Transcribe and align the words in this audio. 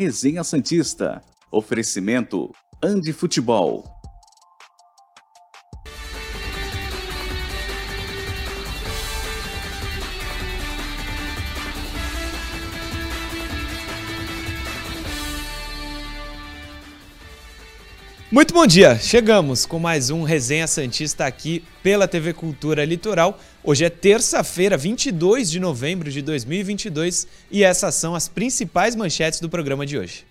Resenha 0.00 0.42
Santista. 0.42 1.20
Oferecimento 1.52 2.50
Andi 2.82 3.12
Futebol. 3.12 3.84
Muito 18.32 18.54
bom 18.54 18.66
dia! 18.66 18.96
Chegamos 18.98 19.66
com 19.66 19.78
mais 19.78 20.08
um 20.08 20.22
Resenha 20.22 20.66
Santista 20.66 21.26
aqui 21.26 21.62
pela 21.82 22.08
TV 22.08 22.32
Cultura 22.32 22.86
Litoral. 22.86 23.38
Hoje 23.62 23.84
é 23.84 23.90
terça-feira, 23.90 24.74
22 24.74 25.50
de 25.50 25.60
novembro 25.60 26.10
de 26.10 26.22
2022 26.22 27.26
e 27.50 27.62
essas 27.62 27.94
são 27.94 28.14
as 28.14 28.26
principais 28.26 28.96
manchetes 28.96 29.38
do 29.38 29.50
programa 29.50 29.84
de 29.84 29.98
hoje. 29.98 30.24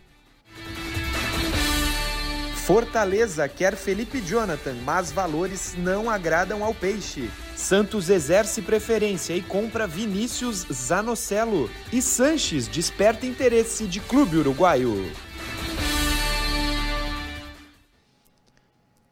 Fortaleza 2.66 3.48
quer 3.48 3.76
Felipe 3.76 4.20
Jonathan, 4.20 4.73
mas 4.84 5.12
valores 5.12 5.76
não 5.77 6.09
agradam 6.09 6.63
ao 6.63 6.73
Peixe. 6.73 7.30
Santos 7.55 8.09
exerce 8.09 8.63
preferência 8.63 9.36
e 9.36 9.44
compra 9.44 9.86
Vinícius 9.86 10.66
Zanocelo. 10.72 11.70
E 11.94 12.02
Sanches 12.02 12.67
desperta 12.67 13.27
interesse 13.27 13.86
de 13.86 14.00
clube 14.00 14.38
uruguaio. 14.38 15.11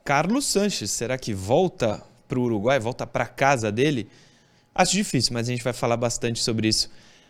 Carlos 0.04 0.46
Sanches, 0.46 0.90
será 0.90 1.18
que 1.18 1.34
volta 1.34 2.04
para 2.28 2.40
o 2.40 2.44
Uruguai, 2.44 2.80
volta 2.80 3.08
para 3.08 3.26
casa 3.26 3.72
dele? 3.72 4.08
Acho 4.74 4.94
difícil, 4.94 5.34
mas 5.34 5.48
a 5.48 5.52
gente 5.52 5.64
vai 5.64 5.74
falar 5.74 5.98
bastante 5.98 6.44
sobre 6.44 6.68
isso 6.68 6.90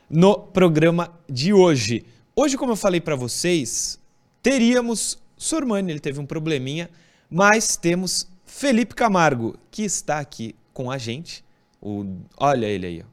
no 0.09 0.37
programa 0.37 1.11
de 1.29 1.53
hoje. 1.53 2.05
Hoje, 2.35 2.57
como 2.57 2.71
eu 2.71 2.75
falei 2.75 3.01
para 3.01 3.15
vocês, 3.15 3.99
teríamos 4.41 5.17
Sormani, 5.35 5.91
ele 5.91 5.99
teve 5.99 6.19
um 6.19 6.25
probleminha, 6.25 6.89
mas 7.29 7.75
temos 7.75 8.27
Felipe 8.45 8.95
Camargo, 8.95 9.57
que 9.69 9.83
está 9.83 10.19
aqui 10.19 10.55
com 10.73 10.89
a 10.89 10.97
gente. 10.97 11.43
O, 11.81 12.05
olha 12.37 12.65
ele 12.65 12.87
aí, 12.87 13.03
ó. 13.03 13.05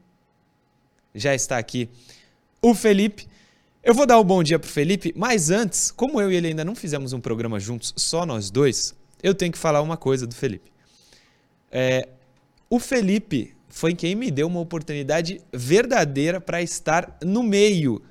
já 1.13 1.35
está 1.35 1.57
aqui. 1.57 1.89
O 2.61 2.73
Felipe. 2.73 3.27
Eu 3.83 3.93
vou 3.93 4.07
dar 4.07 4.17
o 4.17 4.21
um 4.21 4.25
bom 4.25 4.41
dia 4.41 4.57
pro 4.57 4.67
Felipe, 4.67 5.13
mas 5.15 5.51
antes, 5.51 5.91
como 5.91 6.19
eu 6.19 6.31
e 6.31 6.35
ele 6.35 6.47
ainda 6.47 6.65
não 6.65 6.73
fizemos 6.73 7.13
um 7.13 7.19
programa 7.19 7.59
juntos, 7.59 7.93
só 7.95 8.25
nós 8.25 8.49
dois, 8.49 8.95
eu 9.21 9.35
tenho 9.35 9.51
que 9.51 9.59
falar 9.59 9.83
uma 9.83 9.95
coisa 9.95 10.25
do 10.25 10.33
Felipe. 10.33 10.71
É, 11.77 12.07
o 12.69 12.79
Felipe 12.79 13.53
foi 13.67 13.93
quem 13.93 14.15
me 14.15 14.31
deu 14.31 14.47
uma 14.47 14.61
oportunidade 14.61 15.41
verdadeira 15.51 16.39
para 16.39 16.61
estar 16.61 17.17
no 17.21 17.43
meio 17.43 18.01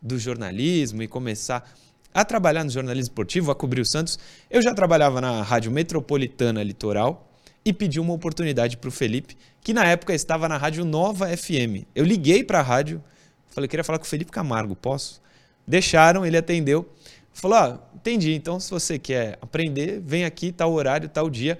do 0.00 0.18
jornalismo 0.18 1.02
e 1.02 1.06
começar 1.06 1.70
a 2.14 2.24
trabalhar 2.24 2.64
no 2.64 2.70
jornalismo 2.70 3.10
esportivo, 3.10 3.50
a 3.50 3.54
cobrir 3.54 3.82
o 3.82 3.84
Santos. 3.84 4.18
Eu 4.48 4.62
já 4.62 4.72
trabalhava 4.72 5.20
na 5.20 5.42
Rádio 5.42 5.70
Metropolitana 5.70 6.62
Litoral 6.62 7.30
e 7.62 7.74
pedi 7.74 8.00
uma 8.00 8.14
oportunidade 8.14 8.78
para 8.78 8.88
o 8.88 8.90
Felipe, 8.90 9.36
que 9.60 9.74
na 9.74 9.84
época 9.84 10.14
estava 10.14 10.48
na 10.48 10.56
Rádio 10.56 10.82
Nova 10.86 11.28
FM. 11.36 11.84
Eu 11.94 12.06
liguei 12.06 12.42
para 12.42 12.60
a 12.60 12.62
rádio, 12.62 13.04
falei, 13.50 13.68
queria 13.68 13.84
falar 13.84 13.98
com 13.98 14.06
o 14.06 14.08
Felipe 14.08 14.32
Camargo, 14.32 14.74
posso? 14.74 15.20
Deixaram, 15.66 16.24
ele 16.24 16.38
atendeu. 16.38 16.90
Falou: 17.34 17.58
ah, 17.58 17.80
entendi, 17.94 18.32
então 18.32 18.58
se 18.58 18.70
você 18.70 18.98
quer 18.98 19.38
aprender, 19.42 20.00
vem 20.00 20.24
aqui, 20.24 20.50
tal 20.50 20.72
horário, 20.72 21.06
tal 21.06 21.28
dia. 21.28 21.58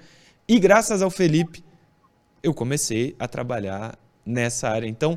E 0.50 0.58
graças 0.58 1.00
ao 1.00 1.12
Felipe, 1.12 1.62
eu 2.42 2.52
comecei 2.52 3.14
a 3.20 3.28
trabalhar 3.28 3.96
nessa 4.26 4.68
área. 4.68 4.88
Então, 4.88 5.16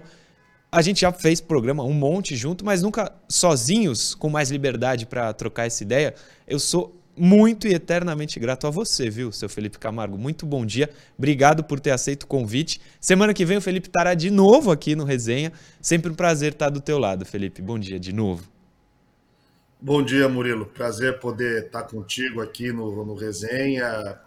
a 0.71 0.79
gente 0.79 1.01
já 1.01 1.11
fez 1.11 1.41
programa 1.41 1.83
um 1.83 1.91
monte 1.91 2.35
junto, 2.35 2.63
mas 2.63 2.83
nunca 2.83 3.11
sozinhos, 3.27 4.13
com 4.13 4.29
mais 4.29 4.51
liberdade 4.51 5.07
para 5.07 5.33
trocar 5.33 5.65
essa 5.65 5.81
ideia. 5.81 6.13
Eu 6.45 6.59
sou 6.59 6.95
muito 7.17 7.67
e 7.67 7.73
eternamente 7.73 8.39
grato 8.39 8.67
a 8.67 8.69
você, 8.69 9.09
viu, 9.09 9.31
seu 9.31 9.49
Felipe 9.49 9.79
Camargo? 9.79 10.19
Muito 10.19 10.45
bom 10.45 10.63
dia. 10.63 10.87
Obrigado 11.17 11.63
por 11.63 11.79
ter 11.79 11.89
aceito 11.89 12.25
o 12.25 12.27
convite. 12.27 12.79
Semana 13.01 13.33
que 13.33 13.43
vem 13.43 13.57
o 13.57 13.61
Felipe 13.61 13.87
estará 13.87 14.13
de 14.13 14.29
novo 14.29 14.69
aqui 14.69 14.95
no 14.95 15.03
Resenha. 15.03 15.51
Sempre 15.81 16.11
um 16.11 16.15
prazer 16.15 16.51
estar 16.51 16.69
do 16.69 16.79
teu 16.79 16.99
lado, 16.99 17.25
Felipe. 17.25 17.59
Bom 17.59 17.79
dia 17.79 17.99
de 17.99 18.13
novo. 18.13 18.47
Bom 19.81 20.03
dia, 20.03 20.29
Murilo. 20.29 20.67
Prazer 20.67 21.19
poder 21.19 21.65
estar 21.65 21.81
contigo 21.81 22.39
aqui 22.39 22.71
no, 22.71 23.03
no 23.03 23.15
Resenha. 23.15 24.21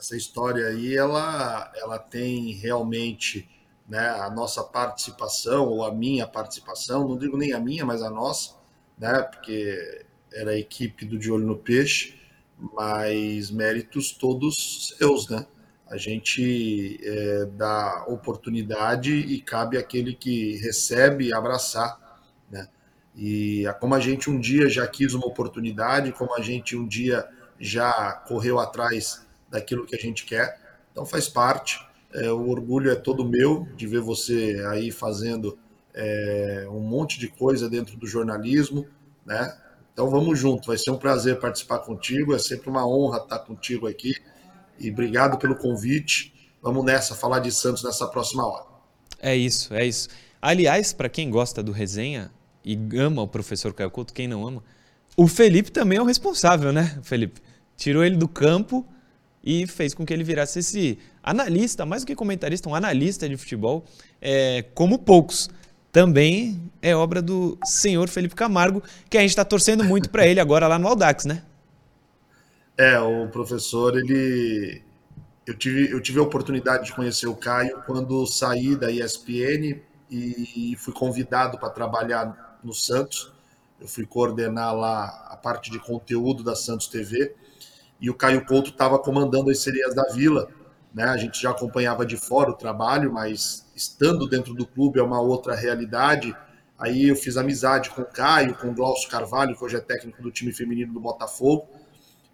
Essa 0.00 0.16
história 0.16 0.66
aí, 0.66 0.96
ela, 0.96 1.70
ela 1.76 1.98
tem 1.98 2.52
realmente 2.52 3.46
né, 3.86 4.08
a 4.08 4.30
nossa 4.30 4.64
participação, 4.64 5.66
ou 5.66 5.84
a 5.84 5.94
minha 5.94 6.26
participação, 6.26 7.06
não 7.06 7.18
digo 7.18 7.36
nem 7.36 7.52
a 7.52 7.60
minha, 7.60 7.84
mas 7.84 8.02
a 8.02 8.08
nossa, 8.08 8.54
né, 8.98 9.20
porque 9.22 10.06
era 10.32 10.52
a 10.52 10.58
equipe 10.58 11.04
do 11.04 11.18
De 11.18 11.30
Olho 11.30 11.46
no 11.46 11.58
Peixe, 11.58 12.18
mas 12.58 13.50
méritos 13.50 14.12
todos 14.12 14.94
seus, 14.96 15.28
né? 15.28 15.46
A 15.86 15.98
gente 15.98 16.98
é, 17.02 17.44
dá 17.56 18.04
oportunidade 18.06 19.12
e 19.12 19.38
cabe 19.42 19.76
àquele 19.76 20.14
que 20.14 20.56
recebe 20.58 21.32
abraçar 21.32 22.00
e 23.16 23.64
como 23.80 23.94
a 23.94 24.00
gente 24.00 24.30
um 24.30 24.38
dia 24.38 24.68
já 24.68 24.86
quis 24.86 25.14
uma 25.14 25.26
oportunidade, 25.26 26.12
como 26.12 26.34
a 26.34 26.40
gente 26.40 26.76
um 26.76 26.86
dia 26.86 27.28
já 27.58 28.12
correu 28.12 28.58
atrás 28.58 29.26
daquilo 29.50 29.84
que 29.84 29.94
a 29.94 29.98
gente 29.98 30.24
quer, 30.24 30.58
então 30.92 31.04
faz 31.04 31.28
parte. 31.28 31.78
É, 32.12 32.30
o 32.30 32.48
orgulho 32.48 32.90
é 32.90 32.96
todo 32.96 33.24
meu 33.24 33.68
de 33.76 33.86
ver 33.86 34.00
você 34.00 34.64
aí 34.68 34.90
fazendo 34.90 35.58
é, 35.94 36.66
um 36.70 36.80
monte 36.80 37.18
de 37.18 37.28
coisa 37.28 37.68
dentro 37.68 37.96
do 37.96 38.06
jornalismo, 38.06 38.86
né? 39.24 39.56
Então 39.92 40.08
vamos 40.08 40.38
junto, 40.38 40.68
vai 40.68 40.78
ser 40.78 40.90
um 40.90 40.96
prazer 40.96 41.38
participar 41.38 41.80
contigo, 41.80 42.34
é 42.34 42.38
sempre 42.38 42.70
uma 42.70 42.86
honra 42.86 43.18
estar 43.18 43.40
contigo 43.40 43.86
aqui 43.86 44.14
e 44.78 44.90
obrigado 44.90 45.38
pelo 45.38 45.54
convite. 45.54 46.32
Vamos 46.62 46.84
nessa, 46.84 47.14
falar 47.14 47.40
de 47.40 47.52
Santos 47.52 47.82
nessa 47.82 48.06
próxima 48.06 48.46
hora. 48.46 48.64
É 49.20 49.36
isso, 49.36 49.74
é 49.74 49.86
isso. 49.86 50.08
Aliás, 50.40 50.92
para 50.92 51.08
quem 51.08 51.30
gosta 51.30 51.62
do 51.62 51.72
resenha, 51.72 52.30
e 52.64 52.78
ama 52.98 53.22
o 53.22 53.28
professor 53.28 53.72
Caio 53.74 53.90
Couto, 53.90 54.14
quem 54.14 54.26
não 54.26 54.46
ama, 54.46 54.62
o 55.16 55.26
Felipe 55.26 55.70
também 55.70 55.98
é 55.98 56.02
o 56.02 56.04
responsável, 56.04 56.72
né, 56.72 56.98
Felipe? 57.02 57.40
Tirou 57.76 58.04
ele 58.04 58.16
do 58.16 58.28
campo 58.28 58.86
e 59.42 59.66
fez 59.66 59.94
com 59.94 60.04
que 60.04 60.12
ele 60.12 60.24
virasse 60.24 60.58
esse 60.58 60.98
analista, 61.22 61.86
mais 61.86 62.02
do 62.02 62.06
que 62.06 62.14
comentarista, 62.14 62.68
um 62.68 62.74
analista 62.74 63.28
de 63.28 63.36
futebol, 63.36 63.84
é, 64.20 64.64
como 64.74 64.98
poucos. 64.98 65.48
Também 65.92 66.70
é 66.80 66.94
obra 66.94 67.20
do 67.20 67.58
senhor 67.64 68.08
Felipe 68.08 68.34
Camargo, 68.34 68.82
que 69.08 69.18
a 69.18 69.20
gente 69.22 69.30
está 69.30 69.44
torcendo 69.44 69.82
muito 69.82 70.08
para 70.10 70.26
ele 70.26 70.38
agora 70.38 70.68
lá 70.68 70.78
no 70.78 70.86
Aldax, 70.86 71.24
né? 71.24 71.42
É, 72.76 72.98
o 73.00 73.26
professor, 73.28 73.96
ele. 73.96 74.82
Eu 75.46 75.54
tive, 75.54 75.90
eu 75.90 76.00
tive 76.00 76.20
a 76.20 76.22
oportunidade 76.22 76.86
de 76.86 76.94
conhecer 76.94 77.26
o 77.26 77.34
Caio 77.34 77.82
quando 77.84 78.24
saí 78.26 78.76
da 78.76 78.90
ESPN 78.90 79.80
e 80.08 80.76
fui 80.78 80.92
convidado 80.92 81.58
para 81.58 81.70
trabalhar 81.70 82.58
no 82.62 82.72
Santos. 82.72 83.32
Eu 83.80 83.88
fui 83.88 84.06
coordenar 84.06 84.74
lá 84.76 85.26
a 85.28 85.36
parte 85.36 85.70
de 85.70 85.78
conteúdo 85.78 86.44
da 86.44 86.54
Santos 86.54 86.86
TV 86.86 87.34
e 88.00 88.08
o 88.08 88.14
Caio 88.14 88.44
Couto 88.44 88.70
estava 88.70 88.98
comandando 88.98 89.50
as 89.50 89.58
sereias 89.60 89.94
da 89.94 90.04
Vila. 90.12 90.48
Né? 90.94 91.04
A 91.04 91.16
gente 91.16 91.40
já 91.40 91.50
acompanhava 91.50 92.06
de 92.06 92.16
fora 92.16 92.50
o 92.50 92.54
trabalho, 92.54 93.12
mas 93.12 93.66
estando 93.76 94.28
dentro 94.28 94.54
do 94.54 94.66
clube 94.66 94.98
é 94.98 95.02
uma 95.02 95.20
outra 95.20 95.54
realidade. 95.54 96.34
Aí 96.78 97.08
eu 97.08 97.16
fiz 97.16 97.36
amizade 97.36 97.90
com 97.90 98.02
o 98.02 98.06
Caio, 98.06 98.54
com 98.54 98.68
o 98.68 98.74
Glaucio 98.74 99.08
Carvalho, 99.08 99.56
que 99.56 99.64
hoje 99.64 99.76
é 99.76 99.80
técnico 99.80 100.22
do 100.22 100.30
time 100.30 100.52
feminino 100.52 100.92
do 100.92 101.00
Botafogo. 101.00 101.68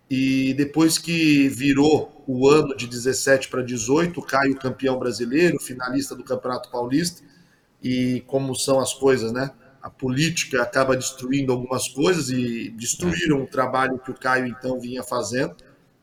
E 0.08 0.54
depois 0.54 0.98
que 0.98 1.48
virou 1.48 2.22
o 2.28 2.48
ano 2.48 2.76
de 2.76 2.86
17 2.86 3.48
para 3.48 3.60
18, 3.60 4.20
o 4.20 4.22
Caio 4.22 4.56
campeão 4.56 4.98
brasileiro, 4.98 5.58
finalista 5.58 6.14
do 6.14 6.22
Campeonato 6.22 6.70
Paulista, 6.70 7.24
e 7.82 8.22
como 8.28 8.54
são 8.54 8.78
as 8.78 8.94
coisas, 8.94 9.32
né? 9.32 9.50
A 9.86 9.90
política 9.90 10.62
acaba 10.62 10.96
destruindo 10.96 11.52
algumas 11.52 11.86
coisas 11.86 12.28
e 12.28 12.70
destruíram 12.70 13.44
o 13.44 13.46
trabalho 13.46 14.00
que 14.00 14.10
o 14.10 14.14
Caio 14.14 14.44
então 14.48 14.80
vinha 14.80 15.00
fazendo, 15.04 15.54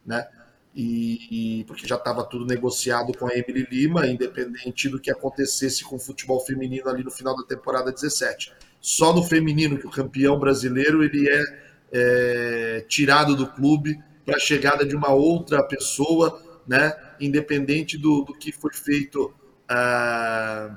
né? 0.06 0.26
E, 0.74 1.60
e 1.60 1.64
porque 1.66 1.86
já 1.86 1.98
estava 1.98 2.24
tudo 2.24 2.46
negociado 2.46 3.12
com 3.18 3.28
a 3.28 3.38
Emily 3.38 3.68
Lima, 3.70 4.08
independente 4.08 4.88
do 4.88 5.02
que 5.02 5.12
acontecesse 5.12 5.84
com 5.84 5.98
o 5.98 6.00
futebol 6.00 6.40
feminino 6.46 6.88
ali 6.88 7.04
no 7.04 7.12
final 7.12 7.36
da 7.36 7.44
temporada 7.44 7.92
17. 7.92 8.54
Só 8.80 9.14
no 9.14 9.22
feminino 9.22 9.78
que 9.78 9.86
o 9.86 9.92
campeão 9.92 10.40
brasileiro 10.40 11.04
ele 11.04 11.28
é, 11.30 11.44
é 11.92 12.86
tirado 12.88 13.36
do 13.36 13.48
clube 13.48 14.02
para 14.26 14.38
a 14.38 14.40
chegada 14.40 14.86
de 14.86 14.96
uma 14.96 15.12
outra 15.12 15.62
pessoa, 15.62 16.42
né? 16.66 16.96
Independente 17.20 17.98
do, 17.98 18.24
do 18.24 18.34
que 18.34 18.54
foi 18.54 18.72
feito 18.74 19.26
uh, 19.70 20.74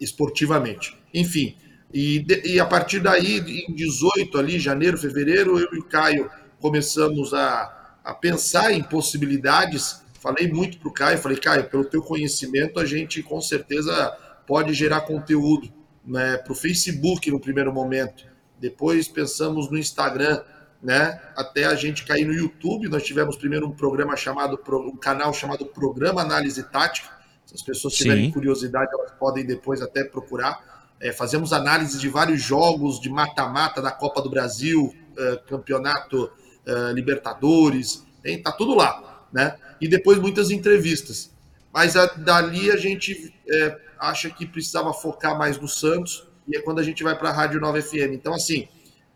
esportivamente. 0.00 0.96
Enfim, 1.12 1.54
e, 1.98 2.26
e 2.44 2.60
a 2.60 2.66
partir 2.66 3.00
daí, 3.00 3.38
em 3.66 3.72
18 3.74 4.36
ali, 4.36 4.58
janeiro, 4.58 4.98
fevereiro, 4.98 5.58
eu 5.58 5.66
e 5.72 5.78
o 5.78 5.84
Caio 5.84 6.30
começamos 6.60 7.32
a, 7.32 7.96
a 8.04 8.12
pensar 8.12 8.70
em 8.70 8.82
possibilidades. 8.82 10.02
Falei 10.20 10.46
muito 10.46 10.76
para 10.76 10.88
o 10.90 10.92
Caio, 10.92 11.16
falei, 11.16 11.38
Caio, 11.38 11.70
pelo 11.70 11.86
teu 11.86 12.02
conhecimento, 12.02 12.78
a 12.78 12.84
gente 12.84 13.22
com 13.22 13.40
certeza 13.40 14.14
pode 14.46 14.74
gerar 14.74 15.00
conteúdo 15.00 15.72
né, 16.04 16.36
para 16.36 16.52
o 16.52 16.54
Facebook 16.54 17.30
no 17.30 17.40
primeiro 17.40 17.72
momento. 17.72 18.26
depois 18.60 19.08
pensamos 19.08 19.70
no 19.70 19.78
Instagram, 19.78 20.42
né? 20.82 21.18
Até 21.34 21.64
a 21.64 21.74
gente 21.74 22.04
cair 22.04 22.26
no 22.26 22.34
YouTube. 22.34 22.90
Nós 22.90 23.04
tivemos 23.04 23.36
primeiro 23.36 23.66
um 23.66 23.72
programa 23.72 24.14
chamado, 24.18 24.60
um 24.70 24.98
canal 24.98 25.32
chamado 25.32 25.64
Programa 25.64 26.20
Análise 26.20 26.62
Tática. 26.64 27.08
Se 27.46 27.54
as 27.54 27.62
pessoas 27.62 27.94
tiverem 27.94 28.26
Sim. 28.26 28.32
curiosidade, 28.32 28.90
elas 28.92 29.12
podem 29.12 29.46
depois 29.46 29.80
até 29.80 30.04
procurar. 30.04 30.75
É, 31.00 31.12
fazemos 31.12 31.52
análise 31.52 31.98
de 31.98 32.08
vários 32.08 32.40
jogos 32.40 33.00
de 33.00 33.10
mata-mata 33.10 33.82
da 33.82 33.90
Copa 33.90 34.22
do 34.22 34.30
Brasil, 34.30 34.94
uh, 35.12 35.46
Campeonato 35.46 36.24
uh, 36.24 36.92
Libertadores, 36.92 38.06
tem, 38.22 38.42
tá 38.42 38.50
tudo 38.50 38.74
lá, 38.74 39.26
né? 39.32 39.56
E 39.80 39.86
depois 39.86 40.18
muitas 40.18 40.50
entrevistas. 40.50 41.30
Mas 41.72 41.94
a, 41.96 42.06
dali 42.06 42.70
a 42.70 42.76
gente 42.76 43.34
é, 43.48 43.78
acha 43.98 44.30
que 44.30 44.46
precisava 44.46 44.92
focar 44.92 45.38
mais 45.38 45.60
no 45.60 45.68
Santos 45.68 46.26
e 46.48 46.56
é 46.56 46.60
quando 46.62 46.78
a 46.78 46.82
gente 46.82 47.04
vai 47.04 47.16
para 47.16 47.28
a 47.28 47.32
Rádio 47.32 47.60
9 47.60 47.82
FM. 47.82 48.14
Então, 48.14 48.34
assim, 48.34 48.66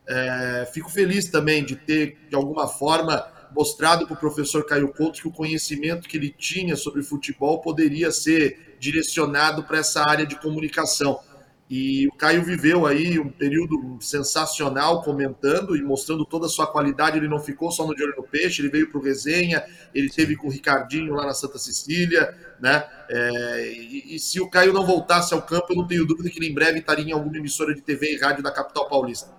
é, 0.06 0.68
fico 0.72 0.90
feliz 0.90 1.30
também 1.30 1.64
de 1.64 1.74
ter, 1.74 2.18
de 2.28 2.36
alguma 2.36 2.68
forma, 2.68 3.26
mostrado 3.52 4.06
para 4.06 4.14
o 4.14 4.16
professor 4.18 4.64
Caio 4.64 4.92
Couto 4.92 5.22
que 5.22 5.28
o 5.28 5.32
conhecimento 5.32 6.08
que 6.08 6.16
ele 6.16 6.30
tinha 6.30 6.76
sobre 6.76 7.02
futebol 7.02 7.60
poderia 7.60 8.10
ser 8.10 8.76
direcionado 8.78 9.64
para 9.64 9.78
essa 9.78 10.02
área 10.08 10.26
de 10.26 10.36
comunicação. 10.36 11.18
E 11.70 12.08
o 12.08 12.12
Caio 12.12 12.42
viveu 12.42 12.84
aí 12.84 13.16
um 13.20 13.28
período 13.28 13.96
sensacional 14.00 15.04
comentando 15.04 15.76
e 15.76 15.82
mostrando 15.82 16.24
toda 16.24 16.46
a 16.46 16.48
sua 16.48 16.66
qualidade. 16.66 17.16
Ele 17.16 17.28
não 17.28 17.38
ficou 17.38 17.70
só 17.70 17.86
no 17.86 17.94
De 17.94 18.02
Olho 18.02 18.16
no 18.16 18.24
Peixe, 18.24 18.60
ele 18.60 18.68
veio 18.68 18.90
para 18.90 18.98
o 18.98 19.00
Resenha, 19.00 19.62
ele 19.94 20.10
teve 20.10 20.34
com 20.34 20.48
o 20.48 20.50
Ricardinho 20.50 21.14
lá 21.14 21.24
na 21.24 21.32
Santa 21.32 21.58
Cecília, 21.60 22.36
né? 22.60 22.84
É, 23.08 23.72
e, 23.72 24.16
e, 24.16 24.18
se 24.18 24.40
o 24.40 24.50
Caio 24.50 24.72
não 24.72 24.84
voltasse 24.84 25.32
ao 25.32 25.42
campo, 25.42 25.66
eu 25.70 25.76
não 25.76 25.86
tenho 25.86 26.04
dúvida 26.04 26.28
que 26.28 26.40
ele 26.40 26.48
em 26.48 26.54
breve 26.54 26.80
estaria 26.80 27.04
em 27.04 27.12
alguma 27.12 27.36
emissora 27.36 27.72
de 27.72 27.80
TV 27.80 28.16
e 28.16 28.18
rádio 28.18 28.42
da 28.42 28.50
capital 28.50 28.88
paulista. 28.88 29.30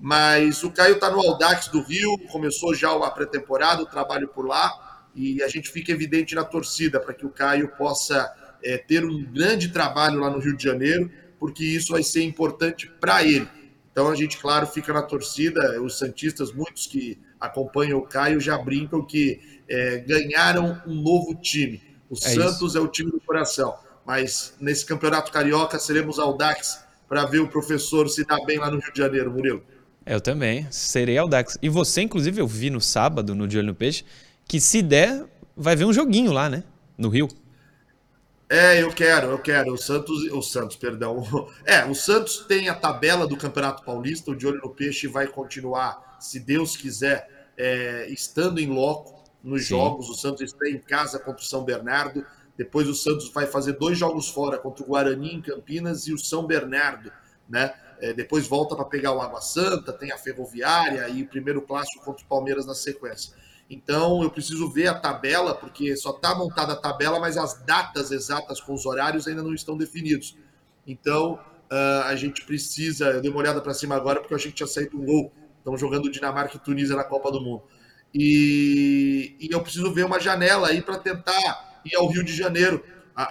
Mas 0.00 0.64
o 0.64 0.72
Caio 0.72 0.96
está 0.96 1.08
no 1.08 1.20
Audax 1.20 1.68
do 1.68 1.80
Rio, 1.82 2.18
começou 2.32 2.74
já 2.74 2.90
a 2.90 3.10
pré-temporada, 3.12 3.80
o 3.82 3.86
trabalho 3.86 4.26
por 4.26 4.44
lá, 4.44 5.06
e 5.14 5.40
a 5.40 5.46
gente 5.46 5.70
fica 5.70 5.92
evidente 5.92 6.34
na 6.34 6.42
torcida 6.42 6.98
para 6.98 7.14
que 7.14 7.24
o 7.24 7.30
Caio 7.30 7.68
possa 7.78 8.28
é, 8.60 8.76
ter 8.76 9.04
um 9.04 9.24
grande 9.24 9.68
trabalho 9.68 10.18
lá 10.18 10.28
no 10.28 10.40
Rio 10.40 10.56
de 10.56 10.64
Janeiro 10.64 11.08
porque 11.38 11.64
isso 11.64 11.92
vai 11.92 12.02
ser 12.02 12.22
importante 12.22 12.90
para 13.00 13.22
ele. 13.22 13.48
Então 13.92 14.08
a 14.08 14.14
gente, 14.14 14.38
claro, 14.38 14.66
fica 14.66 14.92
na 14.92 15.02
torcida. 15.02 15.80
Os 15.80 15.98
Santistas, 15.98 16.52
muitos 16.52 16.86
que 16.86 17.18
acompanham 17.40 17.98
o 17.98 18.02
Caio, 18.02 18.40
já 18.40 18.58
brincam 18.58 19.04
que 19.04 19.40
é, 19.68 19.98
ganharam 19.98 20.80
um 20.86 20.94
novo 20.94 21.34
time. 21.34 21.82
O 22.10 22.14
é 22.14 22.18
Santos 22.18 22.70
isso. 22.70 22.78
é 22.78 22.80
o 22.80 22.88
time 22.88 23.10
do 23.10 23.20
coração. 23.20 23.74
Mas 24.04 24.54
nesse 24.60 24.84
campeonato 24.84 25.32
carioca 25.32 25.78
seremos 25.78 26.18
Audax 26.18 26.84
para 27.08 27.24
ver 27.24 27.40
o 27.40 27.48
professor 27.48 28.08
se 28.08 28.24
dar 28.24 28.44
bem 28.44 28.58
lá 28.58 28.70
no 28.70 28.78
Rio 28.78 28.92
de 28.92 28.98
Janeiro, 28.98 29.30
Murilo. 29.30 29.62
Eu 30.04 30.20
também, 30.20 30.66
serei 30.70 31.18
Audax. 31.18 31.58
E 31.60 31.68
você, 31.68 32.02
inclusive, 32.02 32.40
eu 32.40 32.46
vi 32.46 32.70
no 32.70 32.80
sábado, 32.80 33.34
no 33.34 33.48
De 33.48 33.58
Olho 33.58 33.68
no 33.68 33.74
Peixe, 33.74 34.04
que 34.46 34.60
se 34.60 34.80
der, 34.80 35.24
vai 35.56 35.74
ver 35.74 35.84
um 35.84 35.92
joguinho 35.92 36.32
lá, 36.32 36.48
né? 36.48 36.62
No 36.96 37.08
Rio. 37.08 37.28
É, 38.48 38.80
eu 38.80 38.90
quero, 38.90 39.28
eu 39.28 39.38
quero. 39.38 39.72
O 39.72 39.78
Santos, 39.78 40.22
o 40.30 40.42
Santos, 40.42 40.76
perdão. 40.76 41.22
É, 41.64 41.84
o 41.84 41.94
Santos 41.94 42.44
tem 42.46 42.68
a 42.68 42.74
tabela 42.74 43.26
do 43.26 43.36
Campeonato 43.36 43.84
Paulista. 43.84 44.30
O 44.30 44.36
de 44.36 44.46
olho 44.46 44.60
no 44.62 44.70
peixe 44.70 45.06
vai 45.06 45.26
continuar, 45.26 46.16
se 46.20 46.38
Deus 46.38 46.76
quiser, 46.76 47.28
é, 47.56 48.06
estando 48.08 48.60
em 48.60 48.68
loco 48.68 49.24
nos 49.42 49.62
Sim. 49.62 49.70
jogos. 49.70 50.08
O 50.08 50.14
Santos 50.14 50.42
está 50.42 50.68
em 50.68 50.78
casa 50.78 51.18
contra 51.18 51.42
o 51.42 51.44
São 51.44 51.64
Bernardo. 51.64 52.24
Depois 52.56 52.88
o 52.88 52.94
Santos 52.94 53.30
vai 53.32 53.46
fazer 53.46 53.72
dois 53.72 53.98
jogos 53.98 54.28
fora 54.28 54.58
contra 54.58 54.82
o 54.82 54.86
Guarani 54.86 55.34
em 55.34 55.42
Campinas 55.42 56.06
e 56.06 56.12
o 56.12 56.18
São 56.18 56.46
Bernardo, 56.46 57.12
né? 57.48 57.74
É, 57.98 58.12
depois 58.12 58.46
volta 58.46 58.76
para 58.76 58.84
pegar 58.84 59.12
o 59.12 59.20
Água 59.20 59.40
Santa, 59.40 59.92
tem 59.92 60.12
a 60.12 60.18
Ferroviária 60.18 61.08
e 61.08 61.22
o 61.22 61.26
primeiro 61.26 61.62
clássico 61.62 62.04
contra 62.04 62.24
o 62.24 62.28
Palmeiras 62.28 62.66
na 62.66 62.74
sequência. 62.74 63.34
Então 63.68 64.22
eu 64.22 64.30
preciso 64.30 64.70
ver 64.70 64.86
a 64.86 64.94
tabela, 64.94 65.54
porque 65.54 65.96
só 65.96 66.10
está 66.10 66.34
montada 66.34 66.72
a 66.72 66.76
tabela, 66.76 67.18
mas 67.18 67.36
as 67.36 67.54
datas 67.64 68.10
exatas 68.10 68.60
com 68.60 68.74
os 68.74 68.86
horários 68.86 69.26
ainda 69.26 69.42
não 69.42 69.52
estão 69.52 69.76
definidos. 69.76 70.36
Então 70.86 71.34
uh, 71.70 72.04
a 72.04 72.14
gente 72.14 72.44
precisa. 72.44 73.06
Eu 73.06 73.20
dei 73.20 73.30
uma 73.30 73.40
olhada 73.40 73.60
para 73.60 73.74
cima 73.74 73.96
agora 73.96 74.20
porque 74.20 74.32
eu 74.32 74.36
achei 74.36 74.50
que 74.50 74.56
tinha 74.56 74.66
saído 74.66 75.00
um 75.00 75.04
gol. 75.04 75.32
Estão 75.58 75.76
jogando 75.76 76.10
Dinamarca 76.10 76.56
e 76.56 76.60
Tunísia 76.60 76.94
na 76.94 77.02
Copa 77.02 77.30
do 77.32 77.40
Mundo. 77.40 77.62
E, 78.14 79.34
e 79.40 79.48
eu 79.52 79.60
preciso 79.60 79.92
ver 79.92 80.04
uma 80.04 80.20
janela 80.20 80.68
aí 80.68 80.80
para 80.80 80.96
tentar 80.98 81.80
ir 81.84 81.96
ao 81.96 82.06
Rio 82.06 82.24
de 82.24 82.32
Janeiro. 82.32 82.84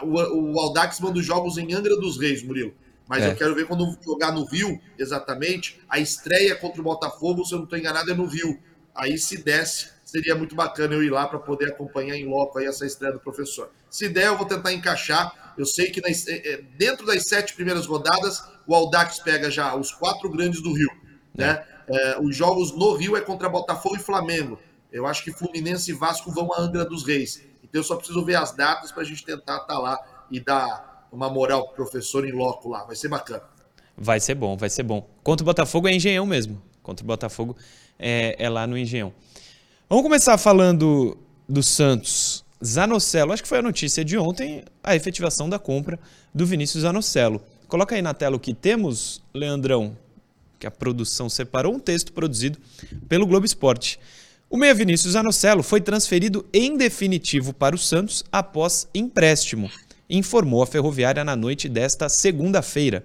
O, 0.04 0.54
o 0.54 0.60
Aldax 0.60 1.00
manda 1.00 1.18
os 1.18 1.26
jogos 1.26 1.58
em 1.58 1.74
Angra 1.74 1.96
dos 1.96 2.20
Reis, 2.20 2.44
Murilo. 2.44 2.74
Mas 3.08 3.24
é. 3.24 3.32
eu 3.32 3.36
quero 3.36 3.56
ver 3.56 3.68
quando 3.68 3.86
jogar 4.04 4.32
no 4.32 4.44
Rio, 4.46 4.80
exatamente. 4.98 5.80
A 5.88 6.00
estreia 6.00 6.56
contra 6.56 6.82
o 6.82 6.84
Botafogo, 6.84 7.46
se 7.46 7.54
eu 7.54 7.60
não 7.60 7.64
estou 7.64 7.80
enganado, 7.80 8.12
é 8.12 8.14
no 8.14 8.26
Rio. 8.26 8.60
Aí 8.94 9.18
se 9.18 9.38
desce 9.38 9.95
seria 10.16 10.34
muito 10.34 10.56
bacana 10.56 10.94
eu 10.94 11.04
ir 11.04 11.10
lá 11.10 11.28
para 11.28 11.40
poder 11.40 11.70
acompanhar 11.70 12.16
em 12.16 12.26
loco 12.26 12.58
aí 12.58 12.66
essa 12.66 12.86
estreia 12.86 13.14
do 13.14 13.20
professor. 13.20 13.70
Se 13.90 14.08
der, 14.08 14.28
eu 14.28 14.38
vou 14.38 14.46
tentar 14.46 14.72
encaixar. 14.72 15.54
Eu 15.58 15.66
sei 15.66 15.92
que 15.92 16.00
nas, 16.00 16.26
é, 16.28 16.54
é, 16.54 16.62
dentro 16.78 17.06
das 17.06 17.28
sete 17.28 17.54
primeiras 17.54 17.86
rodadas, 17.86 18.42
o 18.66 18.74
Aldax 18.74 19.20
pega 19.20 19.52
já 19.52 19.76
os 19.76 19.92
quatro 19.92 20.30
grandes 20.30 20.62
do 20.62 20.72
Rio. 20.72 20.90
Né? 21.34 21.66
É, 21.88 22.18
os 22.22 22.34
jogos 22.34 22.72
no 22.72 22.94
Rio 22.94 23.18
é 23.18 23.22
contra 23.22 23.50
Botafogo 23.50 23.98
e 23.98 24.00
Flamengo. 24.00 24.58
Eu 24.90 25.06
acho 25.06 25.22
que 25.22 25.34
Fluminense 25.34 25.92
e 25.92 25.94
Vasco 25.94 26.32
vão 26.32 26.54
a 26.54 26.62
Angra 26.62 26.86
dos 26.86 27.06
Reis. 27.06 27.44
Então 27.62 27.82
eu 27.82 27.84
só 27.84 27.98
preciso 27.98 28.24
ver 28.24 28.36
as 28.36 28.56
datas 28.56 28.94
para 28.94 29.02
a 29.02 29.06
gente 29.06 29.26
tentar 29.26 29.58
estar 29.58 29.66
tá 29.66 29.78
lá 29.78 30.00
e 30.32 30.40
dar 30.40 31.10
uma 31.12 31.30
moral 31.30 31.68
pro 31.68 31.76
professor 31.76 32.26
em 32.26 32.32
loco 32.32 32.70
lá. 32.70 32.86
Vai 32.86 32.96
ser 32.96 33.10
bacana. 33.10 33.44
Vai 33.98 34.22
ser 34.22 34.36
bom, 34.36 34.56
vai 34.56 34.70
ser 34.70 34.84
bom. 34.84 35.10
Contra 35.22 35.44
o 35.44 35.46
Botafogo 35.46 35.90
é 35.90 35.94
Engenhão 35.94 36.26
mesmo. 36.26 36.62
Contra 36.82 37.04
o 37.04 37.08
Botafogo 37.08 37.58
é, 38.00 38.36
é 38.40 38.48
lá 38.48 38.66
no 38.66 38.78
Engenhão. 38.78 39.14
Vamos 39.88 40.04
começar 40.04 40.36
falando 40.40 41.16
do 41.48 41.62
Santos. 41.62 42.44
Zanocelo, 42.64 43.32
acho 43.32 43.44
que 43.44 43.48
foi 43.48 43.60
a 43.60 43.62
notícia 43.62 44.04
de 44.04 44.18
ontem, 44.18 44.64
a 44.84 44.96
efetivação 44.96 45.48
da 45.48 45.60
compra 45.60 46.00
do 46.34 46.44
Vinícius 46.44 46.82
Zanocelo. 46.82 47.40
Coloca 47.68 47.94
aí 47.94 48.02
na 48.02 48.12
tela 48.12 48.36
o 48.36 48.40
que 48.40 48.52
temos, 48.52 49.22
Leandrão, 49.32 49.96
que 50.58 50.66
a 50.66 50.72
produção 50.72 51.30
separou 51.30 51.76
um 51.76 51.80
texto 51.80 52.12
produzido 52.14 52.58
pelo 53.08 53.28
Globo 53.28 53.46
Esporte. 53.46 54.00
O 54.50 54.58
meia 54.58 54.74
Vinícius 54.74 55.14
Zanocelo 55.14 55.62
foi 55.62 55.80
transferido 55.80 56.44
em 56.52 56.76
definitivo 56.76 57.54
para 57.54 57.76
o 57.76 57.80
Santos 57.80 58.24
após 58.32 58.88
empréstimo, 58.92 59.70
informou 60.10 60.64
a 60.64 60.68
Ferroviária 60.68 61.24
na 61.24 61.36
noite 61.36 61.70
desta 61.70 62.10
segunda-feira. 62.10 63.04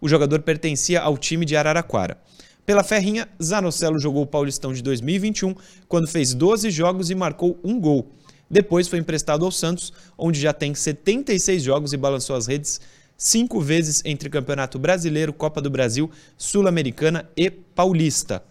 O 0.00 0.08
jogador 0.08 0.40
pertencia 0.40 1.02
ao 1.02 1.18
time 1.18 1.44
de 1.44 1.54
Araraquara. 1.54 2.18
Pela 2.66 2.82
Ferrinha, 2.82 3.28
Zanocelo 3.42 3.98
jogou 3.98 4.22
o 4.22 4.26
Paulistão 4.26 4.72
de 4.72 4.82
2021, 4.82 5.54
quando 5.86 6.08
fez 6.08 6.32
12 6.32 6.70
jogos 6.70 7.10
e 7.10 7.14
marcou 7.14 7.58
um 7.62 7.78
gol. 7.78 8.10
Depois 8.50 8.88
foi 8.88 8.98
emprestado 8.98 9.44
ao 9.44 9.50
Santos, 9.50 9.92
onde 10.16 10.40
já 10.40 10.52
tem 10.52 10.74
76 10.74 11.62
jogos 11.62 11.92
e 11.92 11.96
balançou 11.96 12.34
as 12.34 12.46
redes 12.46 12.80
cinco 13.18 13.60
vezes 13.60 14.02
entre 14.04 14.30
Campeonato 14.30 14.78
Brasileiro, 14.78 15.32
Copa 15.32 15.60
do 15.60 15.70
Brasil, 15.70 16.10
Sul-Americana 16.38 17.28
e 17.36 17.50
Paulista. 17.50 18.42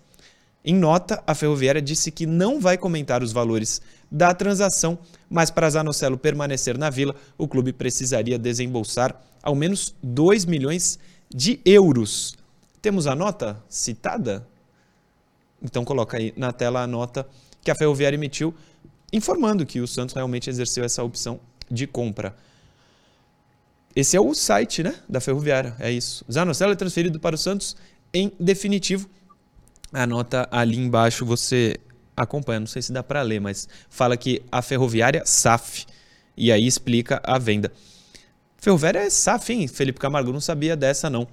Em 0.63 0.75
nota, 0.75 1.21
a 1.25 1.33
Ferroviária 1.33 1.81
disse 1.81 2.11
que 2.11 2.25
não 2.25 2.59
vai 2.59 2.77
comentar 2.77 3.23
os 3.23 3.33
valores 3.33 3.81
da 4.11 4.33
transação, 4.33 4.97
mas 5.29 5.49
para 5.49 5.69
Zanocelo 5.69 6.17
permanecer 6.17 6.77
na 6.77 6.89
Vila, 6.89 7.15
o 7.37 7.47
clube 7.47 7.73
precisaria 7.73 8.37
desembolsar 8.37 9.19
ao 9.41 9.55
menos 9.55 9.93
2 10.01 10.45
milhões 10.45 10.99
de 11.33 11.59
euros. 11.65 12.37
Temos 12.83 13.07
a 13.07 13.15
nota 13.15 13.63
citada? 13.69 14.45
Então 15.61 15.85
coloca 15.85 16.17
aí 16.17 16.33
na 16.35 16.51
tela 16.51 16.81
a 16.81 16.87
nota 16.87 17.25
que 17.61 17.71
a 17.71 17.75
Ferroviária 17.75 18.17
emitiu 18.17 18.53
informando 19.13 19.65
que 19.65 19.79
o 19.79 19.87
Santos 19.87 20.13
realmente 20.13 20.49
exerceu 20.49 20.83
essa 20.83 21.01
opção 21.01 21.39
de 21.71 21.87
compra. 21.87 22.35
Esse 23.95 24.17
é 24.17 24.19
o 24.19 24.33
site 24.33 24.83
né, 24.83 24.95
da 25.07 25.21
Ferroviária, 25.21 25.73
é 25.79 25.89
isso. 25.89 26.25
Zanocelo 26.29 26.73
é 26.73 26.75
transferido 26.75 27.21
para 27.21 27.35
o 27.35 27.37
Santos 27.37 27.77
em 28.13 28.33
definitivo. 28.37 29.09
A 29.93 30.05
nota 30.05 30.45
ali 30.51 30.77
embaixo 30.77 31.25
você 31.25 31.77
acompanha, 32.17 32.59
não 32.59 32.67
sei 32.67 32.81
se 32.81 32.91
dá 32.91 33.01
para 33.01 33.21
ler, 33.21 33.39
mas 33.39 33.65
fala 33.89 34.17
que 34.17 34.43
a 34.51 34.61
Ferroviária 34.61 35.23
SAF, 35.25 35.85
e 36.35 36.51
aí 36.51 36.67
explica 36.67 37.21
a 37.23 37.39
venda. 37.39 37.71
Ferroviária 38.57 38.99
é 38.99 39.09
SAF, 39.09 39.53
hein, 39.53 39.69
Felipe 39.69 40.01
Camargo? 40.01 40.33
Não 40.33 40.41
sabia 40.41 40.75
dessa, 40.75 41.09
não. 41.09 41.25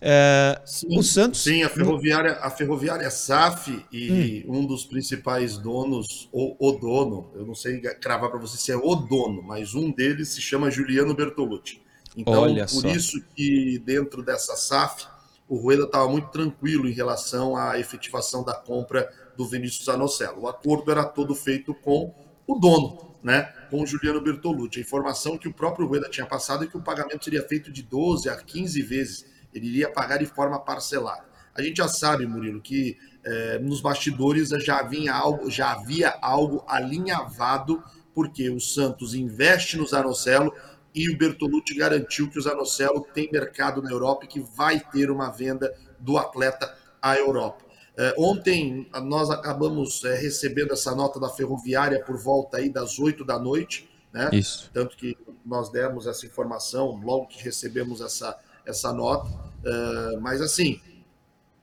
É, 0.00 0.60
sim, 0.64 0.96
o 0.96 1.02
Santos. 1.02 1.42
Sim, 1.42 1.62
a 1.62 1.68
ferroviária, 1.68 2.38
a 2.40 2.50
ferroviária 2.50 3.10
SAF 3.10 3.84
e 3.90 4.44
hum. 4.46 4.58
um 4.58 4.66
dos 4.66 4.84
principais 4.84 5.58
donos, 5.58 6.28
ou 6.32 6.56
o 6.58 6.72
dono, 6.72 7.30
eu 7.34 7.44
não 7.44 7.54
sei 7.54 7.80
cravar 7.80 8.30
para 8.30 8.38
você 8.38 8.56
se 8.56 8.70
é 8.70 8.76
o 8.76 8.94
dono, 8.94 9.42
mas 9.42 9.74
um 9.74 9.90
deles 9.90 10.28
se 10.28 10.40
chama 10.40 10.70
Juliano 10.70 11.14
Bertolucci. 11.14 11.82
Então, 12.16 12.42
Olha 12.42 12.64
por 12.64 12.82
só. 12.82 12.88
isso 12.88 13.22
que 13.34 13.78
dentro 13.84 14.22
dessa 14.22 14.56
SAF, 14.56 15.06
o 15.48 15.56
Rueda 15.56 15.84
estava 15.84 16.08
muito 16.08 16.28
tranquilo 16.28 16.88
em 16.88 16.92
relação 16.92 17.56
à 17.56 17.78
efetivação 17.78 18.44
da 18.44 18.54
compra 18.54 19.10
do 19.36 19.46
Vinícius 19.46 19.88
Anocelo. 19.88 20.42
O 20.42 20.48
acordo 20.48 20.90
era 20.90 21.04
todo 21.04 21.34
feito 21.34 21.74
com 21.74 22.14
o 22.46 22.54
dono, 22.56 23.16
né, 23.22 23.52
com 23.70 23.82
o 23.82 23.86
Juliano 23.86 24.20
Bertolucci. 24.20 24.78
A 24.78 24.82
informação 24.82 25.38
que 25.38 25.48
o 25.48 25.52
próprio 25.52 25.86
Rueda 25.86 26.08
tinha 26.08 26.26
passado 26.26 26.64
é 26.64 26.66
que 26.66 26.76
o 26.76 26.82
pagamento 26.82 27.24
seria 27.24 27.42
feito 27.42 27.70
de 27.72 27.82
12 27.82 28.28
a 28.28 28.36
15 28.36 28.82
vezes 28.82 29.37
ele 29.52 29.68
iria 29.68 29.90
pagar 29.90 30.18
de 30.18 30.26
forma 30.26 30.58
parcelada. 30.58 31.26
A 31.54 31.62
gente 31.62 31.78
já 31.78 31.88
sabe, 31.88 32.26
Murilo, 32.26 32.60
que 32.60 32.96
é, 33.24 33.58
nos 33.58 33.80
bastidores 33.80 34.50
já 34.50 34.78
havia 34.78 35.12
algo, 35.12 35.50
já 35.50 35.72
havia 35.72 36.16
algo 36.22 36.64
alinhavado, 36.68 37.82
porque 38.14 38.48
o 38.50 38.60
Santos 38.60 39.14
investe 39.14 39.76
no 39.76 39.86
Zanocelo 39.86 40.54
e 40.94 41.10
o 41.10 41.16
Bertolucci 41.18 41.74
garantiu 41.74 42.30
que 42.30 42.38
o 42.38 42.42
Zanocelo 42.42 43.06
tem 43.12 43.28
mercado 43.30 43.82
na 43.82 43.90
Europa 43.90 44.24
e 44.24 44.28
que 44.28 44.40
vai 44.40 44.80
ter 44.80 45.10
uma 45.10 45.30
venda 45.30 45.72
do 45.98 46.16
atleta 46.16 46.76
à 47.02 47.16
Europa. 47.16 47.64
É, 47.96 48.14
ontem 48.16 48.88
nós 49.02 49.28
acabamos 49.28 50.04
é, 50.04 50.14
recebendo 50.14 50.72
essa 50.72 50.94
nota 50.94 51.18
da 51.18 51.28
Ferroviária 51.28 52.00
por 52.04 52.16
volta 52.16 52.58
aí 52.58 52.68
das 52.68 52.98
8 52.98 53.24
da 53.24 53.38
noite, 53.38 53.90
né? 54.12 54.30
Isso. 54.32 54.70
Tanto 54.72 54.96
que 54.96 55.18
nós 55.44 55.70
demos 55.70 56.06
essa 56.06 56.24
informação 56.24 57.00
logo 57.02 57.26
que 57.26 57.42
recebemos 57.42 58.00
essa, 58.00 58.38
essa 58.68 58.92
nota. 58.92 59.28
É, 59.64 60.16
mas 60.18 60.40
assim, 60.40 60.80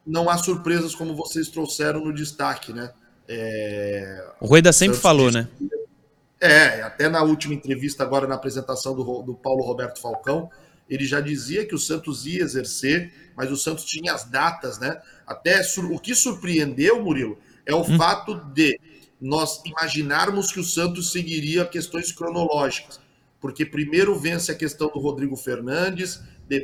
não 0.05 0.29
há 0.29 0.37
surpresas 0.37 0.93
como 0.93 1.15
vocês 1.15 1.47
trouxeram 1.47 2.03
no 2.03 2.13
destaque, 2.13 2.73
né? 2.73 2.91
É... 3.27 4.23
O 4.39 4.45
Rueda 4.45 4.71
sempre 4.71 4.95
Santos 4.95 5.01
falou, 5.01 5.31
disse... 5.31 5.39
né? 5.39 5.49
É, 6.39 6.81
até 6.81 7.09
na 7.09 7.23
última 7.23 7.53
entrevista, 7.53 8.03
agora 8.03 8.27
na 8.27 8.35
apresentação 8.35 8.95
do, 8.95 9.23
do 9.23 9.33
Paulo 9.33 9.63
Roberto 9.63 9.99
Falcão, 9.99 10.49
ele 10.87 11.05
já 11.05 11.19
dizia 11.19 11.65
que 11.65 11.73
o 11.73 11.79
Santos 11.79 12.25
ia 12.25 12.43
exercer, 12.43 13.11
mas 13.35 13.51
o 13.51 13.57
Santos 13.57 13.85
tinha 13.85 14.13
as 14.13 14.25
datas, 14.25 14.77
né? 14.77 15.01
Até 15.25 15.61
o 15.89 15.97
que 15.97 16.13
surpreendeu, 16.13 17.01
Murilo, 17.01 17.37
é 17.65 17.73
o 17.73 17.81
hum. 17.81 17.97
fato 17.97 18.35
de 18.53 18.79
nós 19.19 19.61
imaginarmos 19.65 20.51
que 20.51 20.59
o 20.59 20.63
Santos 20.63 21.11
seguiria 21.11 21.65
questões 21.65 22.11
cronológicas, 22.11 22.99
porque 23.41 23.65
primeiro 23.65 24.19
vence 24.19 24.51
a 24.51 24.55
questão 24.55 24.89
do 24.89 24.99
Rodrigo 24.99 25.35
Fernandes, 25.35 26.21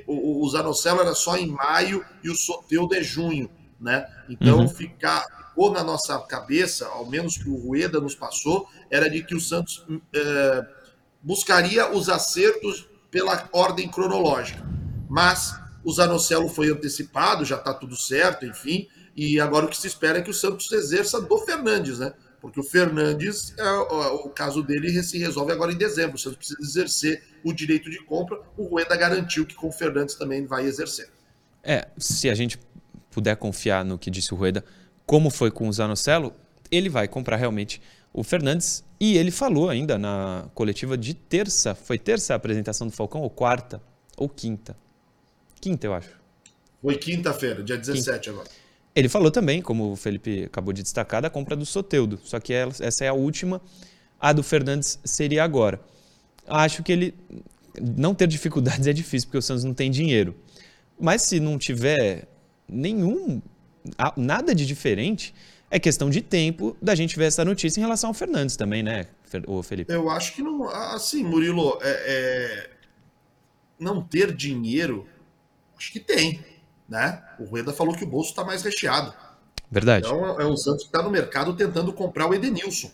o, 0.08 0.46
o 0.46 0.50
Zanocelo 0.50 1.02
era 1.02 1.14
só 1.14 1.38
em 1.38 1.48
maio 1.48 2.06
e 2.24 2.30
o 2.30 2.36
Soteudo 2.36 2.96
é 2.96 3.02
junho, 3.02 3.50
né? 3.80 4.08
Então 4.30 4.60
uhum. 4.60 4.68
ficar 4.68 5.26
ficou 5.52 5.72
na 5.72 5.84
nossa 5.84 6.18
cabeça, 6.22 6.88
ao 6.88 7.06
menos 7.06 7.38
que 7.38 7.50
o 7.50 7.56
Rueda 7.56 8.00
nos 8.00 8.16
passou, 8.16 8.68
era 8.90 9.10
de 9.10 9.22
que 9.22 9.36
o 9.36 9.40
Santos 9.40 9.86
é, 10.14 10.66
buscaria 11.22 11.92
os 11.92 12.10
acertos 12.10 12.88
pela 13.12 13.48
ordem 13.52 13.90
cronológica. 13.90 14.66
Mas 15.10 15.54
o 15.84 15.92
Zanocelo 15.92 16.48
foi 16.48 16.72
antecipado, 16.72 17.46
já 17.46 17.58
está 17.58 17.74
tudo 17.74 17.96
certo, 17.96 18.46
enfim, 18.46 18.88
e 19.16 19.40
agora 19.40 19.66
o 19.66 19.70
que 19.70 19.78
se 19.78 19.88
espera 19.88 20.20
é 20.20 20.22
que 20.22 20.32
o 20.32 20.34
Santos 20.34 20.72
exerça 20.72 21.22
do 21.22 21.38
Fernandes, 21.40 22.00
né? 22.00 22.14
Porque 22.41 22.60
o 22.60 22.63
Fernandes, 22.63 23.53
é, 23.57 23.71
o 23.71 24.29
caso 24.29 24.63
dele 24.63 25.01
se 25.03 25.19
resolve 25.19 25.51
agora 25.51 25.71
em 25.71 25.77
dezembro. 25.77 26.15
O 26.15 26.19
Santos 26.19 26.38
precisa 26.38 26.60
exercer 26.60 27.24
o 27.43 27.53
direito 27.53 27.89
de 27.89 28.03
compra. 28.03 28.41
O 28.57 28.63
Rueda 28.63 28.95
garantiu 28.98 29.45
que 29.45 29.53
com 29.53 29.67
o 29.67 29.71
Fernandes 29.71 30.15
também 30.15 30.45
vai 30.48 30.65
exercer. 30.65 31.10
É, 31.63 31.88
se 31.98 32.29
a 32.29 32.33
gente 32.33 32.60
puder 33.12 33.36
confiar 33.36 33.86
no 33.86 34.00
que 34.00 34.10
disse 34.10 34.33
o 34.33 34.38
Rueda, 34.38 34.65
como 35.05 35.29
foi 35.29 35.51
com 35.51 35.67
o 35.67 35.74
Zanocelo, 35.74 36.33
ele 36.71 36.89
vai 36.89 37.07
comprar 37.07 37.36
realmente 37.36 37.79
o 38.12 38.24
Fernandes. 38.24 38.83
E 39.00 39.17
ele 39.17 39.29
falou 39.29 39.69
ainda 39.69 39.98
na 40.00 40.50
coletiva 40.55 40.98
de 40.98 41.13
terça, 41.13 41.75
foi 41.75 42.00
terça 42.00 42.33
a 42.33 42.38
apresentação 42.38 42.88
do 42.88 42.93
Falcão 42.93 43.21
ou 43.21 43.29
quarta? 43.29 43.81
Ou 44.17 44.27
quinta? 44.27 44.75
Quinta, 45.60 45.86
eu 45.86 45.93
acho. 45.93 46.10
Foi 46.81 46.98
quinta-feira, 46.98 47.63
dia 47.63 47.77
17 47.77 48.05
quinta. 48.05 48.29
agora. 48.31 48.61
Ele 48.93 49.07
falou 49.07 49.31
também, 49.31 49.62
como 49.62 49.91
o 49.91 49.95
Felipe 49.95 50.43
acabou 50.43 50.74
de 50.74 50.83
destacar, 50.83 51.21
da 51.21 51.29
compra 51.29 51.55
do 51.55 51.65
Soteudo. 51.65 52.19
Só 52.24 52.39
que 52.39 52.53
essa 52.53 53.05
é 53.05 53.07
a 53.07 53.13
última. 53.13 53.62
A 54.19 54.33
do 54.33 54.43
Fernandes 54.43 55.00
seria 55.03 55.43
agora. 55.43 55.79
Acho 56.48 56.83
que 56.83 56.91
ele. 56.91 57.15
Não 57.79 58.13
ter 58.13 58.27
dificuldades 58.27 58.86
é 58.88 58.93
difícil, 58.93 59.27
porque 59.27 59.38
o 59.38 59.41
Santos 59.41 59.63
não 59.63 59.74
tem 59.74 59.89
dinheiro. 59.89 60.36
Mas 61.00 61.24
se 61.24 61.39
não 61.39 61.57
tiver 61.57 62.27
nenhum. 62.67 63.41
nada 64.17 64.53
de 64.53 64.65
diferente, 64.65 65.33
é 65.69 65.79
questão 65.79 66.10
de 66.10 66.21
tempo 66.21 66.75
da 66.81 66.93
gente 66.93 67.17
ver 67.17 67.25
essa 67.25 67.45
notícia 67.45 67.79
em 67.79 67.83
relação 67.83 68.10
ao 68.10 68.13
Fernandes 68.13 68.57
também, 68.57 68.83
né, 68.83 69.07
o 69.48 69.63
Felipe? 69.63 69.91
Eu 69.91 70.10
acho 70.10 70.36
que 70.36 70.43
não. 70.43 70.67
Assim, 70.67 71.24
Murilo, 71.24 71.79
é, 71.81 71.89
é... 71.89 72.69
não 73.79 74.03
ter 74.03 74.36
dinheiro, 74.36 75.07
acho 75.77 75.93
que 75.93 76.00
tem 76.00 76.43
né? 76.91 77.24
O 77.39 77.45
Rueda 77.45 77.71
falou 77.71 77.95
que 77.95 78.03
o 78.03 78.07
bolso 78.07 78.31
está 78.31 78.43
mais 78.43 78.62
recheado. 78.62 79.13
Verdade. 79.71 80.05
Então 80.05 80.38
é 80.41 80.45
um 80.45 80.57
Santos 80.57 80.83
que 80.83 80.89
está 80.89 81.01
no 81.01 81.10
mercado 81.10 81.55
tentando 81.55 81.93
comprar 81.93 82.27
o 82.27 82.33
Edenilson, 82.33 82.91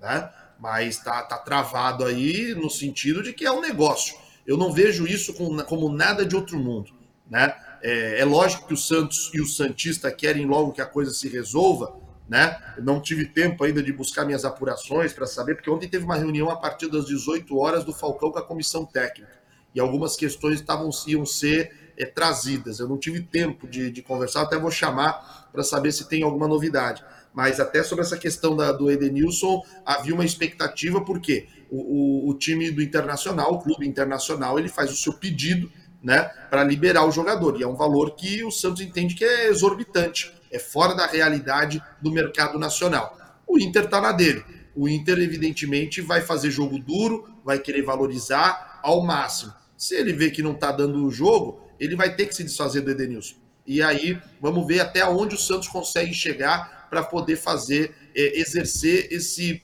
né? 0.00 0.30
Mas 0.58 0.96
está 0.96 1.22
tá 1.22 1.36
travado 1.36 2.06
aí 2.06 2.54
no 2.54 2.70
sentido 2.70 3.22
de 3.22 3.34
que 3.34 3.44
é 3.44 3.52
um 3.52 3.60
negócio. 3.60 4.16
Eu 4.46 4.56
não 4.56 4.72
vejo 4.72 5.06
isso 5.06 5.34
como, 5.34 5.62
como 5.64 5.92
nada 5.92 6.24
de 6.24 6.34
outro 6.34 6.58
mundo, 6.58 6.90
né? 7.30 7.54
É, 7.82 8.20
é, 8.20 8.24
lógico 8.24 8.66
que 8.66 8.72
o 8.72 8.78
Santos 8.78 9.30
e 9.34 9.42
o 9.42 9.46
Santista 9.46 10.10
querem 10.10 10.46
logo 10.46 10.72
que 10.72 10.80
a 10.80 10.86
coisa 10.86 11.12
se 11.12 11.28
resolva, 11.28 11.94
né? 12.26 12.58
Eu 12.78 12.82
não 12.82 12.98
tive 12.98 13.26
tempo 13.26 13.62
ainda 13.62 13.82
de 13.82 13.92
buscar 13.92 14.24
minhas 14.24 14.46
apurações 14.46 15.12
para 15.12 15.26
saber, 15.26 15.56
porque 15.56 15.68
ontem 15.68 15.86
teve 15.86 16.06
uma 16.06 16.16
reunião 16.16 16.48
a 16.48 16.56
partir 16.56 16.88
das 16.88 17.04
18 17.04 17.58
horas 17.58 17.84
do 17.84 17.92
Falcão 17.92 18.32
com 18.32 18.38
a 18.38 18.42
comissão 18.42 18.86
técnica 18.86 19.44
e 19.74 19.80
algumas 19.80 20.16
questões 20.16 20.60
estavam 20.60 20.88
iam 21.06 21.26
ser 21.26 21.83
é, 21.96 22.04
trazidas. 22.04 22.78
Eu 22.78 22.88
não 22.88 22.98
tive 22.98 23.20
tempo 23.22 23.66
de, 23.66 23.90
de 23.90 24.02
conversar, 24.02 24.42
até 24.42 24.58
vou 24.58 24.70
chamar 24.70 25.48
para 25.52 25.62
saber 25.62 25.92
se 25.92 26.08
tem 26.08 26.22
alguma 26.22 26.48
novidade. 26.48 27.04
Mas 27.32 27.58
até 27.58 27.82
sobre 27.82 28.04
essa 28.04 28.16
questão 28.16 28.56
da, 28.56 28.70
do 28.70 28.90
Edenilson, 28.90 29.62
havia 29.84 30.14
uma 30.14 30.24
expectativa, 30.24 31.00
porque 31.04 31.48
o, 31.70 32.28
o, 32.28 32.30
o 32.30 32.34
time 32.34 32.70
do 32.70 32.80
Internacional, 32.80 33.54
o 33.54 33.60
clube 33.60 33.86
internacional, 33.86 34.58
ele 34.58 34.68
faz 34.68 34.92
o 34.92 34.96
seu 34.96 35.12
pedido 35.12 35.70
né, 36.02 36.30
para 36.50 36.62
liberar 36.62 37.06
o 37.06 37.10
jogador. 37.10 37.58
E 37.58 37.62
é 37.64 37.66
um 37.66 37.74
valor 37.74 38.14
que 38.14 38.44
o 38.44 38.50
Santos 38.50 38.82
entende 38.82 39.14
que 39.14 39.24
é 39.24 39.48
exorbitante, 39.48 40.32
é 40.52 40.58
fora 40.58 40.94
da 40.94 41.06
realidade 41.06 41.82
do 42.00 42.12
mercado 42.12 42.58
nacional. 42.58 43.18
O 43.46 43.58
Inter 43.58 43.84
está 43.84 44.00
na 44.00 44.12
dele. 44.12 44.44
O 44.76 44.88
Inter, 44.88 45.18
evidentemente, 45.18 46.00
vai 46.00 46.20
fazer 46.20 46.50
jogo 46.50 46.78
duro, 46.78 47.28
vai 47.44 47.58
querer 47.58 47.82
valorizar 47.82 48.80
ao 48.82 49.02
máximo. 49.02 49.52
Se 49.76 49.94
ele 49.94 50.12
vê 50.12 50.30
que 50.30 50.42
não 50.42 50.52
está 50.52 50.70
dando 50.70 51.04
o 51.04 51.10
jogo, 51.10 51.63
ele 51.78 51.96
vai 51.96 52.14
ter 52.14 52.26
que 52.26 52.34
se 52.34 52.44
desfazer 52.44 52.82
do 52.82 52.90
Edenilson. 52.90 53.36
E 53.66 53.82
aí 53.82 54.20
vamos 54.40 54.66
ver 54.66 54.80
até 54.80 55.06
onde 55.06 55.34
o 55.34 55.38
Santos 55.38 55.68
consegue 55.68 56.12
chegar 56.12 56.88
para 56.90 57.02
poder 57.02 57.36
fazer, 57.36 57.94
é, 58.14 58.38
exercer 58.38 59.08
esse 59.10 59.62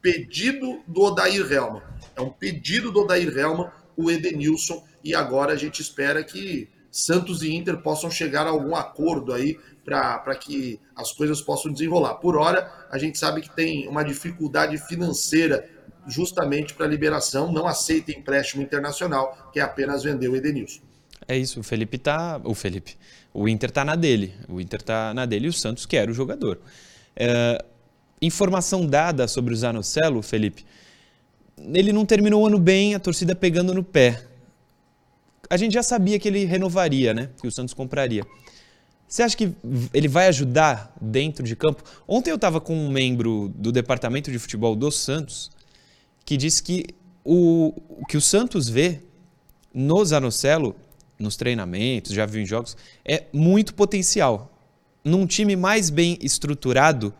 pedido 0.00 0.82
do 0.86 1.02
Odair 1.02 1.50
Helma. 1.50 1.82
É 2.16 2.20
um 2.20 2.30
pedido 2.30 2.90
do 2.90 3.00
Odair 3.00 3.36
Helma, 3.36 3.72
o 3.96 4.10
Edenilson, 4.10 4.84
e 5.02 5.14
agora 5.14 5.52
a 5.52 5.56
gente 5.56 5.80
espera 5.80 6.22
que 6.22 6.68
Santos 6.90 7.42
e 7.42 7.52
Inter 7.52 7.78
possam 7.78 8.10
chegar 8.10 8.46
a 8.46 8.50
algum 8.50 8.74
acordo 8.74 9.32
aí 9.32 9.58
para 9.84 10.34
que 10.34 10.78
as 10.94 11.12
coisas 11.12 11.40
possam 11.40 11.72
desenrolar. 11.72 12.14
Por 12.14 12.36
hora, 12.36 12.70
a 12.90 12.98
gente 12.98 13.18
sabe 13.18 13.40
que 13.40 13.54
tem 13.54 13.88
uma 13.88 14.04
dificuldade 14.04 14.76
financeira 14.78 15.68
justamente 16.06 16.74
para 16.74 16.86
a 16.86 16.88
liberação, 16.88 17.52
não 17.52 17.66
aceita 17.66 18.10
empréstimo 18.10 18.62
internacional, 18.62 19.50
que 19.52 19.60
é 19.60 19.62
apenas 19.62 20.02
vender 20.02 20.28
o 20.28 20.36
Edenilson. 20.36 20.80
É 21.30 21.38
isso, 21.38 21.60
o 21.60 21.62
Felipe 21.62 21.96
tá. 21.96 22.40
O 22.42 22.56
Felipe. 22.56 22.96
O 23.32 23.48
Inter 23.48 23.70
tá 23.70 23.84
na 23.84 23.94
dele. 23.94 24.34
O 24.48 24.60
Inter 24.60 24.82
tá 24.82 25.14
na 25.14 25.24
dele 25.24 25.46
e 25.46 25.48
o 25.48 25.52
Santos 25.52 25.86
quer 25.86 26.10
o 26.10 26.12
jogador. 26.12 26.58
É, 27.14 27.64
informação 28.20 28.84
dada 28.84 29.28
sobre 29.28 29.54
o 29.54 29.56
Zanocelo, 29.56 30.22
Felipe. 30.22 30.66
Ele 31.72 31.92
não 31.92 32.04
terminou 32.04 32.42
o 32.42 32.46
ano 32.48 32.58
bem, 32.58 32.96
a 32.96 32.98
torcida 32.98 33.32
pegando 33.36 33.72
no 33.72 33.84
pé. 33.84 34.24
A 35.48 35.56
gente 35.56 35.72
já 35.72 35.84
sabia 35.84 36.18
que 36.18 36.26
ele 36.26 36.44
renovaria, 36.46 37.14
né? 37.14 37.30
Que 37.40 37.46
o 37.46 37.52
Santos 37.52 37.74
compraria. 37.74 38.26
Você 39.06 39.22
acha 39.22 39.36
que 39.36 39.52
ele 39.94 40.08
vai 40.08 40.26
ajudar 40.26 40.92
dentro 41.00 41.44
de 41.44 41.54
campo? 41.54 41.84
Ontem 42.08 42.30
eu 42.30 42.36
estava 42.36 42.60
com 42.60 42.74
um 42.74 42.90
membro 42.90 43.52
do 43.54 43.70
departamento 43.70 44.32
de 44.32 44.38
futebol 44.40 44.74
do 44.74 44.90
Santos 44.90 45.48
que 46.24 46.36
disse 46.36 46.60
que 46.60 46.86
o, 47.24 47.72
o 47.88 48.04
que 48.04 48.16
o 48.16 48.20
Santos 48.20 48.68
vê 48.68 48.98
no 49.72 50.04
Zanocelo 50.04 50.74
nos 51.20 51.36
treinamentos, 51.36 52.12
já 52.12 52.26
viu 52.26 52.42
em 52.42 52.46
jogos, 52.46 52.76
é 53.04 53.24
muito 53.32 53.74
potencial. 53.74 54.50
Num 55.04 55.26
time 55.26 55.54
mais 55.54 55.90
bem 55.90 56.18
estruturado, 56.20 57.14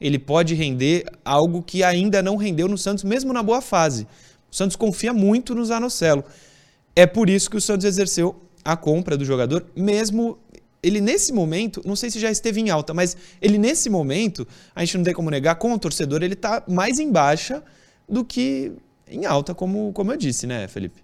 ele 0.00 0.18
pode 0.18 0.54
render 0.54 1.04
algo 1.24 1.62
que 1.62 1.84
ainda 1.84 2.22
não 2.22 2.36
rendeu 2.36 2.66
no 2.66 2.76
Santos, 2.76 3.04
mesmo 3.04 3.32
na 3.32 3.42
boa 3.42 3.60
fase. 3.60 4.08
O 4.50 4.56
Santos 4.56 4.74
confia 4.74 5.12
muito 5.12 5.54
no 5.54 5.64
Zanocelo. 5.64 6.24
É 6.96 7.06
por 7.06 7.30
isso 7.30 7.48
que 7.48 7.56
o 7.56 7.60
Santos 7.60 7.86
exerceu 7.86 8.34
a 8.64 8.76
compra 8.76 9.16
do 9.16 9.24
jogador, 9.24 9.66
mesmo 9.76 10.38
ele 10.82 11.00
nesse 11.00 11.32
momento, 11.32 11.80
não 11.84 11.94
sei 11.94 12.10
se 12.10 12.18
já 12.18 12.30
esteve 12.30 12.60
em 12.60 12.70
alta, 12.70 12.92
mas 12.92 13.16
ele 13.40 13.56
nesse 13.56 13.88
momento, 13.88 14.46
a 14.74 14.84
gente 14.84 14.98
não 14.98 15.04
tem 15.04 15.14
como 15.14 15.30
negar, 15.30 15.54
com 15.54 15.72
o 15.72 15.78
torcedor, 15.78 16.22
ele 16.22 16.34
está 16.34 16.64
mais 16.68 16.98
em 16.98 17.10
baixa 17.10 17.62
do 18.08 18.24
que 18.24 18.72
em 19.06 19.24
alta, 19.24 19.54
como, 19.54 19.92
como 19.92 20.12
eu 20.12 20.16
disse, 20.16 20.46
né, 20.46 20.66
Felipe? 20.66 21.02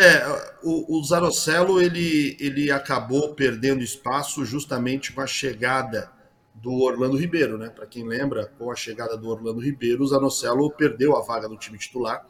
É, 0.00 0.56
o, 0.62 0.98
o 0.98 1.04
Zarocelo 1.04 1.78
ele, 1.78 2.34
ele 2.40 2.70
acabou 2.70 3.34
perdendo 3.34 3.84
espaço 3.84 4.46
justamente 4.46 5.12
com 5.12 5.20
a 5.20 5.26
chegada 5.26 6.10
do 6.54 6.72
Orlando 6.72 7.18
Ribeiro, 7.18 7.58
né? 7.58 7.68
Para 7.68 7.86
quem 7.86 8.08
lembra, 8.08 8.46
com 8.58 8.70
a 8.70 8.74
chegada 8.74 9.14
do 9.14 9.28
Orlando 9.28 9.60
Ribeiro, 9.60 10.02
o 10.02 10.06
Zanocelo 10.06 10.70
perdeu 10.70 11.14
a 11.14 11.20
vaga 11.20 11.50
no 11.50 11.58
time 11.58 11.76
titular. 11.76 12.26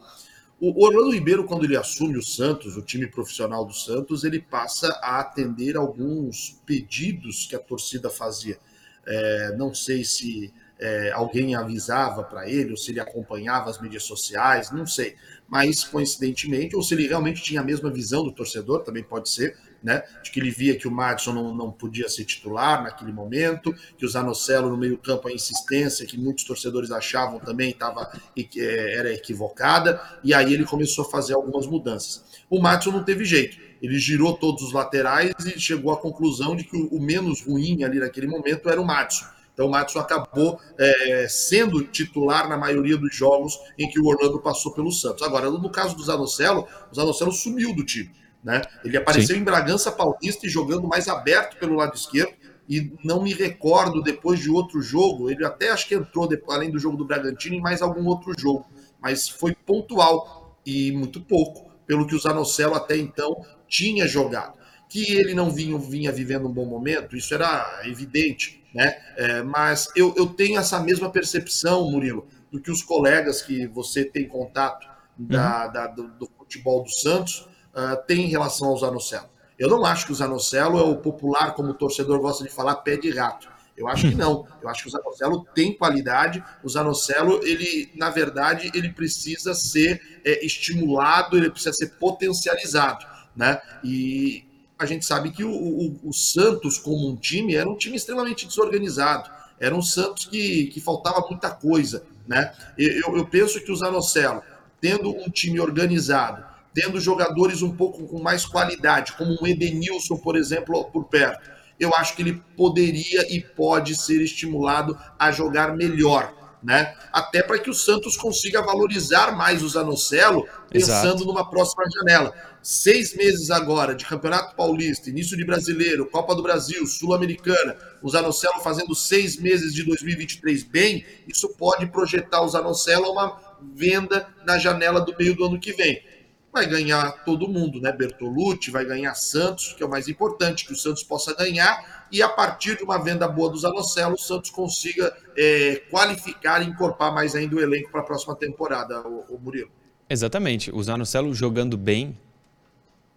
O 0.59 0.85
Orlando 0.85 1.11
Ribeiro, 1.11 1.45
quando 1.45 1.63
ele 1.63 1.77
assume 1.77 2.17
o 2.17 2.21
Santos, 2.21 2.75
o 2.75 2.81
time 2.81 3.07
profissional 3.07 3.63
do 3.63 3.73
Santos, 3.73 4.25
ele 4.25 4.41
passa 4.41 4.89
a 5.01 5.21
atender 5.21 5.77
alguns 5.77 6.61
pedidos 6.65 7.45
que 7.45 7.55
a 7.55 7.59
torcida 7.59 8.09
fazia. 8.09 8.59
É, 9.07 9.55
não 9.55 9.73
sei 9.73 10.03
se 10.03 10.53
é, 10.81 11.11
alguém 11.11 11.53
avisava 11.53 12.23
para 12.23 12.49
ele, 12.49 12.71
ou 12.71 12.77
se 12.77 12.91
ele 12.91 12.99
acompanhava 12.99 13.69
as 13.69 13.79
mídias 13.79 14.03
sociais, 14.03 14.71
não 14.71 14.87
sei. 14.87 15.15
Mas, 15.47 15.83
coincidentemente, 15.83 16.75
ou 16.75 16.81
se 16.81 16.95
ele 16.95 17.07
realmente 17.07 17.43
tinha 17.43 17.61
a 17.61 17.63
mesma 17.63 17.91
visão 17.91 18.23
do 18.23 18.31
torcedor, 18.31 18.83
também 18.83 19.03
pode 19.03 19.29
ser, 19.29 19.55
né? 19.83 20.01
De 20.23 20.31
que 20.31 20.39
ele 20.39 20.49
via 20.49 20.75
que 20.75 20.87
o 20.87 20.91
Madison 20.91 21.33
não, 21.33 21.53
não 21.53 21.71
podia 21.71 22.09
ser 22.09 22.25
titular 22.25 22.81
naquele 22.81 23.11
momento, 23.11 23.75
que 23.95 24.05
o 24.05 24.09
Zanocelo 24.09 24.69
no 24.69 24.77
meio-campo, 24.77 25.27
a 25.27 25.31
insistência 25.31 26.05
que 26.05 26.17
muitos 26.17 26.45
torcedores 26.45 26.89
achavam 26.89 27.39
também 27.39 27.73
tava, 27.73 28.11
é, 28.35 28.97
era 28.97 29.13
equivocada, 29.13 30.01
e 30.23 30.33
aí 30.33 30.51
ele 30.51 30.65
começou 30.65 31.05
a 31.05 31.09
fazer 31.09 31.35
algumas 31.35 31.67
mudanças. 31.67 32.23
O 32.49 32.59
Madison 32.59 32.91
não 32.91 33.03
teve 33.03 33.23
jeito. 33.23 33.57
Ele 33.81 33.99
girou 33.99 34.37
todos 34.37 34.63
os 34.63 34.73
laterais 34.73 35.33
e 35.45 35.59
chegou 35.59 35.91
à 35.91 35.97
conclusão 35.97 36.55
de 36.55 36.63
que 36.63 36.77
o, 36.77 36.99
menos 36.99 37.41
ruim 37.41 37.83
ali 37.83 37.99
naquele 37.99 38.27
momento 38.27 38.69
era 38.69 38.81
o 38.81 38.85
Madison 38.85 39.25
então 39.53 39.67
o 39.67 39.69
Madison 39.69 39.99
acabou 39.99 40.59
é, 40.77 41.27
sendo 41.29 41.83
titular 41.83 42.47
na 42.47 42.57
maioria 42.57 42.97
dos 42.97 43.15
jogos 43.15 43.59
em 43.77 43.89
que 43.89 43.99
o 43.99 44.05
Orlando 44.05 44.39
passou 44.39 44.73
pelo 44.73 44.91
Santos. 44.91 45.21
Agora, 45.23 45.49
no 45.49 45.69
caso 45.69 45.95
do 45.95 46.03
Zanocelo, 46.03 46.67
o 46.91 46.95
Zanocelo 46.95 47.31
sumiu 47.31 47.75
do 47.75 47.85
time. 47.85 48.11
Né? 48.43 48.61
Ele 48.83 48.97
apareceu 48.97 49.35
Sim. 49.35 49.41
em 49.41 49.45
Bragança 49.45 49.91
Paulista 49.91 50.47
e 50.47 50.49
jogando 50.49 50.87
mais 50.87 51.07
aberto 51.07 51.57
pelo 51.57 51.75
lado 51.75 51.95
esquerdo. 51.95 52.33
E 52.67 52.93
não 53.03 53.21
me 53.21 53.33
recordo 53.33 54.01
depois 54.01 54.39
de 54.39 54.49
outro 54.49 54.81
jogo. 54.81 55.29
Ele 55.29 55.45
até 55.45 55.69
acho 55.69 55.87
que 55.87 55.95
entrou, 55.95 56.29
além 56.49 56.71
do 56.71 56.79
jogo 56.79 56.95
do 56.95 57.05
Bragantino, 57.05 57.55
em 57.55 57.61
mais 57.61 57.81
algum 57.81 58.05
outro 58.05 58.33
jogo. 58.39 58.65
Mas 59.01 59.27
foi 59.27 59.53
pontual 59.53 60.57
e 60.65 60.91
muito 60.91 61.19
pouco, 61.21 61.69
pelo 61.85 62.07
que 62.07 62.15
o 62.15 62.19
Zanocelo 62.19 62.75
até 62.75 62.95
então 62.95 63.45
tinha 63.67 64.07
jogado. 64.07 64.53
Que 64.87 65.13
ele 65.13 65.33
não 65.33 65.49
vinha, 65.49 65.77
vinha 65.77 66.11
vivendo 66.11 66.47
um 66.47 66.51
bom 66.51 66.65
momento, 66.65 67.15
isso 67.15 67.33
era 67.33 67.81
evidente 67.85 68.60
né? 68.73 68.97
É, 69.17 69.43
mas 69.43 69.87
eu, 69.95 70.13
eu 70.17 70.27
tenho 70.27 70.59
essa 70.59 70.79
mesma 70.79 71.09
percepção, 71.09 71.89
Murilo, 71.89 72.27
do 72.51 72.59
que 72.59 72.71
os 72.71 72.83
colegas 72.83 73.41
que 73.41 73.67
você 73.67 74.03
tem 74.05 74.27
contato 74.27 74.87
da, 75.17 75.65
uhum. 75.65 75.73
da 75.73 75.87
do, 75.87 76.07
do, 76.09 76.29
futebol 76.37 76.83
do 76.83 76.89
Santos 76.89 77.47
uh, 77.73 77.95
têm 78.07 78.25
em 78.25 78.29
relação 78.29 78.69
ao 78.69 78.77
Zanocelo. 78.77 79.29
Eu 79.57 79.69
não 79.69 79.85
acho 79.85 80.05
que 80.05 80.11
o 80.11 80.15
Zanocelo 80.15 80.79
é 80.79 80.83
o 80.83 80.97
popular, 80.97 81.53
como 81.53 81.69
o 81.69 81.73
torcedor 81.73 82.19
gosta 82.19 82.43
de 82.43 82.49
falar, 82.49 82.75
pé 82.77 82.97
de 82.97 83.11
rato. 83.11 83.49
Eu 83.77 83.87
acho 83.87 84.09
que 84.09 84.15
não. 84.15 84.45
Eu 84.61 84.69
acho 84.69 84.83
que 84.83 84.89
o 84.89 84.91
Zanocelo 84.91 85.45
tem 85.55 85.75
qualidade. 85.75 86.43
O 86.63 86.69
Zanocelo, 86.69 87.41
ele, 87.43 87.91
na 87.95 88.09
verdade, 88.09 88.71
ele 88.73 88.91
precisa 88.91 89.53
ser 89.53 90.21
é, 90.25 90.45
estimulado, 90.45 91.37
ele 91.37 91.49
precisa 91.49 91.73
ser 91.73 91.87
potencializado, 91.97 93.05
né? 93.35 93.59
E 93.83 94.50
a 94.81 94.85
gente 94.85 95.05
sabe 95.05 95.31
que 95.31 95.43
o, 95.43 95.51
o, 95.51 95.99
o, 96.09 96.13
Santos, 96.13 96.77
como 96.77 97.07
um 97.07 97.15
time, 97.15 97.55
era 97.55 97.69
um 97.69 97.75
time 97.75 97.95
extremamente 97.95 98.47
desorganizado. 98.47 99.29
Era 99.59 99.75
um 99.75 99.81
Santos 99.81 100.25
que, 100.25 100.67
que 100.67 100.81
faltava 100.81 101.25
muita 101.29 101.51
coisa. 101.51 102.03
Né? 102.27 102.51
Eu, 102.77 103.15
eu 103.17 103.25
penso 103.25 103.61
que 103.61 103.71
o 103.71 103.75
Zanocelo, 103.75 104.41
tendo 104.79 105.09
um 105.09 105.29
time 105.29 105.59
organizado, 105.59 106.43
tendo 106.73 106.99
jogadores 106.99 107.61
um 107.61 107.75
pouco 107.75 108.07
com 108.07 108.19
mais 108.19 108.45
qualidade, 108.45 109.13
como 109.13 109.37
um 109.39 109.45
Edenilson, 109.45 110.17
por 110.17 110.35
exemplo, 110.35 110.85
por 110.85 111.05
perto, 111.05 111.49
eu 111.79 111.93
acho 111.95 112.15
que 112.15 112.21
ele 112.21 112.41
poderia 112.55 113.31
e 113.33 113.41
pode 113.41 113.95
ser 113.95 114.21
estimulado 114.21 114.97
a 115.19 115.31
jogar 115.31 115.75
melhor 115.75 116.33
né? 116.63 116.93
Até 117.11 117.41
para 117.41 117.57
que 117.57 117.69
o 117.69 117.73
Santos 117.73 118.15
consiga 118.15 118.61
valorizar 118.61 119.31
mais 119.35 119.63
o 119.63 119.69
Zanocelo, 119.69 120.47
pensando 120.69 121.15
Exato. 121.15 121.25
numa 121.25 121.49
próxima 121.49 121.83
janela. 121.89 122.33
Seis 122.63 123.15
meses 123.15 123.49
agora 123.49 123.95
de 123.95 124.05
Campeonato 124.05 124.55
Paulista, 124.55 125.09
início 125.09 125.35
de 125.35 125.43
Brasileiro, 125.43 126.05
Copa 126.05 126.35
do 126.35 126.43
Brasil, 126.43 126.85
Sul-Americana, 126.85 127.75
o 128.01 128.09
Zanocelo 128.09 128.61
fazendo 128.61 128.93
seis 128.93 129.37
meses 129.37 129.73
de 129.73 129.83
2023 129.83 130.63
bem, 130.63 131.03
isso 131.27 131.49
pode 131.49 131.87
projetar 131.87 132.41
o 132.41 132.49
Zanocelo 132.49 133.05
a 133.05 133.11
uma 133.11 133.59
venda 133.73 134.27
na 134.45 134.57
janela 134.59 135.01
do 135.01 135.15
meio 135.17 135.35
do 135.35 135.45
ano 135.45 135.59
que 135.59 135.73
vem 135.73 136.03
vai 136.51 136.67
ganhar 136.67 137.23
todo 137.23 137.47
mundo, 137.47 137.79
né? 137.79 137.91
Bertolucci 137.91 138.69
vai 138.69 138.83
ganhar 138.85 139.15
Santos, 139.15 139.73
que 139.73 139.81
é 139.81 139.85
o 139.85 139.89
mais 139.89 140.07
importante, 140.07 140.65
que 140.65 140.73
o 140.73 140.75
Santos 140.75 141.03
possa 141.03 141.33
ganhar, 141.33 142.05
e 142.11 142.21
a 142.21 142.27
partir 142.27 142.77
de 142.77 142.83
uma 142.83 143.01
venda 143.01 143.27
boa 143.27 143.49
do 143.49 143.57
Zanocelo, 143.57 144.15
o 144.15 144.17
Santos 144.17 144.49
consiga 144.49 145.15
é, 145.37 145.81
qualificar 145.89 146.61
e 146.61 146.67
encorpar 146.67 147.13
mais 147.13 147.35
ainda 147.35 147.55
o 147.55 147.61
elenco 147.61 147.89
para 147.89 148.01
a 148.01 148.03
próxima 148.03 148.35
temporada, 148.35 149.01
o, 149.07 149.25
o 149.29 149.39
Murilo. 149.39 149.71
Exatamente. 150.09 150.69
O 150.71 150.83
Zanocelo 150.83 151.33
jogando 151.33 151.77
bem, 151.77 152.17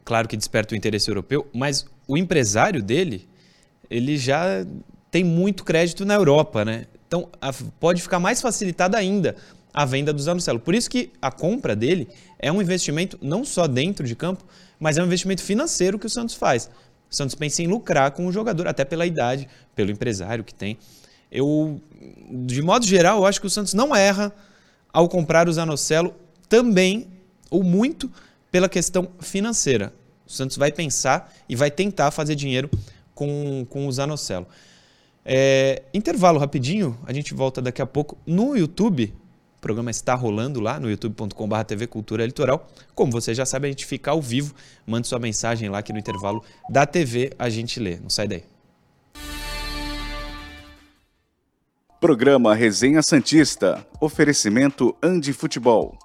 claro 0.04 0.28
que 0.28 0.36
desperta 0.36 0.74
o 0.74 0.76
interesse 0.76 1.10
europeu, 1.10 1.48
mas 1.52 1.86
o 2.06 2.16
empresário 2.16 2.82
dele, 2.82 3.28
ele 3.90 4.16
já 4.16 4.66
tem 5.10 5.24
muito 5.24 5.64
crédito 5.64 6.04
na 6.04 6.14
Europa, 6.14 6.64
né? 6.64 6.86
Então 7.06 7.28
a, 7.40 7.52
pode 7.80 8.02
ficar 8.02 8.18
mais 8.18 8.40
facilitada 8.40 8.98
ainda 8.98 9.36
a 9.72 9.84
venda 9.84 10.12
do 10.12 10.22
Zanocelo. 10.22 10.60
Por 10.60 10.74
isso 10.74 10.88
que 10.88 11.10
a 11.20 11.32
compra 11.32 11.74
dele 11.74 12.08
é 12.38 12.52
um 12.52 12.62
investimento 12.62 13.18
não 13.20 13.44
só 13.44 13.66
dentro 13.66 14.06
de 14.06 14.14
campo, 14.14 14.44
mas 14.78 14.98
é 14.98 15.02
um 15.02 15.06
investimento 15.06 15.42
financeiro 15.42 15.98
que 15.98 16.06
o 16.06 16.10
Santos 16.10 16.34
faz. 16.34 16.70
O 17.10 17.14
Santos 17.14 17.34
pensa 17.34 17.62
em 17.62 17.66
lucrar 17.66 18.12
com 18.12 18.26
o 18.26 18.32
jogador, 18.32 18.68
até 18.68 18.84
pela 18.84 19.06
idade, 19.06 19.48
pelo 19.74 19.90
empresário 19.90 20.44
que 20.44 20.54
tem. 20.54 20.78
Eu, 21.30 21.80
de 22.30 22.62
modo 22.62 22.86
geral, 22.86 23.18
eu 23.18 23.26
acho 23.26 23.40
que 23.40 23.46
o 23.46 23.50
Santos 23.50 23.74
não 23.74 23.94
erra 23.94 24.32
ao 24.92 25.08
comprar 25.08 25.48
o 25.48 25.52
Zanocelo 25.52 26.14
também, 26.48 27.08
ou 27.50 27.64
muito, 27.64 28.10
pela 28.54 28.68
questão 28.68 29.08
financeira. 29.18 29.92
O 30.24 30.30
Santos 30.30 30.56
vai 30.56 30.70
pensar 30.70 31.34
e 31.48 31.56
vai 31.56 31.72
tentar 31.72 32.12
fazer 32.12 32.36
dinheiro 32.36 32.70
com, 33.12 33.66
com 33.68 33.88
o 33.88 33.90
Zanocelo. 33.90 34.46
É, 35.24 35.82
intervalo 35.92 36.38
rapidinho, 36.38 36.96
a 37.04 37.12
gente 37.12 37.34
volta 37.34 37.60
daqui 37.60 37.82
a 37.82 37.86
pouco. 37.86 38.16
No 38.24 38.56
YouTube, 38.56 39.12
programa 39.60 39.90
está 39.90 40.14
rolando 40.14 40.60
lá 40.60 40.78
no 40.78 40.88
youtube.com.br 40.88 41.64
TV 41.66 41.88
Cultura 41.88 42.24
Litoral. 42.24 42.70
Como 42.94 43.10
você 43.10 43.34
já 43.34 43.44
sabe, 43.44 43.66
a 43.66 43.70
gente 43.70 43.84
fica 43.84 44.12
ao 44.12 44.22
vivo. 44.22 44.54
Mande 44.86 45.08
sua 45.08 45.18
mensagem 45.18 45.68
lá 45.68 45.82
que 45.82 45.92
no 45.92 45.98
intervalo 45.98 46.40
da 46.70 46.86
TV 46.86 47.32
a 47.36 47.50
gente 47.50 47.80
lê. 47.80 47.96
Não 47.96 48.08
sai 48.08 48.28
daí. 48.28 48.44
Programa 52.00 52.54
Resenha 52.54 53.02
Santista. 53.02 53.84
Oferecimento 54.00 54.94
Andi 55.02 55.32
Futebol. 55.32 56.03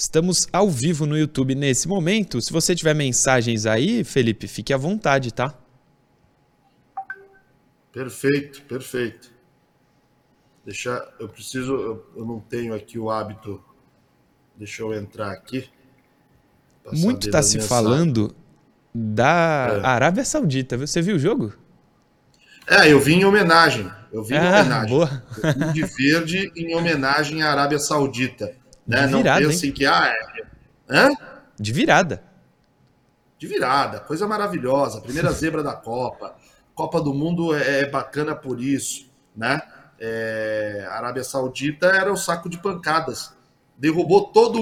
Estamos 0.00 0.48
ao 0.50 0.70
vivo 0.70 1.04
no 1.04 1.14
YouTube 1.14 1.54
nesse 1.54 1.86
momento. 1.86 2.40
Se 2.40 2.50
você 2.54 2.74
tiver 2.74 2.94
mensagens 2.94 3.66
aí, 3.66 4.02
Felipe, 4.02 4.48
fique 4.48 4.72
à 4.72 4.78
vontade, 4.78 5.30
tá? 5.30 5.52
Perfeito, 7.92 8.62
perfeito. 8.62 9.30
Deixa, 10.64 11.06
eu 11.20 11.28
preciso, 11.28 11.74
eu, 11.74 12.06
eu 12.16 12.24
não 12.24 12.40
tenho 12.40 12.74
aqui 12.74 12.98
o 12.98 13.10
hábito. 13.10 13.62
Deixa 14.56 14.80
eu 14.80 14.94
entrar 14.94 15.32
aqui. 15.32 15.68
Muito 16.92 17.26
está 17.26 17.42
se 17.42 17.60
falando 17.60 18.34
da 18.94 19.82
é. 19.82 19.86
Arábia 19.86 20.24
Saudita. 20.24 20.78
Você 20.78 21.02
viu 21.02 21.16
o 21.16 21.18
jogo? 21.18 21.52
É, 22.66 22.90
eu 22.90 22.98
vim 23.00 23.16
em 23.16 23.24
homenagem. 23.26 23.92
Eu 24.10 24.24
vim 24.24 24.36
ah, 24.36 24.44
em 24.44 24.60
homenagem. 24.60 24.88
Boa. 24.88 25.24
Eu 25.44 25.52
vim 25.52 25.72
de 25.74 25.82
verde 25.84 26.50
em 26.56 26.74
homenagem 26.74 27.42
à 27.42 27.50
Arábia 27.50 27.78
Saudita. 27.78 28.58
Né? 28.90 29.06
De 29.06 29.16
virada, 29.16 29.40
não 29.40 29.48
pensem 29.48 29.72
que. 29.72 29.86
Ah, 29.86 30.12
é... 30.12 30.44
Hã? 30.88 31.10
De 31.58 31.72
virada. 31.72 32.22
De 33.38 33.46
virada, 33.46 34.00
coisa 34.00 34.26
maravilhosa. 34.26 35.00
Primeira 35.00 35.30
zebra 35.30 35.62
da 35.62 35.74
Copa. 35.74 36.34
Copa 36.74 37.00
do 37.00 37.14
Mundo 37.14 37.54
é, 37.54 37.82
é 37.82 37.86
bacana 37.86 38.34
por 38.34 38.60
isso, 38.60 39.08
né? 39.36 39.60
É, 39.98 40.86
a 40.88 40.94
Arábia 40.94 41.22
Saudita 41.22 41.86
era 41.86 42.10
o 42.10 42.14
um 42.14 42.16
saco 42.16 42.48
de 42.48 42.58
pancadas. 42.58 43.32
Derrubou 43.78 44.24
todo. 44.24 44.60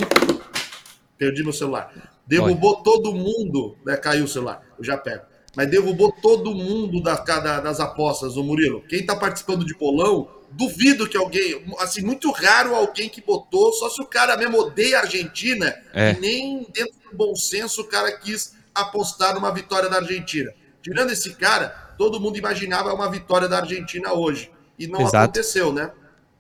Perdi 1.17 1.43
meu 1.43 1.53
celular. 1.53 1.91
Derrubou 2.27 2.75
Olha. 2.75 2.85
todo 2.85 3.15
mundo. 3.15 3.77
Né? 3.87 3.97
Caiu 3.97 4.25
o 4.25 4.29
celular. 4.29 4.63
Eu 4.77 4.85
já 4.85 4.99
pego. 4.99 5.25
Mas 5.57 5.71
derrubou 5.71 6.13
todo 6.13 6.55
mundo 6.55 7.03
da, 7.03 7.17
da, 7.17 7.61
das 7.61 7.81
apostas, 7.81 8.37
o 8.37 8.45
Murilo. 8.45 8.83
Quem 8.83 9.01
está 9.01 9.17
participando 9.17 9.65
de 9.65 9.75
bolão 9.75 10.29
duvido 10.51 11.09
que 11.09 11.17
alguém, 11.17 11.65
assim, 11.79 12.03
muito 12.03 12.31
raro 12.31 12.75
alguém 12.75 13.09
que 13.09 13.21
botou, 13.21 13.73
só 13.73 13.89
se 13.91 14.01
o 14.03 14.07
cara 14.07 14.37
mesmo 14.37 14.59
odeia 14.59 14.99
a 14.99 15.03
Argentina, 15.03 15.75
é. 15.93 16.13
e 16.13 16.21
nem 16.21 16.67
dentro 16.73 16.95
do 17.11 17.17
bom 17.17 17.35
senso 17.35 17.83
o 17.83 17.85
cara 17.85 18.13
quis 18.13 18.55
apostar 18.75 19.35
numa 19.35 19.53
vitória 19.53 19.89
da 19.89 19.97
Argentina. 19.97 20.53
Tirando 20.83 21.11
esse 21.11 21.35
cara, 21.35 21.69
todo 21.99 22.21
mundo 22.21 22.39
imaginava 22.39 22.93
uma 22.95 23.11
vitória 23.11 23.49
da 23.49 23.59
Argentina 23.59 24.13
hoje. 24.13 24.51
E 24.79 24.87
não 24.87 25.01
Exato. 25.01 25.17
aconteceu, 25.17 25.73
né? 25.73 25.91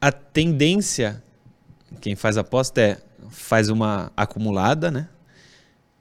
A 0.00 0.12
tendência, 0.12 1.22
quem 2.00 2.14
faz 2.14 2.38
aposta 2.38 2.80
é 2.80 2.98
faz 3.30 3.68
uma 3.68 4.10
acumulada, 4.16 4.90
né? 4.90 5.08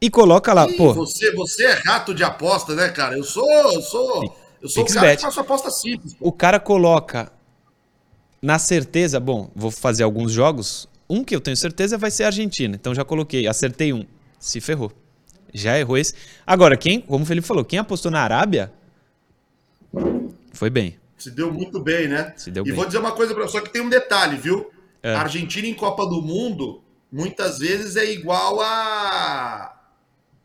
e 0.01 0.09
coloca 0.09 0.53
lá, 0.53 0.67
Ih, 0.69 0.77
pô. 0.77 0.93
Você, 0.93 1.33
você 1.33 1.65
é 1.65 1.73
rato 1.85 2.13
de 2.13 2.23
aposta, 2.23 2.75
né, 2.75 2.89
cara? 2.89 3.17
Eu 3.17 3.23
sou, 3.23 3.49
eu 3.49 3.81
sou, 3.81 4.35
eu 4.61 4.69
sou 4.69 4.83
o 4.83 4.87
cara 4.87 4.99
Pixbet. 4.99 5.17
que 5.17 5.23
faço 5.23 5.39
aposta 5.39 5.71
simples. 5.71 6.13
pô. 6.13 6.27
O 6.27 6.31
cara 6.31 6.59
coloca 6.59 7.31
na 8.41 8.60
certeza, 8.60 9.19
bom, 9.19 9.50
vou 9.56 9.71
fazer 9.71 10.04
alguns 10.04 10.32
jogos. 10.32 10.88
Um 11.10 11.23
que 11.23 11.36
eu 11.36 11.41
tenho 11.41 11.56
certeza 11.58 11.97
vai 11.97 12.12
ser 12.12 12.23
a 12.23 12.28
Argentina. 12.28 12.76
Então 12.76 12.93
já 12.93 13.04
coloquei, 13.04 13.47
acertei 13.47 13.93
um. 13.93 14.06
Se 14.39 14.60
ferrou. 14.62 14.91
Já 15.54 15.80
errou 15.80 15.97
esse. 15.97 16.13
Agora, 16.45 16.78
quem, 16.78 17.02
como 17.02 17.23
o 17.23 17.28
Felipe 17.28 17.47
falou, 17.47 17.63
quem 17.63 17.80
apostou 17.80 18.12
na 18.12 18.21
Arábia 18.21 18.71
foi 20.54 20.69
bem. 20.69 20.97
Se 21.17 21.32
deu 21.32 21.52
muito 21.52 21.80
bem, 21.80 22.08
né? 22.08 22.34
Se 22.36 22.52
deu 22.52 22.63
e 22.63 22.67
bem. 22.67 22.76
vou 22.76 22.86
dizer 22.86 23.00
uma 23.00 23.12
coisa 23.12 23.34
para 23.34 23.47
só 23.47 23.60
que 23.62 23.71
tem 23.71 23.82
um 23.82 23.89
detalhe, 23.89 24.38
viu? 24.38 24.69
É. 25.02 25.15
A 25.15 25.21
Argentina 25.21 25.67
em 25.67 25.73
Copa 25.73 26.06
do 26.06 26.21
Mundo 26.21 26.84
muitas 27.12 27.60
vezes 27.60 27.95
é 27.95 28.12
igual 28.12 28.60
a 28.62 29.73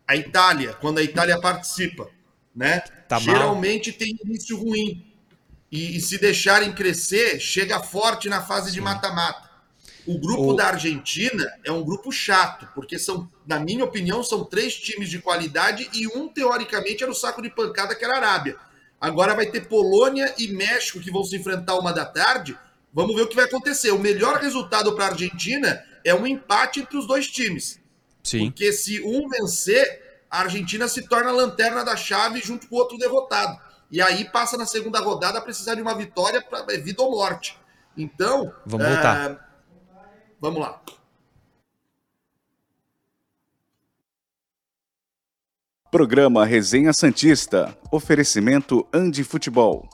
a 0.07 0.15
Itália, 0.15 0.73
quando 0.73 0.97
a 0.97 1.03
Itália 1.03 1.39
participa, 1.39 2.09
né? 2.55 2.79
Tá 3.07 3.19
mal. 3.19 3.23
Geralmente 3.23 3.91
tem 3.91 4.17
início 4.23 4.57
ruim. 4.57 5.12
E, 5.73 5.97
e 5.97 6.01
se 6.01 6.19
deixarem 6.19 6.71
crescer, 6.71 7.39
chega 7.39 7.81
forte 7.81 8.29
na 8.29 8.43
fase 8.43 8.71
de 8.71 8.79
mata-mata. 8.79 9.49
O 10.05 10.19
grupo 10.19 10.51
O- 10.51 10.55
da 10.55 10.67
Argentina 10.67 11.51
é 11.63 11.71
um 11.71 11.83
grupo 11.83 12.11
chato, 12.11 12.67
porque 12.75 12.99
são, 12.99 13.27
na 13.47 13.59
minha 13.59 13.83
opinião, 13.83 14.23
são 14.23 14.43
três 14.45 14.75
times 14.75 15.09
de 15.09 15.17
qualidade 15.19 15.89
e 15.91 16.07
um, 16.15 16.27
teoricamente, 16.27 17.01
era 17.01 17.11
o 17.11 17.15
saco 17.15 17.41
de 17.41 17.49
pancada, 17.49 17.95
que 17.95 18.05
era 18.05 18.13
a 18.13 18.17
Arábia. 18.17 18.55
Agora 19.01 19.33
vai 19.33 19.47
ter 19.47 19.67
Polônia 19.67 20.31
e 20.37 20.49
México 20.49 20.99
que 20.99 21.09
vão 21.09 21.23
se 21.23 21.35
enfrentar 21.35 21.79
uma 21.79 21.91
da 21.91 22.05
tarde. 22.05 22.55
Vamos 22.93 23.15
ver 23.15 23.23
o 23.23 23.27
que 23.27 23.35
vai 23.35 23.45
acontecer. 23.45 23.89
O 23.91 23.97
melhor 23.99 24.37
resultado 24.39 24.93
para 24.93 25.05
a 25.05 25.09
Argentina 25.09 25.83
é 26.05 26.13
um 26.13 26.27
empate 26.27 26.81
entre 26.81 26.97
os 26.97 27.07
dois 27.07 27.27
times. 27.27 27.79
Sim. 28.23 28.51
Porque 28.51 28.71
se 28.71 29.01
um 29.01 29.27
vencer, 29.27 30.21
a 30.29 30.41
Argentina 30.41 30.87
se 30.87 31.07
torna 31.07 31.31
a 31.31 31.33
lanterna 31.33 31.83
da 31.83 31.95
chave 31.95 32.39
junto 32.41 32.67
com 32.67 32.75
o 32.75 32.79
outro 32.79 32.97
derrotado. 32.97 33.59
E 33.91 34.01
aí 34.01 34.25
passa 34.25 34.57
na 34.57 34.65
segunda 34.65 34.99
rodada 34.99 35.37
a 35.39 35.41
precisar 35.41 35.75
de 35.75 35.81
uma 35.81 35.95
vitória 35.95 36.41
para 36.41 36.65
vida 36.77 37.01
ou 37.01 37.11
morte. 37.11 37.57
Então. 37.97 38.53
Vamos 38.65 38.87
voltar. 38.87 39.31
eh, 39.31 39.39
Vamos 40.39 40.59
lá. 40.59 40.81
Programa 45.91 46.43
Resenha 46.43 46.91
Santista. 46.91 47.77
Oferecimento 47.91 48.85
Andi 48.91 49.23
Futebol. 49.23 49.87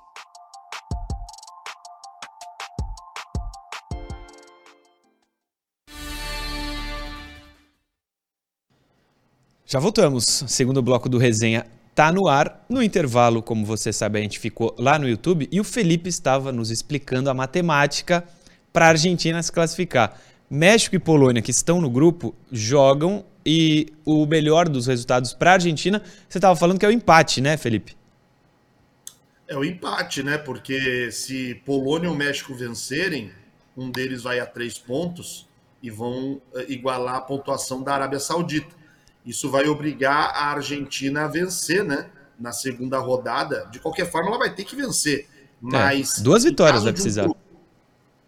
Já 9.65 9.79
voltamos. 9.79 10.23
Segundo 10.47 10.81
bloco 10.81 11.07
do 11.07 11.17
resenha 11.17 11.65
tá 11.95 12.11
no 12.11 12.27
ar. 12.27 12.65
No 12.69 12.81
intervalo, 12.81 13.41
como 13.41 13.65
você 13.65 13.91
sabe, 13.91 14.19
a 14.19 14.21
gente 14.21 14.39
ficou 14.39 14.75
lá 14.77 14.97
no 14.97 15.07
YouTube 15.07 15.47
e 15.51 15.59
o 15.59 15.63
Felipe 15.63 16.09
estava 16.09 16.51
nos 16.51 16.71
explicando 16.71 17.29
a 17.29 17.33
matemática 17.33 18.23
para 18.71 18.85
a 18.85 18.89
Argentina 18.89 19.41
se 19.41 19.51
classificar. 19.51 20.19
México 20.49 20.95
e 20.95 20.99
Polônia, 20.99 21.41
que 21.41 21.51
estão 21.51 21.79
no 21.79 21.89
grupo, 21.89 22.33
jogam 22.51 23.23
e 23.45 23.87
o 24.05 24.25
melhor 24.25 24.67
dos 24.67 24.87
resultados 24.87 25.33
para 25.33 25.51
a 25.51 25.53
Argentina, 25.53 26.01
você 26.27 26.37
estava 26.37 26.55
falando 26.55 26.79
que 26.79 26.85
é 26.85 26.89
o 26.89 26.91
empate, 26.91 27.41
né, 27.41 27.57
Felipe? 27.57 27.95
É 29.47 29.55
o 29.57 29.63
empate, 29.63 30.21
né? 30.21 30.37
Porque 30.37 31.11
se 31.11 31.55
Polônia 31.65 32.07
e 32.07 32.11
o 32.11 32.15
México 32.15 32.53
vencerem, 32.53 33.31
um 33.75 33.89
deles 33.89 34.23
vai 34.23 34.39
a 34.39 34.45
três 34.45 34.77
pontos 34.77 35.47
e 35.81 35.89
vão 35.89 36.41
eh, 36.53 36.65
igualar 36.69 37.15
a 37.15 37.21
pontuação 37.21 37.81
da 37.81 37.93
Arábia 37.93 38.19
Saudita. 38.19 38.75
Isso 39.25 39.49
vai 39.49 39.67
obrigar 39.67 40.31
a 40.33 40.51
Argentina 40.51 41.25
a 41.25 41.27
vencer, 41.27 41.83
né? 41.83 42.09
Na 42.39 42.51
segunda 42.51 42.97
rodada. 42.99 43.67
De 43.71 43.79
qualquer 43.79 44.09
forma, 44.09 44.29
ela 44.29 44.39
vai 44.39 44.53
ter 44.53 44.63
que 44.63 44.75
vencer. 44.75 45.27
Mas. 45.61 46.19
É, 46.19 46.21
duas 46.23 46.43
vitórias 46.43 46.83
vai 46.83 46.91
um 46.91 46.95
precisar. 46.95 47.23
tro- 47.23 47.35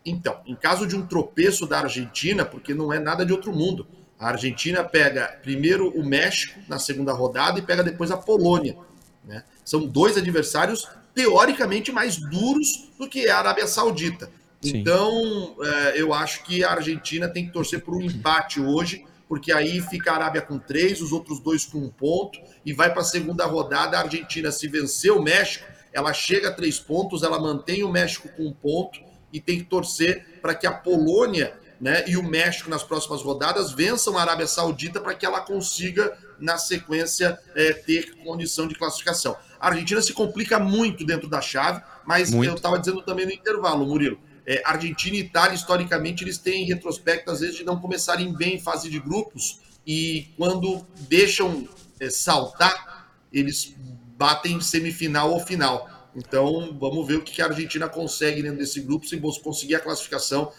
Então, 0.05 0.39
em 0.45 0.55
caso 0.55 0.85
de 0.85 0.95
um 0.95 1.05
tropeço 1.05 1.65
da 1.65 1.79
Argentina, 1.79 2.43
porque 2.43 2.73
não 2.73 2.91
é 2.91 2.99
nada 2.99 3.25
de 3.25 3.31
outro 3.31 3.53
mundo. 3.53 3.87
A 4.19 4.27
Argentina 4.29 4.83
pega 4.83 5.39
primeiro 5.41 5.89
o 5.97 6.03
México 6.05 6.59
na 6.67 6.77
segunda 6.77 7.13
rodada 7.13 7.57
e 7.57 7.61
pega 7.61 7.83
depois 7.83 8.11
a 8.11 8.17
Polônia. 8.17 8.75
né? 9.23 9.43
São 9.63 9.85
dois 9.85 10.17
adversários 10.17 10.87
teoricamente 11.13 11.91
mais 11.91 12.17
duros 12.17 12.89
do 12.97 13.07
que 13.07 13.27
a 13.29 13.37
Arábia 13.37 13.67
Saudita. 13.67 14.29
Sim. 14.61 14.77
Então, 14.77 15.55
é, 15.61 16.01
eu 16.01 16.13
acho 16.13 16.43
que 16.43 16.63
a 16.63 16.71
Argentina 16.71 17.27
tem 17.27 17.45
que 17.45 17.51
torcer 17.53 17.81
por 17.83 17.95
um 17.95 18.01
empate 18.01 18.59
hoje, 18.59 19.05
porque 19.31 19.53
aí 19.53 19.79
fica 19.79 20.11
a 20.11 20.15
Arábia 20.15 20.41
com 20.41 20.59
três, 20.59 21.01
os 21.01 21.13
outros 21.13 21.39
dois 21.39 21.63
com 21.63 21.77
um 21.77 21.87
ponto, 21.87 22.37
e 22.65 22.73
vai 22.73 22.91
para 22.91 23.01
a 23.01 23.05
segunda 23.05 23.45
rodada. 23.45 23.97
A 23.97 24.01
Argentina, 24.01 24.51
se 24.51 24.67
vencer 24.67 25.09
o 25.13 25.21
México, 25.21 25.65
ela 25.93 26.11
chega 26.11 26.49
a 26.49 26.53
três 26.53 26.81
pontos, 26.81 27.23
ela 27.23 27.39
mantém 27.39 27.81
o 27.81 27.89
México 27.89 28.27
com 28.35 28.47
um 28.47 28.51
ponto, 28.51 28.99
e 29.31 29.39
tem 29.39 29.59
que 29.59 29.63
torcer 29.63 30.41
para 30.41 30.53
que 30.53 30.67
a 30.67 30.71
Polônia 30.73 31.57
né, 31.79 32.03
e 32.09 32.17
o 32.17 32.23
México 32.23 32.69
nas 32.69 32.83
próximas 32.83 33.21
rodadas 33.21 33.71
vençam 33.71 34.17
a 34.17 34.21
Arábia 34.21 34.47
Saudita 34.47 34.99
para 34.99 35.15
que 35.15 35.25
ela 35.25 35.39
consiga, 35.39 36.11
na 36.37 36.57
sequência, 36.57 37.39
é, 37.55 37.71
ter 37.71 38.17
condição 38.25 38.67
de 38.67 38.75
classificação. 38.75 39.37
A 39.57 39.69
Argentina 39.69 40.01
se 40.01 40.11
complica 40.11 40.59
muito 40.59 41.05
dentro 41.05 41.29
da 41.29 41.39
chave, 41.39 41.81
mas 42.05 42.31
Muito. 42.31 42.49
eu 42.49 42.55
estava 42.55 42.77
dizendo 42.77 43.01
também 43.01 43.25
no 43.25 43.31
intervalo, 43.31 43.85
Murilo. 43.85 44.19
É, 44.51 44.61
Argentina 44.65 45.15
e 45.15 45.21
Itália, 45.21 45.55
historicamente, 45.55 46.25
eles 46.25 46.37
têm 46.37 46.65
retrospecto, 46.65 47.31
às 47.31 47.39
vezes, 47.39 47.55
de 47.55 47.63
não 47.63 47.79
começarem 47.79 48.33
bem 48.33 48.55
em 48.55 48.59
fase 48.59 48.89
de 48.89 48.99
grupos 48.99 49.61
e 49.87 50.27
quando 50.35 50.85
deixam 51.07 51.69
é, 52.01 52.09
saltar, 52.09 53.09
eles 53.31 53.73
batem 54.17 54.59
semifinal 54.59 55.31
ou 55.31 55.39
final. 55.39 55.89
Então, 56.13 56.77
vamos 56.77 57.07
ver 57.07 57.15
o 57.15 57.21
que 57.21 57.41
a 57.41 57.45
Argentina 57.45 57.87
consegue 57.87 58.41
dentro 58.41 58.57
desse 58.57 58.81
grupo, 58.81 59.07
se 59.07 59.17
conseguir 59.41 59.75
a 59.75 59.79
classificação, 59.79 60.51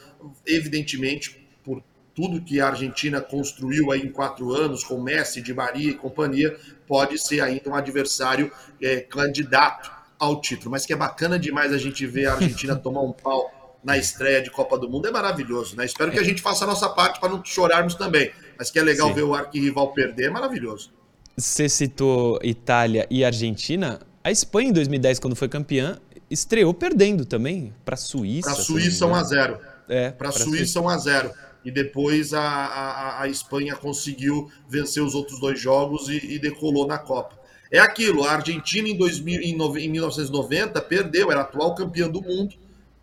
evidentemente, 0.46 1.46
por 1.62 1.82
tudo 2.14 2.40
que 2.40 2.62
a 2.62 2.68
Argentina 2.68 3.20
construiu 3.20 3.92
aí 3.92 4.00
em 4.00 4.10
quatro 4.10 4.54
anos, 4.54 4.82
com 4.84 5.02
Messi, 5.02 5.42
Di 5.42 5.52
Maria 5.52 5.90
e 5.90 5.94
companhia, 5.94 6.58
pode 6.86 7.18
ser 7.18 7.42
ainda 7.42 7.68
um 7.68 7.74
adversário 7.74 8.50
é, 8.80 9.00
candidato 9.00 9.92
ao 10.18 10.40
título. 10.40 10.70
Mas 10.70 10.86
que 10.86 10.94
é 10.94 10.96
bacana 10.96 11.38
demais 11.38 11.74
a 11.74 11.78
gente 11.78 12.06
ver 12.06 12.28
a 12.28 12.32
Argentina 12.32 12.74
tomar 12.80 13.02
um 13.02 13.12
pau 13.12 13.61
na 13.84 13.98
estreia 13.98 14.40
de 14.40 14.50
Copa 14.50 14.78
do 14.78 14.88
Mundo, 14.88 15.08
é 15.08 15.10
maravilhoso, 15.10 15.76
né? 15.76 15.84
Espero 15.84 16.12
que 16.12 16.18
a 16.18 16.22
gente 16.22 16.40
faça 16.40 16.64
a 16.64 16.66
nossa 16.66 16.88
parte 16.88 17.18
para 17.18 17.28
não 17.28 17.44
chorarmos 17.44 17.94
também. 17.94 18.30
Mas 18.56 18.70
que 18.70 18.78
é 18.78 18.82
legal 18.82 19.08
Sim. 19.08 19.14
ver 19.14 19.22
o 19.22 19.34
arquirrival 19.34 19.92
perder, 19.92 20.26
é 20.26 20.30
maravilhoso. 20.30 20.92
Você 21.36 21.68
citou 21.68 22.38
Itália 22.42 23.06
e 23.10 23.24
Argentina. 23.24 24.00
A 24.22 24.30
Espanha, 24.30 24.68
em 24.68 24.72
2010, 24.72 25.18
quando 25.18 25.34
foi 25.34 25.48
campeã, 25.48 25.98
estreou 26.30 26.72
perdendo 26.72 27.24
também 27.24 27.72
para 27.84 27.94
a 27.94 27.98
Suíça. 27.98 28.50
Para 28.50 28.60
a 28.60 28.62
Suíça 28.62 29.06
1 29.06 29.08
a 29.08 29.18
engano. 29.18 29.28
0 29.28 29.58
É, 29.88 30.10
para 30.10 30.28
a 30.28 30.32
Suíça 30.32 30.80
1 30.80 30.88
a 30.88 30.96
0 30.98 31.30
e 31.64 31.70
depois 31.70 32.34
a, 32.34 32.42
a, 32.42 33.22
a 33.22 33.28
Espanha 33.28 33.76
conseguiu 33.76 34.50
vencer 34.68 35.02
os 35.02 35.14
outros 35.14 35.38
dois 35.40 35.60
jogos 35.60 36.08
e, 36.08 36.34
e 36.34 36.38
decolou 36.38 36.86
na 36.86 36.98
Copa. 36.98 37.38
É 37.70 37.78
aquilo, 37.78 38.24
a 38.24 38.32
Argentina 38.32 38.88
em, 38.88 38.96
2000, 38.96 39.40
em, 39.40 39.54
em 39.54 39.88
1990 39.88 40.80
perdeu, 40.82 41.30
era 41.30 41.40
atual 41.40 41.74
campeã 41.74 42.08
do 42.08 42.20
mundo, 42.20 42.54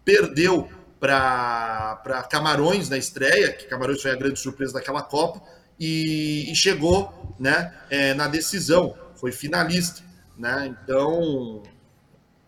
perdeu 0.03 0.69
para 0.99 2.27
Camarões 2.29 2.89
na 2.89 2.97
estreia, 2.97 3.53
que 3.53 3.65
Camarões 3.65 4.01
foi 4.01 4.11
a 4.11 4.15
grande 4.15 4.39
surpresa 4.39 4.73
daquela 4.73 5.01
Copa, 5.01 5.41
e, 5.79 6.51
e 6.51 6.55
chegou 6.55 7.35
né, 7.39 7.73
é, 7.89 8.13
na 8.13 8.27
decisão, 8.27 8.95
foi 9.15 9.31
finalista. 9.31 10.01
Né? 10.37 10.75
Então, 10.83 11.63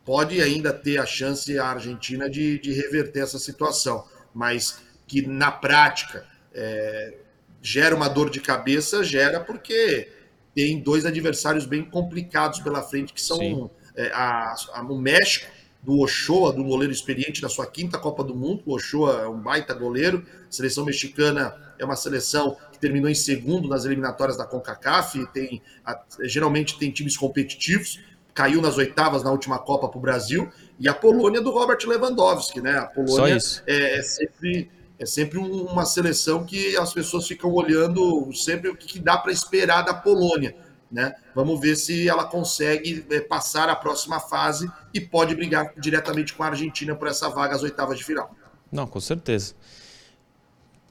pode 0.03 0.41
ainda 0.41 0.73
ter 0.73 0.97
a 0.97 1.05
chance 1.05 1.57
a 1.57 1.67
Argentina 1.67 2.29
de, 2.29 2.59
de 2.59 2.73
reverter 2.73 3.21
essa 3.23 3.39
situação, 3.39 4.05
mas 4.33 4.79
que 5.07 5.25
na 5.27 5.51
prática 5.51 6.25
é, 6.53 7.17
gera 7.61 7.95
uma 7.95 8.07
dor 8.07 8.29
de 8.29 8.39
cabeça, 8.39 9.03
gera 9.03 9.39
porque 9.39 10.11
tem 10.55 10.79
dois 10.81 11.05
adversários 11.05 11.65
bem 11.65 11.83
complicados 11.83 12.59
pela 12.59 12.81
frente, 12.81 13.13
que 13.13 13.21
são 13.21 13.69
é, 13.95 14.07
a, 14.13 14.53
a- 14.73 14.81
o 14.83 14.97
México, 14.97 15.49
do 15.83 15.99
Ochoa, 15.99 16.53
do 16.53 16.63
goleiro 16.63 16.93
experiente 16.93 17.41
da 17.41 17.49
sua 17.49 17.65
quinta 17.65 17.97
Copa 17.97 18.23
do 18.23 18.35
Mundo. 18.35 18.61
O 18.65 18.75
Ochoa 18.75 19.21
é 19.23 19.27
um 19.27 19.39
baita 19.39 19.73
goleiro. 19.73 20.23
A 20.47 20.51
seleção 20.51 20.85
mexicana 20.85 21.55
é 21.79 21.83
uma 21.83 21.95
seleção 21.95 22.55
que 22.71 22.77
terminou 22.79 23.09
em 23.09 23.15
segundo 23.15 23.67
nas 23.67 23.83
eliminatórias 23.83 24.37
da 24.37 24.45
CONCACAF. 24.45 25.25
Tem, 25.33 25.61
a- 25.83 25.99
geralmente 26.23 26.77
tem 26.77 26.91
times 26.91 27.17
competitivos. 27.17 27.99
Caiu 28.33 28.61
nas 28.61 28.77
oitavas 28.77 29.23
na 29.23 29.31
última 29.31 29.57
Copa 29.57 29.89
para 29.89 29.97
o 29.97 30.01
Brasil. 30.01 30.49
E 30.79 30.87
a 30.87 30.93
Polônia 30.93 31.41
do 31.41 31.49
Robert 31.51 31.79
Lewandowski, 31.85 32.61
né? 32.61 32.77
A 32.77 32.85
Polônia 32.85 33.33
é, 33.65 33.97
é 33.97 34.01
sempre, 34.03 34.71
é 34.99 35.05
sempre 35.05 35.39
um- 35.39 35.63
uma 35.65 35.85
seleção 35.85 36.43
que 36.45 36.77
as 36.77 36.93
pessoas 36.93 37.27
ficam 37.27 37.51
olhando 37.51 38.31
sempre 38.33 38.69
o 38.69 38.75
que 38.75 38.99
dá 38.99 39.17
para 39.17 39.31
esperar 39.31 39.81
da 39.81 39.93
Polônia. 39.95 40.55
Né? 40.91 41.15
Vamos 41.34 41.60
ver 41.60 41.75
se 41.75 42.10
ela 42.10 42.25
consegue 42.25 43.06
é, 43.10 43.21
passar 43.21 43.69
a 43.69 43.75
próxima 43.75 44.19
fase 44.19 44.69
e 44.93 44.99
pode 44.99 45.34
brigar 45.36 45.71
diretamente 45.77 46.34
com 46.34 46.43
a 46.43 46.47
Argentina 46.47 46.93
por 46.95 47.08
essa 47.08 47.30
vaga 47.30 47.56
às 47.56 47.63
oitavas 47.63 47.97
de 47.97 48.04
final. 48.04 48.36
Não, 48.69 48.86
com 48.86 48.99
certeza. 48.99 49.54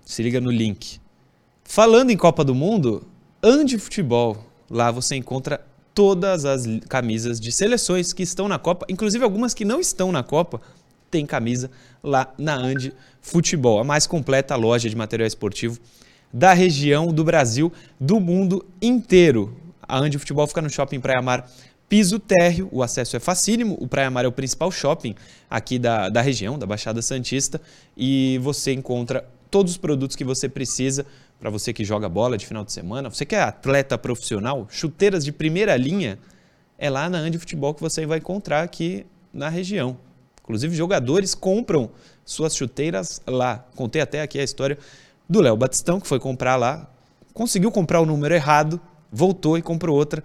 Se 0.05 0.23
liga 0.23 0.41
no 0.41 0.51
link. 0.51 1.01
Falando 1.65 2.11
em 2.11 2.17
Copa 2.17 2.43
do 2.43 2.55
Mundo, 2.55 3.07
Andi 3.43 3.79
Futebol. 3.79 4.45
Lá 4.71 4.91
você 4.91 5.17
encontra 5.17 5.65
todas 5.95 6.45
as 6.45 6.65
camisas 6.89 7.39
de 7.39 7.53
seleções 7.53 8.13
que 8.13 8.23
estão 8.23 8.49
na 8.49 8.59
Copa, 8.59 8.87
inclusive 8.89 9.23
algumas 9.23 9.53
que 9.53 9.65
não 9.65 9.81
estão 9.81 10.11
na 10.11 10.23
Copa, 10.23 10.61
tem 11.11 11.27
camisa 11.27 11.71
lá 12.03 12.33
na 12.39 12.55
Andi 12.55 12.95
Futebol, 13.21 13.81
a 13.81 13.85
mais 13.85 14.07
completa 14.07 14.57
loja 14.57 14.89
de 14.89 14.97
material 14.97 15.27
esportivo 15.27 15.79
da 16.33 16.53
região, 16.53 17.13
do 17.13 17.25
Brasil, 17.25 17.73
do 17.99 18.21
mundo 18.21 18.65
inteiro. 18.81 19.57
A 19.90 19.98
Andi 19.98 20.18
Futebol 20.18 20.46
fica 20.46 20.62
no 20.62 20.70
Shopping 20.70 21.00
Praia 21.00 21.20
Mar 21.20 21.50
piso 21.88 22.20
térreo, 22.20 22.68
o 22.70 22.85
acesso 22.85 23.16
é 23.16 23.18
facílimo, 23.18 23.76
o 23.81 23.88
Praia 23.88 24.09
Mar 24.09 24.24
é 24.24 24.29
o 24.29 24.33
principal 24.33 24.70
shopping 24.70 25.16
aqui 25.50 25.76
da, 25.76 26.09
da 26.09 26.20
região, 26.20 26.57
da 26.57 26.64
Baixada 26.64 27.03
Santista, 27.03 27.61
e 27.96 28.38
você 28.38 28.72
encontra 28.72 29.29
todos 29.50 29.72
os 29.72 29.79
produtos 29.79 30.14
que 30.14 30.22
você 30.22 30.48
precisa 30.48 31.05
para 31.40 31.50
você 31.50 31.72
que 31.72 31.85
joga 31.85 32.09
bola 32.09 32.38
de 32.38 32.46
final 32.46 32.64
de 32.64 32.72
semana, 32.72 33.11
você 33.11 33.26
que 33.26 33.35
é 33.35 33.42
atleta 33.42 33.98
profissional, 33.98 34.68
chuteiras 34.70 35.24
de 35.24 35.33
primeira 35.33 35.76
linha, 35.76 36.16
é 36.79 36.88
lá 36.88 37.11
na 37.11 37.18
Andi 37.18 37.38
Futebol 37.38 37.74
que 37.74 37.81
você 37.81 38.07
vai 38.07 38.18
encontrar 38.18 38.62
aqui 38.62 39.05
na 39.33 39.48
região. 39.48 39.98
Inclusive, 40.44 40.74
jogadores 40.76 41.35
compram 41.35 41.90
suas 42.24 42.55
chuteiras 42.55 43.20
lá. 43.26 43.64
Contei 43.74 44.00
até 44.00 44.22
aqui 44.22 44.38
a 44.38 44.44
história 44.44 44.79
do 45.29 45.40
Léo 45.40 45.57
Batistão, 45.57 46.00
que 46.00 46.07
foi 46.07 46.20
comprar 46.20 46.57
lá, 46.57 46.88
conseguiu 47.35 47.70
comprar 47.70 48.00
o 48.00 48.07
número 48.07 48.35
errado, 48.35 48.81
voltou 49.11 49.59
e 49.59 49.62
comprou 49.62 49.96
outra 49.96 50.23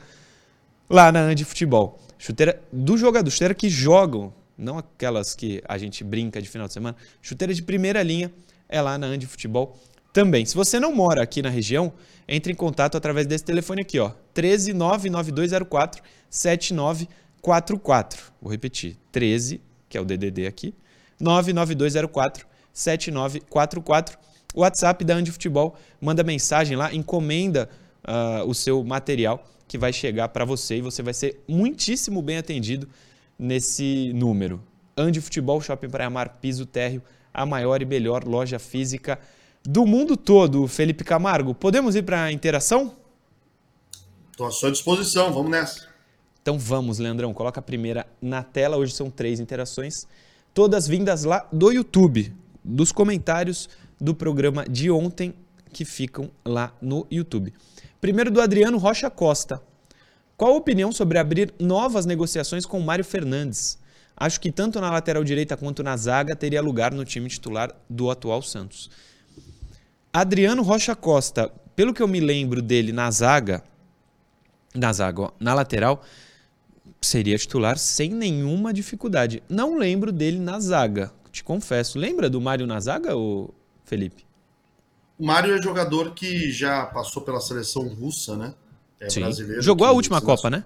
lá 0.90 1.12
na 1.12 1.22
Andi 1.22 1.44
Futebol. 1.44 2.00
Chuteira 2.18 2.62
do 2.72 2.98
jogador, 2.98 3.30
chuteira 3.30 3.54
que 3.54 3.70
jogam, 3.70 4.34
não 4.58 4.78
aquelas 4.78 5.36
que 5.36 5.62
a 5.68 5.78
gente 5.78 6.04
brinca 6.04 6.42
de 6.42 6.48
final 6.48 6.68
de 6.68 6.74
semana. 6.74 6.96
Chuteira 7.22 7.54
de 7.54 7.62
primeira 7.62 8.02
linha 8.02 8.32
é 8.70 8.82
lá 8.82 8.98
na 8.98 9.08
Andi 9.08 9.26
Futebol 9.26 9.78
também. 10.14 10.46
Se 10.46 10.56
você 10.56 10.80
não 10.80 10.94
mora 10.96 11.22
aqui 11.22 11.42
na 11.42 11.50
região, 11.50 11.92
entre 12.28 12.54
em 12.54 12.56
contato 12.56 12.96
através 12.96 13.28
desse 13.28 13.44
telefone 13.44 13.82
aqui, 13.82 14.00
ó, 14.00 14.12
13 14.34 14.74
99204 14.74 16.02
7944. 16.30 18.24
Vou 18.42 18.52
repetir, 18.52 18.98
13, 19.12 19.62
que 19.90 19.98
é 19.98 20.02
o 20.02 20.06
DDD 20.06 20.48
aqui, 20.48 20.74
99204 21.20 22.48
7944. 22.74 24.18
WhatsApp 24.56 25.04
da 25.04 25.16
Andi 25.16 25.32
Futebol, 25.34 25.76
manda 26.00 26.24
mensagem 26.24 26.78
lá, 26.78 26.94
encomenda 26.94 27.70
uh, 28.08 28.48
o 28.48 28.54
seu 28.54 28.84
material 28.84 29.44
que 29.68 29.78
vai 29.78 29.92
chegar 29.92 30.30
para 30.30 30.46
você 30.46 30.78
e 30.78 30.82
você 30.82 31.02
vai 31.02 31.14
ser 31.14 31.44
muitíssimo 31.48 32.22
bem 32.22 32.38
atendido 32.38 32.88
nesse 33.38 34.14
número. 34.14 34.62
Andi 34.98 35.20
Futebol 35.20 35.60
Shopping 35.60 35.90
Praia 35.90 36.10
Mar, 36.10 36.38
piso 36.40 36.66
térreo, 36.66 37.02
a 37.34 37.46
maior 37.46 37.82
e 37.82 37.86
melhor 37.86 38.24
loja 38.24 38.60
física 38.60 39.20
do 39.64 39.86
mundo 39.86 40.16
todo. 40.16 40.68
Felipe 40.68 41.04
Camargo, 41.04 41.54
podemos 41.54 41.96
ir 41.96 42.04
para 42.04 42.24
a 42.24 42.32
interação? 42.32 42.96
Estou 44.32 44.48
à 44.48 44.52
sua 44.52 44.72
disposição, 44.72 45.34
vamos 45.34 45.52
nessa. 45.52 45.88
Então 46.42 46.60
vamos, 46.60 47.00
Leandrão, 47.00 47.34
coloca 47.34 47.60
a 47.60 47.64
primeira 47.64 48.06
na 48.22 48.44
tela. 48.44 48.78
Hoje 48.78 48.94
são 48.94 49.10
três 49.10 49.40
interações, 49.40 50.08
todas 50.54 50.88
vindas 50.88 51.24
lá 51.24 51.48
do 51.52 51.72
YouTube, 51.72 52.32
dos 52.64 52.92
comentários 52.92 53.68
do 54.00 54.14
programa 54.14 54.64
de 54.70 54.92
ontem 54.92 55.34
que 55.74 55.84
ficam 55.84 56.30
lá 56.46 56.74
no 56.82 57.08
YouTube. 57.10 57.54
Primeiro 58.06 58.30
do 58.30 58.40
Adriano 58.40 58.78
Rocha 58.78 59.10
Costa. 59.10 59.60
Qual 60.38 60.54
a 60.54 60.58
opinião 60.58 60.92
sobre 60.92 61.18
abrir 61.18 61.52
novas 61.60 62.06
negociações 62.06 62.64
com 62.64 62.80
Mário 62.80 63.04
Fernandes? 63.04 63.80
Acho 64.16 64.40
que 64.40 64.52
tanto 64.52 64.80
na 64.80 64.92
lateral 64.92 65.24
direita 65.24 65.58
quanto 65.58 65.82
na 65.82 65.98
zaga 65.98 66.36
teria 66.36 66.62
lugar 66.62 66.94
no 66.94 67.04
time 67.04 67.28
titular 67.28 67.76
do 67.90 68.12
atual 68.12 68.44
Santos. 68.44 68.92
Adriano 70.14 70.62
Rocha 70.62 70.96
Costa, 70.96 71.52
pelo 71.76 71.96
que 71.96 72.04
eu 72.04 72.08
me 72.08 72.20
lembro 72.20 72.62
dele 72.62 72.92
na 72.92 73.10
zaga, 73.10 73.64
na 74.76 74.94
zaga, 74.94 75.24
ó, 75.24 75.32
na 75.40 75.56
lateral, 75.56 76.04
seria 77.02 77.40
titular 77.40 77.76
sem 77.76 78.12
nenhuma 78.12 78.72
dificuldade. 78.72 79.42
Não 79.50 79.80
lembro 79.80 80.12
dele 80.12 80.38
na 80.38 80.60
zaga, 80.60 81.12
te 81.32 81.44
confesso. 81.44 81.98
Lembra 81.98 82.30
do 82.30 82.40
Mário 82.40 82.68
na 82.68 82.80
zaga, 82.80 83.14
Felipe? 83.84 84.25
O 85.18 85.26
Mário 85.26 85.56
é 85.56 85.62
jogador 85.62 86.14
que 86.14 86.52
já 86.52 86.86
passou 86.86 87.22
pela 87.22 87.40
seleção 87.40 87.88
russa, 87.88 88.36
né? 88.36 88.54
É 89.00 89.10
Sim. 89.10 89.22
brasileiro. 89.22 89.62
Jogou 89.62 89.88
a 89.88 89.92
última 89.92 90.22
Copa, 90.22 90.50
né? 90.50 90.64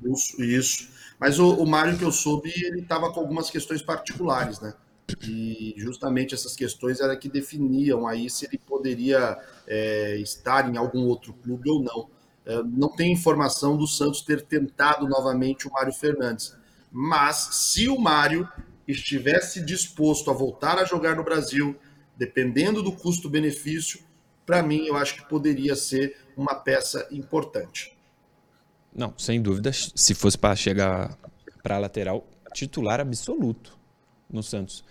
Russo, 0.00 0.42
isso. 0.42 0.88
Mas 1.18 1.38
o, 1.38 1.54
o 1.54 1.66
Mário 1.66 1.98
que 1.98 2.04
eu 2.04 2.12
soube, 2.12 2.52
ele 2.56 2.80
estava 2.80 3.12
com 3.12 3.20
algumas 3.20 3.50
questões 3.50 3.82
particulares, 3.82 4.60
né? 4.60 4.74
E 5.22 5.74
justamente 5.76 6.34
essas 6.34 6.54
questões 6.54 7.00
era 7.00 7.16
que 7.16 7.28
definiam 7.28 8.06
aí 8.06 8.30
se 8.30 8.46
ele 8.46 8.58
poderia 8.58 9.38
é, 9.66 10.16
estar 10.18 10.72
em 10.72 10.76
algum 10.76 11.06
outro 11.06 11.32
clube 11.32 11.68
ou 11.68 11.82
não. 11.82 12.08
É, 12.46 12.62
não 12.62 12.88
tem 12.88 13.12
informação 13.12 13.76
do 13.76 13.86
Santos 13.86 14.22
ter 14.22 14.42
tentado 14.42 15.08
novamente 15.08 15.66
o 15.68 15.72
Mário 15.72 15.92
Fernandes. 15.92 16.56
Mas 16.90 17.36
se 17.52 17.88
o 17.88 17.98
Mário 17.98 18.48
estivesse 18.86 19.64
disposto 19.64 20.30
a 20.30 20.34
voltar 20.34 20.78
a 20.78 20.84
jogar 20.84 21.16
no 21.16 21.24
Brasil, 21.24 21.76
dependendo 22.20 22.82
do 22.82 22.92
custo-benefício, 22.92 23.98
para 24.44 24.62
mim 24.62 24.84
eu 24.84 24.94
acho 24.94 25.16
que 25.16 25.26
poderia 25.26 25.74
ser 25.74 26.18
uma 26.36 26.54
peça 26.54 27.08
importante. 27.10 27.96
Não, 28.94 29.14
sem 29.16 29.40
dúvida, 29.40 29.72
se 29.72 30.14
fosse 30.14 30.36
para 30.36 30.54
chegar 30.54 31.16
para 31.62 31.76
a 31.76 31.78
lateral, 31.78 32.28
titular 32.52 33.00
absoluto 33.00 33.78
no 34.28 34.42
Santos. 34.42 34.84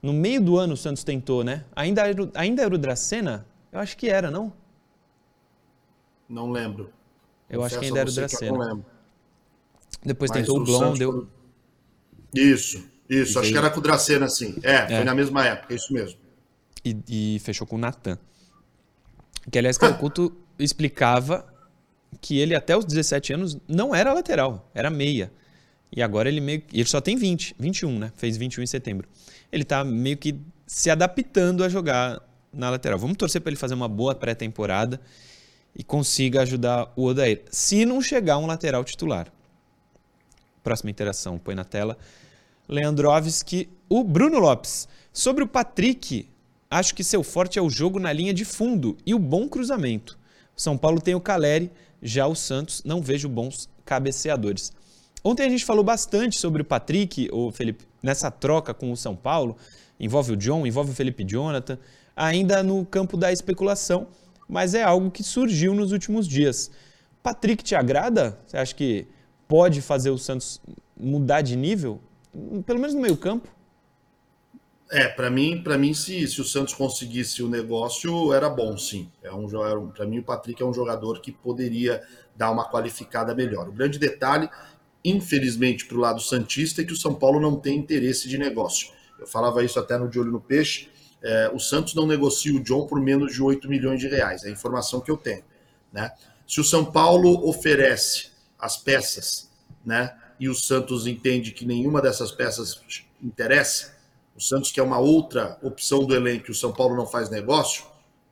No 0.00 0.12
meio 0.12 0.40
do 0.40 0.56
ano 0.58 0.74
o 0.74 0.76
Santos 0.76 1.02
tentou, 1.02 1.42
né? 1.42 1.64
Ainda 1.74 2.06
era, 2.06 2.30
ainda 2.34 2.62
era 2.62 2.72
o 2.72 2.78
Dracena? 2.78 3.44
Eu 3.72 3.80
acho 3.80 3.96
que 3.96 4.08
era, 4.08 4.30
não? 4.30 4.52
Não 6.28 6.52
lembro. 6.52 6.92
Eu 7.50 7.64
acho 7.64 7.80
que 7.80 7.86
ainda 7.86 7.98
era 7.98 8.08
o 8.08 8.12
Dracena. 8.12 8.52
Não 8.52 8.58
lembro. 8.60 8.86
Depois 10.04 10.30
Mas 10.30 10.40
tentou 10.40 10.60
o 10.60 10.64
Blon, 10.64 10.94
deu. 10.94 11.28
Isso, 12.32 12.88
isso. 13.08 13.40
acho 13.40 13.50
que 13.50 13.58
era 13.58 13.70
com 13.70 13.80
o 13.80 13.82
Dracena, 13.82 14.28
sim. 14.28 14.56
É, 14.62 14.74
é, 14.74 14.86
foi 14.86 15.04
na 15.04 15.14
mesma 15.14 15.44
época, 15.44 15.74
isso 15.74 15.92
mesmo 15.92 16.25
e, 16.86 17.34
e 17.36 17.38
fechou 17.40 17.66
com 17.66 17.76
o 17.76 17.78
Natan. 17.78 18.18
Que, 19.50 19.58
aliás, 19.58 19.76
Calcuto 19.78 20.36
explicava 20.58 21.46
que 22.20 22.38
ele 22.38 22.54
até 22.54 22.76
os 22.76 22.84
17 22.84 23.32
anos 23.32 23.58
não 23.68 23.94
era 23.94 24.12
lateral, 24.12 24.70
era 24.74 24.90
meia. 24.90 25.30
E 25.94 26.02
agora 26.02 26.28
ele 26.28 26.40
meio 26.40 26.62
ele 26.72 26.84
só 26.84 27.00
tem 27.00 27.16
20, 27.16 27.56
21, 27.58 27.98
né? 27.98 28.12
Fez 28.16 28.36
21 28.36 28.62
em 28.62 28.66
setembro. 28.66 29.08
Ele 29.52 29.64
tá 29.64 29.84
meio 29.84 30.16
que 30.16 30.38
se 30.66 30.90
adaptando 30.90 31.62
a 31.62 31.68
jogar 31.68 32.20
na 32.52 32.70
lateral. 32.70 32.98
Vamos 32.98 33.16
torcer 33.16 33.40
para 33.40 33.50
ele 33.50 33.58
fazer 33.58 33.74
uma 33.74 33.88
boa 33.88 34.14
pré-temporada 34.14 35.00
e 35.74 35.84
consiga 35.84 36.42
ajudar 36.42 36.92
o 36.96 37.04
Odair. 37.04 37.42
Se 37.50 37.84
não 37.84 38.00
chegar 38.00 38.38
um 38.38 38.46
lateral 38.46 38.82
titular. 38.82 39.32
Próxima 40.64 40.90
interação, 40.90 41.38
põe 41.38 41.54
na 41.54 41.64
tela. 41.64 41.96
Leandrovski, 42.68 43.68
o 43.88 44.02
Bruno 44.02 44.38
Lopes. 44.38 44.88
Sobre 45.12 45.44
o 45.44 45.46
Patrick, 45.46 46.28
Acho 46.70 46.94
que 46.94 47.04
seu 47.04 47.22
forte 47.22 47.58
é 47.58 47.62
o 47.62 47.70
jogo 47.70 48.00
na 48.00 48.12
linha 48.12 48.34
de 48.34 48.44
fundo 48.44 48.96
e 49.06 49.14
o 49.14 49.18
bom 49.18 49.48
cruzamento. 49.48 50.18
O 50.56 50.60
São 50.60 50.76
Paulo 50.76 51.00
tem 51.00 51.14
o 51.14 51.20
Caleri, 51.20 51.70
já 52.02 52.26
o 52.26 52.34
Santos 52.34 52.82
não 52.84 53.00
vejo 53.00 53.28
bons 53.28 53.68
cabeceadores. 53.84 54.72
Ontem 55.22 55.44
a 55.44 55.48
gente 55.48 55.64
falou 55.64 55.84
bastante 55.84 56.38
sobre 56.38 56.62
o 56.62 56.64
Patrick, 56.64 57.28
o 57.32 57.50
Felipe, 57.50 57.84
nessa 58.02 58.30
troca 58.30 58.74
com 58.74 58.90
o 58.90 58.96
São 58.96 59.14
Paulo. 59.14 59.56
Envolve 59.98 60.32
o 60.32 60.36
John, 60.36 60.66
envolve 60.66 60.90
o 60.90 60.94
Felipe 60.94 61.24
Jonathan, 61.24 61.78
ainda 62.14 62.62
no 62.62 62.84
campo 62.84 63.16
da 63.16 63.32
especulação, 63.32 64.08
mas 64.48 64.74
é 64.74 64.82
algo 64.82 65.10
que 65.10 65.22
surgiu 65.22 65.74
nos 65.74 65.92
últimos 65.92 66.26
dias. 66.26 66.70
Patrick 67.22 67.62
te 67.62 67.74
agrada? 67.74 68.38
Você 68.46 68.56
acha 68.56 68.74
que 68.74 69.06
pode 69.48 69.80
fazer 69.80 70.10
o 70.10 70.18
Santos 70.18 70.60
mudar 70.96 71.42
de 71.42 71.56
nível? 71.56 72.00
Pelo 72.64 72.78
menos 72.78 72.94
no 72.94 73.00
meio 73.00 73.16
campo? 73.16 73.48
É, 74.90 75.08
para 75.08 75.28
mim, 75.28 75.60
para 75.62 75.76
mim 75.76 75.92
se, 75.92 76.26
se 76.28 76.40
o 76.40 76.44
Santos 76.44 76.72
conseguisse 76.72 77.42
o 77.42 77.48
negócio, 77.48 78.32
era 78.32 78.48
bom, 78.48 78.78
sim. 78.78 79.10
É 79.22 79.32
um, 79.32 79.48
para 79.88 80.06
mim, 80.06 80.20
o 80.20 80.22
Patrick 80.22 80.62
é 80.62 80.64
um 80.64 80.72
jogador 80.72 81.20
que 81.20 81.32
poderia 81.32 82.02
dar 82.36 82.52
uma 82.52 82.70
qualificada 82.70 83.34
melhor. 83.34 83.68
O 83.68 83.72
grande 83.72 83.98
detalhe, 83.98 84.48
infelizmente, 85.04 85.86
para 85.86 85.96
o 85.96 86.00
lado 86.00 86.20
Santista, 86.20 86.82
é 86.82 86.84
que 86.84 86.92
o 86.92 86.96
São 86.96 87.14
Paulo 87.14 87.40
não 87.40 87.56
tem 87.56 87.76
interesse 87.76 88.28
de 88.28 88.38
negócio. 88.38 88.92
Eu 89.18 89.26
falava 89.26 89.64
isso 89.64 89.78
até 89.80 89.98
no 89.98 90.08
De 90.08 90.20
Olho 90.20 90.30
no 90.30 90.40
Peixe. 90.40 90.88
É, 91.22 91.50
o 91.52 91.58
Santos 91.58 91.94
não 91.94 92.06
negocia 92.06 92.54
o 92.54 92.62
John 92.62 92.86
por 92.86 93.00
menos 93.00 93.32
de 93.32 93.42
8 93.42 93.68
milhões 93.68 93.98
de 93.98 94.06
reais, 94.06 94.44
é 94.44 94.48
a 94.48 94.50
informação 94.52 95.00
que 95.00 95.10
eu 95.10 95.16
tenho. 95.16 95.42
Né? 95.92 96.12
Se 96.46 96.60
o 96.60 96.64
São 96.64 96.84
Paulo 96.84 97.48
oferece 97.48 98.28
as 98.58 98.76
peças, 98.76 99.50
né, 99.84 100.14
e 100.38 100.48
o 100.48 100.54
Santos 100.54 101.06
entende 101.06 101.50
que 101.50 101.64
nenhuma 101.64 102.00
dessas 102.00 102.30
peças 102.30 102.80
interessa, 103.22 103.95
o 104.36 104.40
Santos 104.40 104.70
quer 104.70 104.82
uma 104.82 104.98
outra 104.98 105.58
opção 105.62 106.04
do 106.04 106.14
elenco 106.14 106.48
e 106.48 106.50
o 106.50 106.54
São 106.54 106.72
Paulo 106.72 106.94
não 106.94 107.06
faz 107.06 107.30
negócio, 107.30 107.84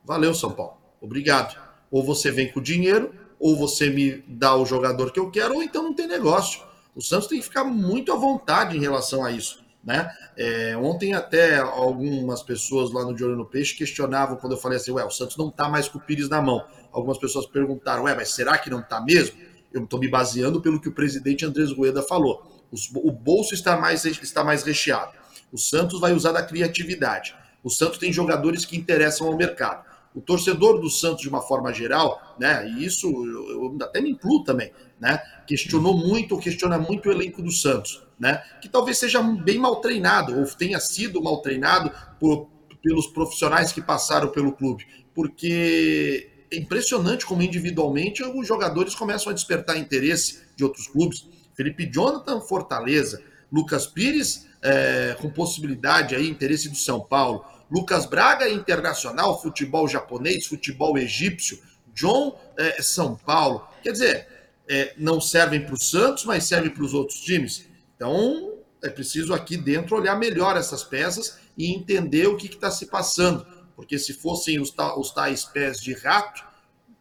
valeu, 0.03 0.33
São 0.35 0.51
Paulo. 0.51 0.77
Obrigado. 1.01 1.59
Ou 1.89 2.03
você 2.03 2.29
vem 2.29 2.51
com 2.51 2.59
o 2.59 2.63
dinheiro, 2.63 3.11
ou 3.39 3.55
você 3.55 3.89
me 3.89 4.23
dá 4.27 4.55
o 4.55 4.65
jogador 4.65 5.11
que 5.11 5.19
eu 5.19 5.31
quero, 5.31 5.55
ou 5.55 5.63
então 5.63 5.83
não 5.83 5.93
tem 5.93 6.07
negócio. 6.07 6.61
O 6.95 7.01
Santos 7.01 7.27
tem 7.27 7.39
que 7.39 7.45
ficar 7.45 7.63
muito 7.63 8.13
à 8.13 8.15
vontade 8.15 8.77
em 8.77 8.79
relação 8.79 9.25
a 9.25 9.31
isso. 9.31 9.65
Né? 9.83 10.09
É, 10.35 10.75
ontem 10.77 11.13
até 11.13 11.57
algumas 11.57 12.41
pessoas 12.41 12.91
lá 12.91 13.03
no 13.03 13.13
De 13.13 13.23
Olho 13.23 13.35
no 13.35 13.45
Peixe 13.45 13.75
questionavam 13.75 14.37
quando 14.37 14.53
eu 14.53 14.57
falei 14.57 14.77
assim, 14.77 14.91
ué, 14.91 15.05
o 15.05 15.11
Santos 15.11 15.37
não 15.37 15.49
está 15.49 15.69
mais 15.69 15.87
com 15.87 15.99
o 15.99 16.01
Pires 16.01 16.29
na 16.29 16.41
mão. 16.41 16.65
Algumas 16.91 17.17
pessoas 17.17 17.45
perguntaram, 17.45 18.03
ué, 18.03 18.15
mas 18.15 18.29
será 18.29 18.57
que 18.57 18.69
não 18.69 18.79
está 18.79 18.99
mesmo? 19.01 19.37
Eu 19.71 19.83
estou 19.83 19.99
me 19.99 20.07
baseando 20.07 20.61
pelo 20.61 20.79
que 20.79 20.87
o 20.87 20.91
presidente 20.91 21.45
Andrés 21.45 21.71
Rueda 21.71 22.01
falou. 22.01 22.65
O 22.95 23.11
bolso 23.11 23.53
está 23.53 23.77
mais, 23.77 24.05
está 24.05 24.43
mais 24.43 24.63
recheado. 24.63 25.11
O 25.55 25.57
Santos 25.57 25.99
vai 25.99 26.13
usar 26.13 26.33
da 26.33 26.43
criatividade. 26.43 27.33
O 27.63 27.69
Santos 27.69 27.97
tem 27.97 28.13
jogadores 28.13 28.65
que 28.65 28.77
interessam 28.77 29.27
ao 29.27 29.37
mercado. 29.37 29.85
O 30.13 30.21
torcedor 30.21 30.79
do 30.79 30.89
Santos, 30.89 31.21
de 31.21 31.29
uma 31.29 31.41
forma 31.41 31.73
geral, 31.73 32.35
né, 32.39 32.69
e 32.69 32.85
isso 32.85 33.07
eu, 33.07 33.49
eu 33.49 33.77
até 33.81 33.99
me 33.99 34.11
incluo 34.11 34.43
também, 34.43 34.71
né, 34.99 35.17
questionou 35.47 35.97
muito, 35.97 36.37
questiona 36.37 36.77
muito 36.77 37.09
o 37.09 37.11
elenco 37.11 37.41
do 37.41 37.51
Santos 37.51 38.05
né? 38.19 38.41
Que 38.61 38.69
talvez 38.69 38.97
seja 38.97 39.21
bem 39.21 39.57
mal 39.57 39.81
treinado, 39.81 40.37
ou 40.37 40.45
tenha 40.45 40.79
sido 40.79 41.21
mal 41.21 41.41
treinado 41.41 41.91
por, 42.19 42.47
pelos 42.81 43.07
profissionais 43.07 43.71
que 43.71 43.81
passaram 43.81 44.29
pelo 44.29 44.53
clube. 44.53 44.85
Porque 45.13 46.29
é 46.51 46.57
impressionante 46.57 47.25
como 47.25 47.41
individualmente 47.41 48.23
os 48.23 48.47
jogadores 48.47 48.95
começam 48.95 49.31
a 49.31 49.35
despertar 49.35 49.77
interesse 49.77 50.43
de 50.55 50.63
outros 50.63 50.87
clubes. 50.87 51.27
Felipe 51.53 51.89
Jonathan, 51.91 52.41
Fortaleza. 52.41 53.21
Lucas 53.51 53.85
Pires, 53.85 54.47
é, 54.65 55.15
com 55.21 55.29
possibilidade 55.29 56.15
aí, 56.15 56.27
interesse 56.27 56.67
do 56.67 56.75
São 56.75 56.99
Paulo. 56.99 57.45
Lucas 57.69 58.07
Braga, 58.07 58.49
internacional, 58.49 59.39
futebol 59.39 59.87
japonês, 59.87 60.47
futebol 60.47 60.97
egípcio. 60.97 61.59
John, 61.93 62.37
é, 62.57 62.81
São 62.81 63.15
Paulo. 63.15 63.67
Quer 63.83 63.91
dizer, 63.91 64.27
é, 64.67 64.93
não 64.97 65.21
servem 65.21 65.63
para 65.63 65.75
o 65.75 65.79
Santos, 65.79 66.25
mas 66.25 66.45
servem 66.45 66.71
para 66.71 66.83
os 66.83 66.95
outros 66.95 67.19
times. 67.19 67.67
Então, 67.95 68.55
é 68.83 68.89
preciso 68.89 69.33
aqui 69.33 69.55
dentro 69.55 69.95
olhar 69.95 70.15
melhor 70.15 70.57
essas 70.57 70.83
peças 70.83 71.37
e 71.55 71.71
entender 71.71 72.27
o 72.27 72.35
que 72.35 72.47
está 72.47 72.71
se 72.71 72.87
passando. 72.87 73.45
Porque 73.75 73.99
se 73.99 74.13
fossem 74.13 74.59
os, 74.59 74.73
os 74.97 75.11
tais 75.11 75.45
pés 75.45 75.79
de 75.79 75.93
rato, 75.93 76.43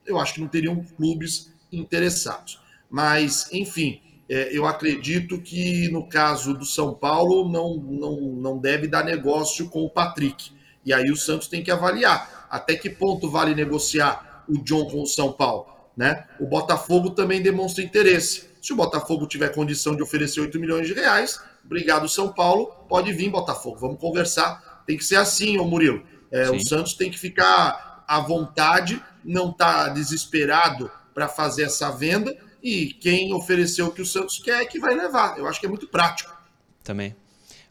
eu 0.04 0.18
acho 0.18 0.34
que 0.34 0.40
não 0.40 0.48
teriam 0.48 0.84
clubes 0.84 1.50
interessados. 1.72 2.60
Mas, 2.90 3.48
enfim, 3.50 4.02
é, 4.28 4.56
eu 4.56 4.66
acredito 4.66 5.40
que 5.40 5.88
no 5.90 6.08
caso 6.08 6.54
do 6.54 6.64
São 6.64 6.94
Paulo 6.94 7.48
não, 7.48 7.76
não, 7.76 8.20
não 8.20 8.58
deve 8.58 8.86
dar 8.86 9.04
negócio 9.04 9.68
com 9.68 9.82
o 9.82 9.90
Patrick. 9.90 10.52
E 10.84 10.92
aí 10.92 11.10
o 11.10 11.16
Santos 11.16 11.48
tem 11.48 11.62
que 11.62 11.70
avaliar 11.70 12.46
até 12.50 12.76
que 12.76 12.88
ponto 12.88 13.28
vale 13.28 13.54
negociar 13.54 14.44
o 14.48 14.62
John 14.62 14.86
com 14.86 15.02
o 15.02 15.06
São 15.06 15.32
Paulo. 15.32 15.66
Né? 15.96 16.24
O 16.38 16.46
Botafogo 16.46 17.10
também 17.10 17.42
demonstra 17.42 17.82
interesse. 17.82 18.48
Se 18.60 18.72
o 18.72 18.76
Botafogo 18.76 19.26
tiver 19.26 19.48
condição 19.48 19.94
de 19.94 20.02
oferecer 20.02 20.40
8 20.40 20.58
milhões 20.58 20.86
de 20.86 20.94
reais, 20.94 21.40
obrigado, 21.64 22.08
São 22.08 22.32
Paulo, 22.32 22.66
pode 22.88 23.12
vir, 23.12 23.30
Botafogo. 23.30 23.78
Vamos 23.78 24.00
conversar. 24.00 24.82
Tem 24.86 24.96
que 24.96 25.04
ser 25.04 25.16
assim, 25.16 25.58
ô 25.58 25.64
Murilo. 25.64 26.02
É, 26.30 26.50
o 26.50 26.60
Santos 26.60 26.94
tem 26.94 27.10
que 27.10 27.18
ficar 27.18 28.04
à 28.06 28.20
vontade, 28.20 29.02
não 29.24 29.52
tá 29.52 29.88
desesperado 29.88 30.90
para 31.12 31.28
fazer 31.28 31.64
essa 31.64 31.90
venda. 31.90 32.36
E 32.64 32.94
quem 32.94 33.34
ofereceu 33.34 33.88
o 33.88 33.92
que 33.92 34.00
o 34.00 34.06
Santos 34.06 34.38
quer 34.38 34.62
é 34.62 34.64
que 34.64 34.78
vai 34.78 34.94
levar. 34.94 35.36
Eu 35.36 35.46
acho 35.46 35.60
que 35.60 35.66
é 35.66 35.68
muito 35.68 35.86
prático. 35.86 36.34
Também. 36.82 37.14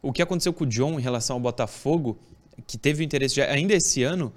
O 0.04 0.14
que 0.14 0.22
aconteceu 0.22 0.54
com 0.54 0.66
o 0.66 0.68
John 0.68 1.00
em 1.00 1.02
relação 1.02 1.38
ao 1.38 1.40
Botafogo, 1.40 2.16
que 2.68 2.78
teve 2.78 3.04
interesse 3.04 3.38
já, 3.38 3.50
ainda 3.50 3.74
esse 3.74 4.04
ano, 4.04 4.32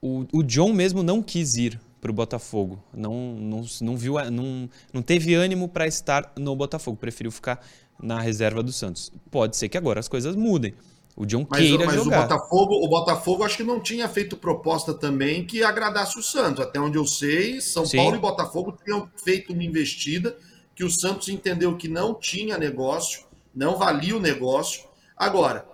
o, 0.00 0.26
o 0.32 0.42
John 0.42 0.72
mesmo 0.72 1.04
não 1.04 1.22
quis 1.22 1.54
ir 1.54 1.80
para 2.00 2.10
o 2.10 2.14
Botafogo. 2.14 2.82
Não, 2.92 3.14
não, 3.14 3.64
não, 3.80 3.96
viu, 3.96 4.14
não, 4.28 4.68
não 4.92 5.02
teve 5.02 5.36
ânimo 5.36 5.68
para 5.68 5.86
estar 5.86 6.32
no 6.36 6.56
Botafogo, 6.56 6.96
preferiu 6.96 7.30
ficar 7.30 7.64
na 8.02 8.20
reserva 8.20 8.60
do 8.60 8.72
Santos. 8.72 9.12
Pode 9.30 9.56
ser 9.56 9.68
que 9.68 9.78
agora 9.78 10.00
as 10.00 10.08
coisas 10.08 10.34
mudem. 10.34 10.74
O 11.14 11.26
John 11.26 11.46
mas, 11.48 11.60
queira 11.60 11.84
mas 11.84 11.96
jogar. 11.96 12.18
o 12.18 12.22
Botafogo, 12.22 12.74
o 12.74 12.88
Botafogo 12.88 13.44
acho 13.44 13.56
que 13.58 13.62
não 13.62 13.80
tinha 13.80 14.08
feito 14.08 14.36
proposta 14.36 14.94
também 14.94 15.44
que 15.44 15.62
agradasse 15.62 16.18
o 16.18 16.22
Santos. 16.22 16.64
Até 16.64 16.80
onde 16.80 16.96
eu 16.96 17.06
sei, 17.06 17.60
São 17.60 17.84
Sim. 17.84 17.98
Paulo 17.98 18.16
e 18.16 18.18
Botafogo 18.18 18.76
tinham 18.84 19.10
feito 19.22 19.52
uma 19.52 19.62
investida 19.62 20.36
que 20.74 20.84
o 20.84 20.90
Santos 20.90 21.28
entendeu 21.28 21.76
que 21.76 21.86
não 21.86 22.14
tinha 22.14 22.56
negócio, 22.56 23.24
não 23.54 23.76
valia 23.76 24.16
o 24.16 24.20
negócio. 24.20 24.84
Agora, 25.16 25.66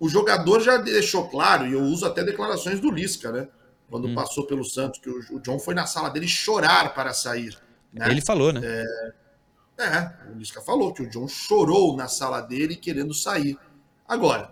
o 0.00 0.08
jogador 0.08 0.60
já 0.60 0.76
deixou 0.76 1.28
claro, 1.28 1.66
e 1.66 1.72
eu 1.72 1.80
uso 1.80 2.04
até 2.04 2.24
declarações 2.24 2.80
do 2.80 2.90
Lisca, 2.90 3.30
né? 3.30 3.48
quando 3.92 4.08
hum. 4.08 4.14
passou 4.14 4.46
pelo 4.46 4.64
Santos, 4.64 4.98
que 5.00 5.10
o, 5.10 5.38
John 5.40 5.58
foi 5.58 5.74
na 5.74 5.84
sala 5.84 6.08
dele 6.08 6.26
chorar 6.26 6.94
para 6.94 7.12
sair. 7.12 7.58
Né? 7.92 8.10
Ele 8.10 8.22
falou, 8.22 8.50
né? 8.50 8.62
É, 8.64 9.84
é, 9.84 10.12
o 10.32 10.38
Lisca 10.38 10.62
falou 10.62 10.94
que 10.94 11.02
o 11.02 11.10
John 11.10 11.28
chorou 11.28 11.94
na 11.94 12.08
sala 12.08 12.40
dele 12.40 12.74
querendo 12.74 13.12
sair. 13.12 13.58
Agora, 14.06 14.50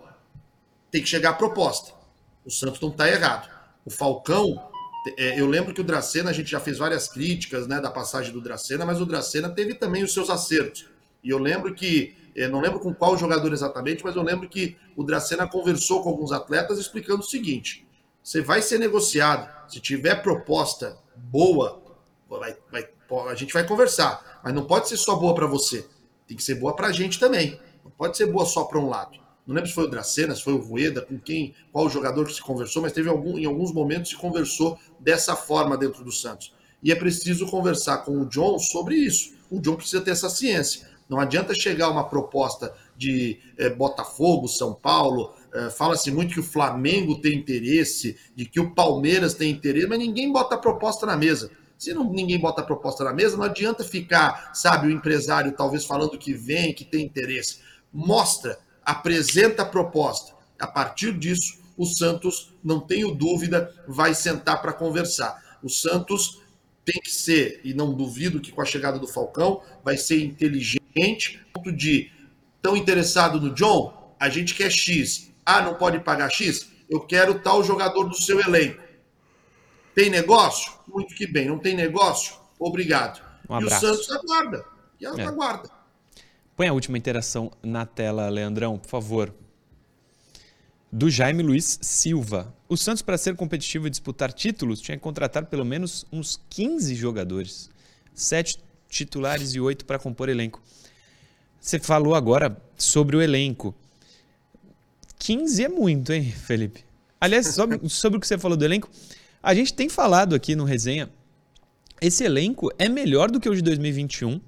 tem 0.91 1.03
que 1.03 1.09
chegar 1.09 1.31
a 1.31 1.35
proposta. 1.35 1.93
O 2.45 2.51
Santos 2.51 2.81
não 2.81 2.91
está 2.91 3.09
errado. 3.09 3.51
O 3.85 3.91
Falcão, 3.91 4.71
é, 5.17 5.41
eu 5.41 5.47
lembro 5.47 5.73
que 5.73 5.81
o 5.81 5.85
Dracena, 5.85 6.31
a 6.31 6.33
gente 6.33 6.51
já 6.51 6.61
fez 6.61 6.79
várias 6.79 7.09
críticas 7.09 7.67
né, 7.67 7.81
da 7.81 7.91
passagem 7.91 8.33
do 8.33 8.41
Dracena, 8.41 8.85
mas 8.85 9.01
o 9.01 9.07
Dracena 9.07 9.49
teve 9.49 9.75
também 9.75 10.03
os 10.03 10.13
seus 10.13 10.31
acertos. 10.31 10.89
E 11.23 11.31
eu 11.31 11.39
lembro 11.39 11.75
que, 11.75 12.17
é, 12.35 12.49
não 12.49 12.61
lembro 12.61 12.81
com 12.81 12.95
qual 12.95 13.17
jogador 13.17 13.53
exatamente, 13.53 14.03
mas 14.03 14.17
eu 14.17 14.23
lembro 14.23 14.49
que 14.49 14.77
o 14.97 15.05
Dracena 15.05 15.47
conversou 15.47 16.03
com 16.03 16.09
alguns 16.09 16.33
atletas 16.33 16.79
explicando 16.79 17.21
o 17.21 17.29
seguinte: 17.29 17.87
você 18.23 18.41
vai 18.41 18.63
ser 18.63 18.79
negociado. 18.79 19.49
Se 19.69 19.81
tiver 19.81 20.17
proposta 20.17 20.99
boa, 21.17 21.83
vai, 22.29 22.57
vai, 22.71 22.89
a 23.29 23.35
gente 23.35 23.53
vai 23.53 23.67
conversar. 23.67 24.41
Mas 24.43 24.55
não 24.55 24.65
pode 24.65 24.89
ser 24.89 24.97
só 24.97 25.15
boa 25.15 25.35
para 25.35 25.47
você. 25.47 25.87
Tem 26.27 26.37
que 26.37 26.43
ser 26.43 26.55
boa 26.55 26.75
para 26.75 26.89
a 26.89 26.93
gente 26.93 27.19
também. 27.19 27.61
Não 27.85 27.91
pode 27.91 28.17
ser 28.17 28.27
boa 28.27 28.45
só 28.45 28.65
para 28.65 28.79
um 28.79 28.89
lado. 28.89 29.20
Não 29.51 29.57
lembro 29.57 29.69
se 29.69 29.75
foi 29.75 29.83
o 29.83 29.91
Dracena, 29.91 30.33
se 30.33 30.45
foi 30.45 30.53
o 30.53 30.59
Rueda, 30.59 31.03
com 31.03 31.19
quem, 31.19 31.57
qual 31.73 31.91
jogador 31.91 32.25
que 32.25 32.35
se 32.35 32.41
conversou, 32.41 32.83
mas 32.83 32.93
teve 32.93 33.09
algum, 33.09 33.37
em 33.37 33.47
alguns 33.47 33.73
momentos 33.73 34.11
se 34.11 34.17
conversou 34.17 34.79
dessa 35.01 35.35
forma 35.35 35.77
dentro 35.77 36.05
do 36.05 36.13
Santos. 36.13 36.55
E 36.81 36.93
é 36.93 36.95
preciso 36.95 37.49
conversar 37.49 37.99
com 38.05 38.21
o 38.21 38.27
John 38.27 38.61
sobre 38.61 38.95
isso. 38.95 39.33
O 39.51 39.59
John 39.59 39.75
precisa 39.75 40.01
ter 40.03 40.13
essa 40.13 40.31
ciência. 40.31 40.89
Não 41.09 41.19
adianta 41.19 41.53
chegar 41.53 41.91
uma 41.91 42.05
proposta 42.05 42.73
de 42.97 43.41
é, 43.59 43.69
Botafogo, 43.69 44.47
São 44.47 44.73
Paulo, 44.73 45.35
é, 45.53 45.69
fala-se 45.69 46.13
muito 46.13 46.35
que 46.35 46.41
o 46.41 46.45
Flamengo 46.45 47.21
tem 47.21 47.37
interesse, 47.37 48.17
de 48.37 48.45
que 48.45 48.61
o 48.61 48.73
Palmeiras 48.73 49.35
tem 49.35 49.51
interesse, 49.51 49.89
mas 49.89 49.99
ninguém 49.99 50.33
bota 50.33 50.55
a 50.55 50.59
proposta 50.59 51.05
na 51.07 51.17
mesa. 51.17 51.51
Se 51.77 51.93
não, 51.93 52.09
ninguém 52.13 52.39
bota 52.39 52.61
a 52.61 52.65
proposta 52.65 53.03
na 53.03 53.13
mesa, 53.13 53.37
não 53.37 53.47
adianta 53.47 53.83
ficar, 53.83 54.53
sabe, 54.55 54.87
o 54.87 54.93
empresário 54.93 55.51
talvez 55.57 55.85
falando 55.85 56.17
que 56.17 56.33
vem, 56.33 56.73
que 56.73 56.85
tem 56.85 57.05
interesse. 57.05 57.59
Mostra, 57.93 58.57
apresenta 58.85 59.63
a 59.63 59.67
proposta. 59.67 60.35
A 60.59 60.67
partir 60.67 61.17
disso, 61.19 61.61
o 61.77 61.87
Santos, 61.87 62.53
não 62.63 62.81
tenho 62.81 63.15
dúvida, 63.15 63.75
vai 63.89 64.15
sentar 64.15 64.61
para 64.61 64.73
conversar. 64.73 65.59
O 65.63 65.69
Santos 65.69 66.41
tem 66.85 67.01
que 67.01 67.11
ser, 67.11 67.61
e 67.65 67.73
não 67.73 67.95
duvido 67.95 68.41
que 68.41 68.53
com 68.53 68.61
a 68.61 68.67
chegada 68.67 68.99
do 68.99 69.07
Falcão, 69.07 69.63
vai 69.85 69.97
ser 69.97 70.23
inteligente, 70.23 71.41
ponto 71.53 71.73
de 71.73 72.11
tão 72.61 72.77
interessado 72.77 73.41
no 73.41 73.55
John, 73.55 74.15
a 74.19 74.29
gente 74.29 74.55
quer 74.55 74.71
X, 74.71 75.31
ah, 75.45 75.63
não 75.63 75.75
pode 75.75 75.99
pagar 76.01 76.31
X? 76.31 76.69
Eu 76.89 77.01
quero 77.01 77.41
tal 77.41 77.65
jogador 77.65 78.05
do 78.05 78.17
seu 78.17 78.41
elenco. 78.41 78.83
Tem 79.95 80.11
negócio? 80.11 80.73
Muito 80.87 81.15
que 81.15 81.27
bem. 81.27 81.47
Não 81.47 81.59
tem 81.59 81.75
negócio? 81.75 82.35
Obrigado. 82.59 83.23
Um 83.49 83.61
e 83.61 83.65
o 83.65 83.71
Santos 83.71 84.11
aguarda. 84.11 84.65
E 85.01 85.07
ela 85.07 85.21
é. 85.21 85.25
aguarda. 85.25 85.71
Põe 86.61 86.69
a 86.69 86.75
última 86.75 86.99
interação 86.99 87.51
na 87.63 87.87
tela, 87.87 88.29
Leandrão, 88.29 88.77
por 88.77 88.91
favor. 88.91 89.35
Do 90.93 91.09
Jaime 91.09 91.43
Luiz 91.43 91.79
Silva. 91.81 92.55
O 92.69 92.77
Santos, 92.77 93.01
para 93.01 93.17
ser 93.17 93.35
competitivo 93.35 93.87
e 93.87 93.91
disputar 93.91 94.31
títulos, 94.31 94.79
tinha 94.79 94.95
que 94.95 95.03
contratar 95.03 95.47
pelo 95.47 95.65
menos 95.65 96.05
uns 96.13 96.39
15 96.51 96.95
jogadores. 96.97 97.71
Sete 98.13 98.59
titulares 98.91 99.55
e 99.55 99.61
oito 99.61 99.87
para 99.87 99.99
compor 99.99 100.29
elenco. 100.29 100.61
Você 101.59 101.79
falou 101.79 102.15
agora 102.15 102.55
sobre 102.77 103.17
o 103.17 103.23
elenco. 103.23 103.75
15 105.19 105.65
é 105.65 105.69
muito, 105.71 106.13
hein, 106.13 106.31
Felipe? 106.31 106.85
Aliás, 107.19 107.55
sobre, 107.55 107.89
sobre 107.89 108.19
o 108.19 108.21
que 108.21 108.29
você 108.29 108.37
falou 108.37 108.59
do 108.59 108.67
elenco, 108.67 108.91
a 109.43 109.55
gente 109.55 109.73
tem 109.73 109.89
falado 109.89 110.35
aqui 110.35 110.55
no 110.55 110.65
resenha. 110.65 111.09
Esse 112.03 112.23
elenco 112.23 112.71
é 112.79 112.87
melhor 112.87 113.31
do 113.31 113.41
que 113.41 113.49
o 113.49 113.55
de 113.55 113.63
2021, 113.63 114.39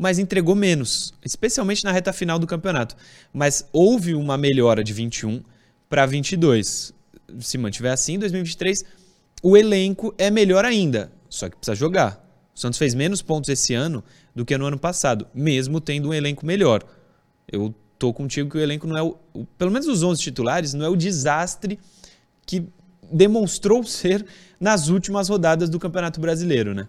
mas 0.00 0.18
entregou 0.18 0.54
menos, 0.54 1.12
especialmente 1.22 1.84
na 1.84 1.92
reta 1.92 2.10
final 2.10 2.38
do 2.38 2.46
campeonato. 2.46 2.96
Mas 3.34 3.68
houve 3.70 4.14
uma 4.14 4.38
melhora 4.38 4.82
de 4.82 4.94
21 4.94 5.42
para 5.90 6.06
22. 6.06 6.94
Se 7.38 7.58
mantiver 7.58 7.92
assim, 7.92 8.14
em 8.14 8.18
2023, 8.18 8.82
o 9.42 9.58
elenco 9.58 10.14
é 10.16 10.30
melhor 10.30 10.64
ainda, 10.64 11.12
só 11.28 11.50
que 11.50 11.56
precisa 11.56 11.74
jogar. 11.74 12.18
O 12.56 12.58
Santos 12.58 12.78
fez 12.78 12.94
menos 12.94 13.20
pontos 13.20 13.50
esse 13.50 13.74
ano 13.74 14.02
do 14.34 14.42
que 14.42 14.56
no 14.56 14.64
ano 14.64 14.78
passado, 14.78 15.26
mesmo 15.34 15.82
tendo 15.82 16.08
um 16.08 16.14
elenco 16.14 16.46
melhor. 16.46 16.82
Eu 17.46 17.74
tô 17.98 18.10
contigo 18.10 18.48
que 18.48 18.56
o 18.56 18.60
elenco 18.60 18.86
não 18.86 18.96
é 18.96 19.02
o, 19.02 19.18
o, 19.34 19.44
pelo 19.58 19.70
menos 19.70 19.86
os 19.86 20.02
11 20.02 20.22
titulares, 20.22 20.72
não 20.72 20.86
é 20.86 20.88
o 20.88 20.96
desastre 20.96 21.78
que 22.46 22.64
demonstrou 23.12 23.84
ser 23.84 24.24
nas 24.58 24.88
últimas 24.88 25.28
rodadas 25.28 25.68
do 25.68 25.78
Campeonato 25.78 26.22
Brasileiro, 26.22 26.72
né? 26.72 26.88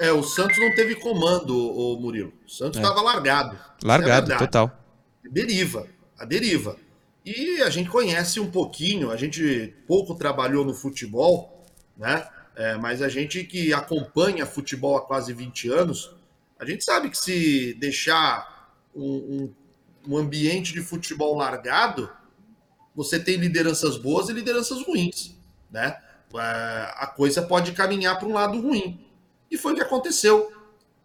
É, 0.00 0.12
o 0.12 0.22
Santos 0.22 0.58
não 0.58 0.74
teve 0.74 0.96
comando, 0.96 1.56
o 1.56 1.98
Murilo. 1.98 2.32
O 2.46 2.50
Santos 2.50 2.76
estava 2.76 3.00
é. 3.00 3.02
largado. 3.02 3.58
Largado, 3.82 4.32
é 4.32 4.36
total. 4.36 4.70
deriva, 5.24 5.86
a 6.18 6.24
deriva. 6.24 6.76
E 7.24 7.60
a 7.62 7.70
gente 7.70 7.88
conhece 7.88 8.38
um 8.38 8.50
pouquinho, 8.50 9.10
a 9.10 9.16
gente 9.16 9.74
pouco 9.86 10.14
trabalhou 10.14 10.64
no 10.64 10.74
futebol, 10.74 11.64
né? 11.96 12.26
É, 12.54 12.76
mas 12.76 13.02
a 13.02 13.08
gente 13.08 13.44
que 13.44 13.72
acompanha 13.72 14.46
futebol 14.46 14.96
há 14.96 15.00
quase 15.04 15.32
20 15.32 15.68
anos, 15.70 16.14
a 16.58 16.64
gente 16.64 16.84
sabe 16.84 17.10
que 17.10 17.18
se 17.18 17.74
deixar 17.74 18.72
um, 18.94 19.52
um, 20.08 20.14
um 20.14 20.16
ambiente 20.16 20.72
de 20.72 20.80
futebol 20.80 21.36
largado, 21.36 22.10
você 22.94 23.18
tem 23.18 23.36
lideranças 23.36 23.98
boas 23.98 24.28
e 24.28 24.32
lideranças 24.32 24.82
ruins, 24.82 25.36
né? 25.70 25.98
É, 26.34 26.92
a 26.96 27.06
coisa 27.06 27.42
pode 27.42 27.72
caminhar 27.72 28.18
para 28.18 28.28
um 28.28 28.32
lado 28.32 28.60
ruim. 28.60 29.05
E 29.50 29.56
foi 29.56 29.72
o 29.72 29.76
que 29.76 29.82
aconteceu. 29.82 30.52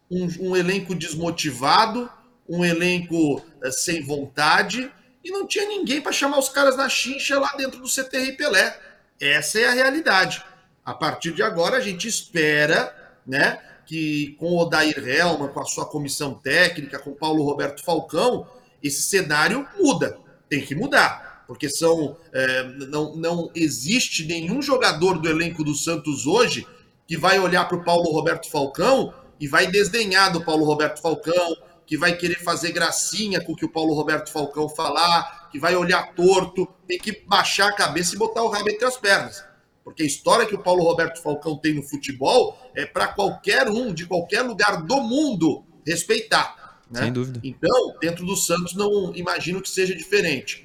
Um, 0.09 0.49
um 0.49 0.55
elenco 0.55 0.93
desmotivado, 0.93 2.09
um 2.47 2.65
elenco 2.65 3.41
é, 3.63 3.71
sem 3.71 4.03
vontade, 4.03 4.91
e 5.23 5.31
não 5.31 5.47
tinha 5.47 5.67
ninguém 5.67 6.01
para 6.01 6.11
chamar 6.11 6.39
os 6.39 6.49
caras 6.49 6.75
na 6.75 6.89
chincha 6.89 7.39
lá 7.39 7.53
dentro 7.55 7.79
do 7.79 7.87
CTR 7.87 8.35
Pelé. 8.35 8.77
Essa 9.19 9.59
é 9.59 9.67
a 9.67 9.73
realidade. 9.73 10.43
A 10.83 10.93
partir 10.93 11.31
de 11.33 11.43
agora, 11.43 11.77
a 11.77 11.81
gente 11.81 12.07
espera 12.07 12.93
né, 13.25 13.61
que 13.85 14.35
com 14.39 14.47
o 14.47 14.59
Odair 14.59 14.97
Helman, 14.97 15.49
com 15.49 15.59
a 15.59 15.65
sua 15.65 15.85
comissão 15.85 16.33
técnica, 16.33 16.99
com 16.99 17.13
Paulo 17.13 17.43
Roberto 17.43 17.83
Falcão, 17.83 18.47
esse 18.81 19.03
cenário 19.03 19.67
muda. 19.79 20.17
Tem 20.49 20.65
que 20.65 20.73
mudar. 20.73 21.43
Porque 21.47 21.69
são, 21.69 22.17
é, 22.33 22.63
não, 22.63 23.15
não 23.15 23.51
existe 23.53 24.25
nenhum 24.25 24.61
jogador 24.61 25.19
do 25.19 25.29
elenco 25.29 25.63
do 25.63 25.75
Santos 25.75 26.25
hoje 26.25 26.65
que 27.11 27.17
vai 27.17 27.37
olhar 27.37 27.67
para 27.67 27.75
o 27.75 27.83
Paulo 27.83 28.09
Roberto 28.09 28.49
Falcão 28.49 29.13
e 29.37 29.45
vai 29.45 29.67
desdenhar 29.67 30.31
do 30.31 30.45
Paulo 30.45 30.63
Roberto 30.63 31.01
Falcão, 31.01 31.57
que 31.85 31.97
vai 31.97 32.15
querer 32.15 32.39
fazer 32.39 32.71
gracinha 32.71 33.43
com 33.43 33.51
o 33.51 33.55
que 33.57 33.65
o 33.65 33.69
Paulo 33.69 33.93
Roberto 33.93 34.31
Falcão 34.31 34.69
falar, 34.69 35.49
que 35.51 35.59
vai 35.59 35.75
olhar 35.75 36.15
torto, 36.15 36.65
tem 36.87 36.97
que 36.97 37.21
baixar 37.27 37.67
a 37.67 37.75
cabeça 37.75 38.15
e 38.15 38.17
botar 38.17 38.43
o 38.43 38.47
rabo 38.47 38.69
entre 38.69 38.85
as 38.85 38.95
pernas. 38.95 39.43
Porque 39.83 40.03
a 40.03 40.05
história 40.05 40.45
que 40.45 40.55
o 40.55 40.63
Paulo 40.63 40.85
Roberto 40.85 41.21
Falcão 41.21 41.57
tem 41.57 41.73
no 41.73 41.83
futebol 41.83 42.57
é 42.73 42.85
para 42.85 43.09
qualquer 43.09 43.67
um, 43.67 43.93
de 43.93 44.05
qualquer 44.05 44.43
lugar 44.43 44.81
do 44.81 45.01
mundo, 45.01 45.65
respeitar. 45.85 46.79
Né? 46.89 47.01
Sem 47.01 47.11
dúvida. 47.11 47.41
Então, 47.43 47.97
dentro 47.99 48.25
do 48.25 48.37
Santos, 48.37 48.73
não 48.73 49.13
imagino 49.13 49.61
que 49.61 49.69
seja 49.69 49.93
diferente. 49.93 50.63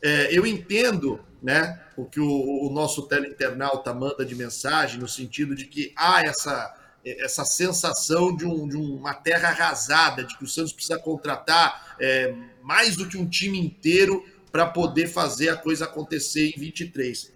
É, 0.00 0.28
eu 0.30 0.46
entendo 0.46 1.18
né, 1.42 1.80
o 1.96 2.04
que 2.04 2.20
o, 2.20 2.66
o 2.66 2.70
nosso 2.72 3.02
teleinternauta 3.02 3.92
manda 3.92 4.24
de 4.24 4.34
mensagem, 4.34 5.00
no 5.00 5.08
sentido 5.08 5.56
de 5.56 5.66
que 5.66 5.92
há 5.96 6.22
essa, 6.22 6.74
essa 7.04 7.44
sensação 7.44 8.34
de, 8.34 8.46
um, 8.46 8.68
de 8.68 8.76
uma 8.76 9.12
terra 9.12 9.48
arrasada, 9.48 10.22
de 10.22 10.38
que 10.38 10.44
o 10.44 10.48
Santos 10.48 10.72
precisa 10.72 10.98
contratar 10.98 11.96
é, 12.00 12.32
mais 12.62 12.94
do 12.96 13.08
que 13.08 13.18
um 13.18 13.28
time 13.28 13.58
inteiro 13.58 14.24
para 14.52 14.66
poder 14.66 15.08
fazer 15.08 15.48
a 15.48 15.56
coisa 15.56 15.86
acontecer 15.86 16.52
em 16.54 16.60
23. 16.60 17.32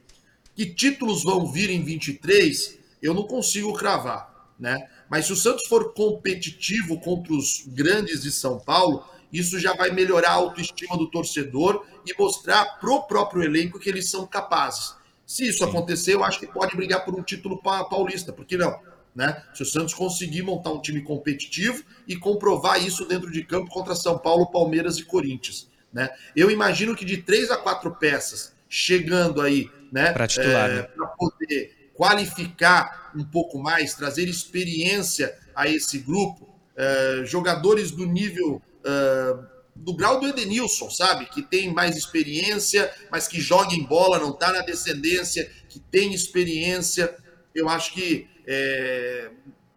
Que 0.55 0.67
títulos 0.67 1.25
vão 1.25 1.51
vir 1.51 1.71
em 1.71 1.83
23, 1.83 2.79
eu 3.03 3.13
não 3.13 3.25
consigo 3.25 3.73
cravar, 3.73 4.53
né? 4.59 4.89
Mas 5.09 5.27
se 5.27 5.33
o 5.33 5.37
Santos 5.37 5.67
for 5.67 5.93
competitivo 5.95 7.01
contra 7.01 7.33
os 7.33 7.65
grandes 7.67 8.23
de 8.23 8.31
São 8.31 8.59
Paulo, 8.59 9.05
isso 9.33 9.59
já 9.59 9.75
vai 9.75 9.91
melhorar 9.91 10.31
a 10.31 10.35
autoestima 10.35 10.97
do 10.97 11.11
torcedor 11.11 11.85
e 12.07 12.15
mostrar 12.19 12.79
pro 12.79 13.03
próprio 13.03 13.43
elenco 13.43 13.79
que 13.79 13.89
eles 13.89 14.09
são 14.11 14.27
capazes. 14.27 14.95
Se 15.27 15.49
isso 15.49 15.65
acontecer, 15.65 16.15
eu 16.15 16.25
acho 16.25 16.39
que 16.39 16.47
pode 16.47 16.77
brigar 16.77 17.05
por 17.05 17.15
um 17.15 17.23
título 17.23 17.61
paulista, 17.61 18.33
por 18.33 18.45
que 18.45 18.57
não? 18.57 18.79
Né? 19.15 19.43
Se 19.55 19.63
o 19.63 19.67
Santos 19.67 19.95
conseguir 19.95 20.43
montar 20.43 20.71
um 20.71 20.81
time 20.81 21.01
competitivo 21.03 21.83
e 22.07 22.17
comprovar 22.17 22.85
isso 22.85 23.07
dentro 23.07 23.31
de 23.31 23.43
campo 23.43 23.71
contra 23.71 23.95
São 23.95 24.19
Paulo, 24.19 24.51
Palmeiras 24.51 24.99
e 24.99 25.05
Corinthians. 25.05 25.69
Né? 25.93 26.11
Eu 26.35 26.51
imagino 26.51 26.95
que 26.95 27.05
de 27.05 27.17
três 27.17 27.51
a 27.51 27.57
quatro 27.57 27.95
peças 27.95 28.55
chegando 28.69 29.41
aí 29.41 29.71
né? 29.91 30.13
Para 30.13 30.27
titular. 30.27 30.71
É, 30.71 30.83
Para 30.83 31.07
poder 31.07 31.91
qualificar 31.95 33.13
um 33.17 33.25
pouco 33.25 33.59
mais, 33.59 33.95
trazer 33.95 34.29
experiência 34.29 35.35
a 35.55 35.69
esse 35.69 35.99
grupo, 35.99 36.49
é, 36.77 37.23
jogadores 37.25 37.91
do 37.91 38.07
nível. 38.07 38.61
É, 38.87 39.57
do 39.77 39.95
grau 39.95 40.19
do 40.19 40.27
Edenilson, 40.27 40.89
sabe? 40.91 41.27
Que 41.27 41.43
tem 41.43 41.73
mais 41.73 41.97
experiência, 41.97 42.91
mas 43.11 43.29
que 43.29 43.41
joga 43.41 43.75
em 43.75 43.85
bola, 43.85 44.19
não 44.19 44.31
está 44.31 44.53
na 44.53 44.63
descendência, 44.63 45.51
que 45.69 45.79
tem 45.79 46.15
experiência. 46.15 47.15
Eu 47.55 47.69
acho 47.69 47.93
que 47.93 48.29
é, 48.47 49.31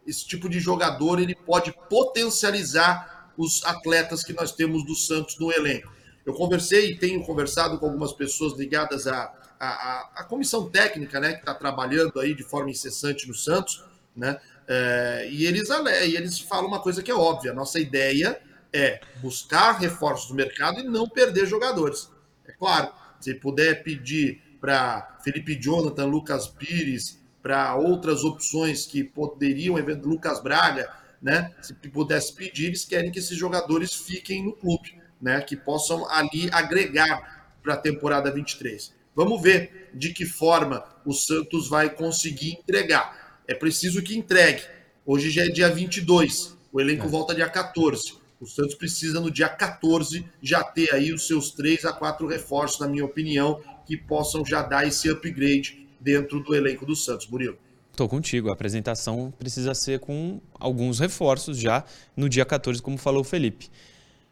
esse 0.08 0.26
tipo 0.26 0.48
de 0.48 0.60
jogador 0.60 1.20
ele 1.20 1.36
pode 1.36 1.74
potencializar 1.90 3.34
os 3.38 3.64
atletas 3.66 4.24
que 4.24 4.34
nós 4.34 4.52
temos 4.52 4.86
do 4.86 4.96
Santos 4.96 5.38
no 5.40 5.52
elenco. 5.52 5.92
Eu 6.26 6.34
conversei 6.34 6.92
e 6.92 6.98
tenho 6.98 7.24
conversado 7.24 7.78
com 7.78 7.86
algumas 7.86 8.14
pessoas 8.14 8.58
ligadas 8.58 9.08
a, 9.08 9.34
a, 9.60 10.10
a 10.16 10.24
comissão 10.24 10.70
técnica, 10.70 11.20
né, 11.20 11.34
que 11.34 11.40
está 11.40 11.54
trabalhando 11.54 12.20
aí 12.20 12.34
de 12.34 12.44
forma 12.44 12.70
incessante 12.70 13.28
no 13.28 13.34
Santos, 13.34 13.84
né, 14.16 14.40
é, 14.68 15.30
e, 15.32 15.46
eles, 15.46 15.70
e 15.70 16.16
eles 16.16 16.40
falam 16.40 16.68
uma 16.68 16.80
coisa 16.80 17.02
que 17.02 17.10
é 17.10 17.16
óbvia: 17.16 17.54
nossa 17.54 17.80
ideia 17.80 18.40
é 18.74 19.02
buscar 19.22 19.80
reforços 19.80 20.30
no 20.30 20.36
mercado 20.36 20.80
e 20.80 20.84
não 20.84 21.08
perder 21.08 21.46
jogadores. 21.46 22.10
É 22.48 22.52
claro, 22.52 22.92
se 23.20 23.34
puder 23.34 23.84
pedir 23.84 24.42
para 24.60 25.20
Felipe 25.24 25.56
Jonathan, 25.56 26.06
Lucas 26.06 26.48
Pires, 26.48 27.20
para 27.42 27.76
outras 27.76 28.24
opções 28.24 28.86
que 28.86 29.04
poderiam, 29.04 29.76
Lucas 30.04 30.42
Braga, 30.42 30.92
né? 31.22 31.54
Se 31.62 31.74
pudesse 31.74 32.34
pedir, 32.34 32.68
eles 32.68 32.86
querem 32.86 33.12
que 33.12 33.20
esses 33.20 33.38
jogadores 33.38 33.94
fiquem 33.94 34.44
no 34.44 34.54
clube, 34.54 34.96
né? 35.22 35.42
Que 35.42 35.56
possam 35.56 36.10
ali 36.10 36.50
agregar 36.52 37.54
para 37.62 37.74
a 37.74 37.78
temporada 37.78 38.32
23. 38.32 38.94
Vamos 39.16 39.42
ver 39.42 39.90
de 39.94 40.14
que 40.14 40.26
forma 40.26 40.84
o 41.06 41.14
Santos 41.14 41.68
vai 41.68 41.90
conseguir 41.90 42.54
entregar. 42.54 43.42
É 43.48 43.54
preciso 43.54 44.02
que 44.02 44.18
entregue. 44.18 44.64
Hoje 45.06 45.30
já 45.32 45.44
é 45.44 45.48
dia 45.48 45.70
22, 45.70 46.56
o 46.72 46.80
elenco 46.80 47.06
é. 47.06 47.10
volta 47.10 47.34
dia 47.34 47.50
14. 47.50 48.19
O 48.40 48.46
Santos 48.46 48.76
precisa 48.76 49.20
no 49.20 49.30
dia 49.30 49.50
14 49.50 50.26
já 50.42 50.64
ter 50.64 50.94
aí 50.94 51.12
os 51.12 51.28
seus 51.28 51.52
três 51.52 51.84
a 51.84 51.92
quatro 51.92 52.26
reforços, 52.28 52.80
na 52.80 52.88
minha 52.88 53.04
opinião, 53.04 53.62
que 53.86 53.98
possam 53.98 54.46
já 54.46 54.62
dar 54.62 54.88
esse 54.88 55.10
upgrade 55.10 55.88
dentro 56.00 56.40
do 56.42 56.56
elenco 56.56 56.86
do 56.86 56.96
Santos, 56.96 57.28
Murilo. 57.28 57.58
Estou 57.92 58.08
contigo. 58.08 58.50
A 58.50 58.54
apresentação 58.54 59.34
precisa 59.38 59.74
ser 59.74 60.00
com 60.00 60.40
alguns 60.58 61.00
reforços 61.00 61.58
já 61.58 61.84
no 62.16 62.30
dia 62.30 62.46
14, 62.46 62.82
como 62.82 62.98
falou 62.98 63.22
o 63.22 63.26
Felipe. 63.26 63.70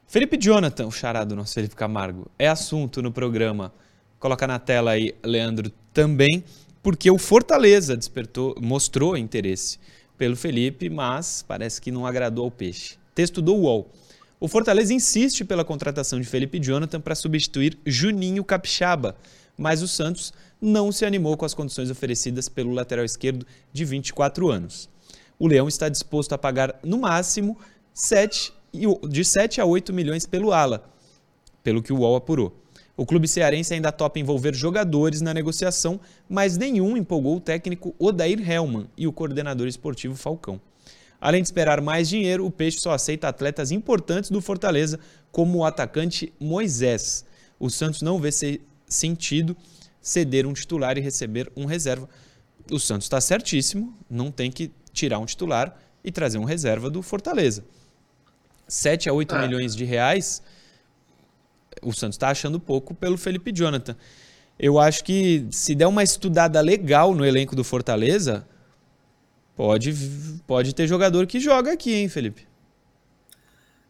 Felipe 0.07 0.37
Jonathan, 0.37 0.87
o 0.87 0.91
charado 0.91 1.35
nosso 1.35 1.53
Felipe 1.53 1.75
Camargo, 1.75 2.31
é 2.39 2.47
assunto 2.47 3.01
no 3.01 3.11
programa 3.11 3.73
Coloca 4.19 4.47
na 4.47 4.57
tela 4.57 4.91
aí, 4.91 5.13
Leandro, 5.23 5.71
também, 5.93 6.43
porque 6.81 7.09
o 7.11 7.19
Fortaleza 7.19 7.95
despertou, 7.95 8.55
mostrou 8.59 9.15
interesse 9.15 9.79
pelo 10.17 10.35
Felipe, 10.35 10.89
mas 10.89 11.45
parece 11.47 11.79
que 11.79 11.91
não 11.91 12.05
agradou 12.05 12.45
ao 12.45 12.51
peixe. 12.51 12.97
Texto 13.17 13.41
do 13.41 13.55
UOL. 13.55 13.89
O 14.39 14.47
Fortaleza 14.47 14.93
insiste 14.93 15.43
pela 15.43 15.65
contratação 15.65 16.21
de 16.21 16.27
Felipe 16.27 16.59
Jonathan 16.59 17.01
para 17.01 17.15
substituir 17.15 17.75
Juninho 17.83 18.43
Capixaba, 18.43 19.17
mas 19.57 19.81
o 19.81 19.87
Santos 19.87 20.31
não 20.61 20.91
se 20.91 21.03
animou 21.03 21.35
com 21.35 21.43
as 21.43 21.55
condições 21.55 21.89
oferecidas 21.89 22.47
pelo 22.47 22.71
lateral 22.71 23.03
esquerdo 23.03 23.43
de 23.73 23.85
24 23.85 24.51
anos. 24.51 24.87
O 25.39 25.47
Leão 25.47 25.67
está 25.67 25.89
disposto 25.89 26.33
a 26.33 26.37
pagar 26.37 26.79
no 26.83 26.99
máximo 26.99 27.57
7, 27.91 28.53
de 29.09 29.25
7 29.25 29.61
a 29.61 29.65
8 29.65 29.91
milhões 29.91 30.27
pelo 30.27 30.51
ala, 30.51 30.87
pelo 31.63 31.81
que 31.81 31.91
o 31.91 32.01
UOL 32.01 32.17
apurou. 32.17 32.55
O 32.95 33.03
clube 33.03 33.27
cearense 33.27 33.73
ainda 33.73 33.91
topa 33.91 34.19
envolver 34.19 34.53
jogadores 34.53 35.21
na 35.21 35.33
negociação, 35.33 35.99
mas 36.29 36.55
nenhum 36.55 36.95
empolgou 36.95 37.37
o 37.37 37.41
técnico 37.41 37.95
Odair 37.97 38.47
Helman 38.47 38.87
e 38.95 39.07
o 39.07 39.11
coordenador 39.11 39.65
esportivo 39.65 40.15
Falcão. 40.15 40.61
Além 41.19 41.41
de 41.41 41.47
esperar 41.47 41.81
mais 41.81 42.07
dinheiro, 42.07 42.45
o 42.45 42.51
Peixe 42.51 42.79
só 42.79 42.91
aceita 42.91 43.27
atletas 43.27 43.71
importantes 43.71 44.29
do 44.29 44.41
Fortaleza, 44.41 44.99
como 45.31 45.59
o 45.59 45.65
atacante 45.65 46.31
Moisés. 46.39 47.25
O 47.59 47.69
Santos 47.69 48.01
não 48.01 48.19
vê 48.19 48.29
sentido 48.87 49.57
ceder 50.01 50.45
um 50.45 50.53
titular 50.53 50.97
e 50.97 51.01
receber 51.01 51.51
um 51.55 51.65
reserva. 51.65 52.07
O 52.71 52.79
Santos 52.79 53.05
está 53.05 53.19
certíssimo, 53.19 53.97
não 54.09 54.31
tem 54.31 54.51
que 54.51 54.71
tirar 54.93 55.19
um 55.19 55.25
titular 55.25 55.75
e 56.03 56.11
trazer 56.11 56.37
um 56.37 56.43
reserva 56.43 56.89
do 56.89 57.01
Fortaleza. 57.01 57.65
7 58.67 59.09
a 59.09 59.13
8 59.13 59.35
é. 59.35 59.41
milhões 59.47 59.75
de 59.75 59.85
reais 59.85 60.41
o 61.81 61.93
Santos 61.93 62.15
está 62.15 62.29
achando 62.29 62.59
pouco 62.59 62.93
pelo 62.93 63.17
Felipe 63.17 63.51
Jonathan. 63.51 63.95
Eu 64.59 64.79
acho 64.79 65.03
que 65.03 65.45
se 65.51 65.75
der 65.75 65.87
uma 65.87 66.03
estudada 66.03 66.59
legal 66.61 67.13
no 67.13 67.25
elenco 67.25 67.55
do 67.55 67.63
Fortaleza, 67.63 68.47
pode, 69.57 69.91
pode 70.45 70.73
ter 70.73 70.87
jogador 70.87 71.25
que 71.25 71.39
joga 71.39 71.73
aqui, 71.73 71.93
hein, 71.95 72.07
Felipe? 72.07 72.47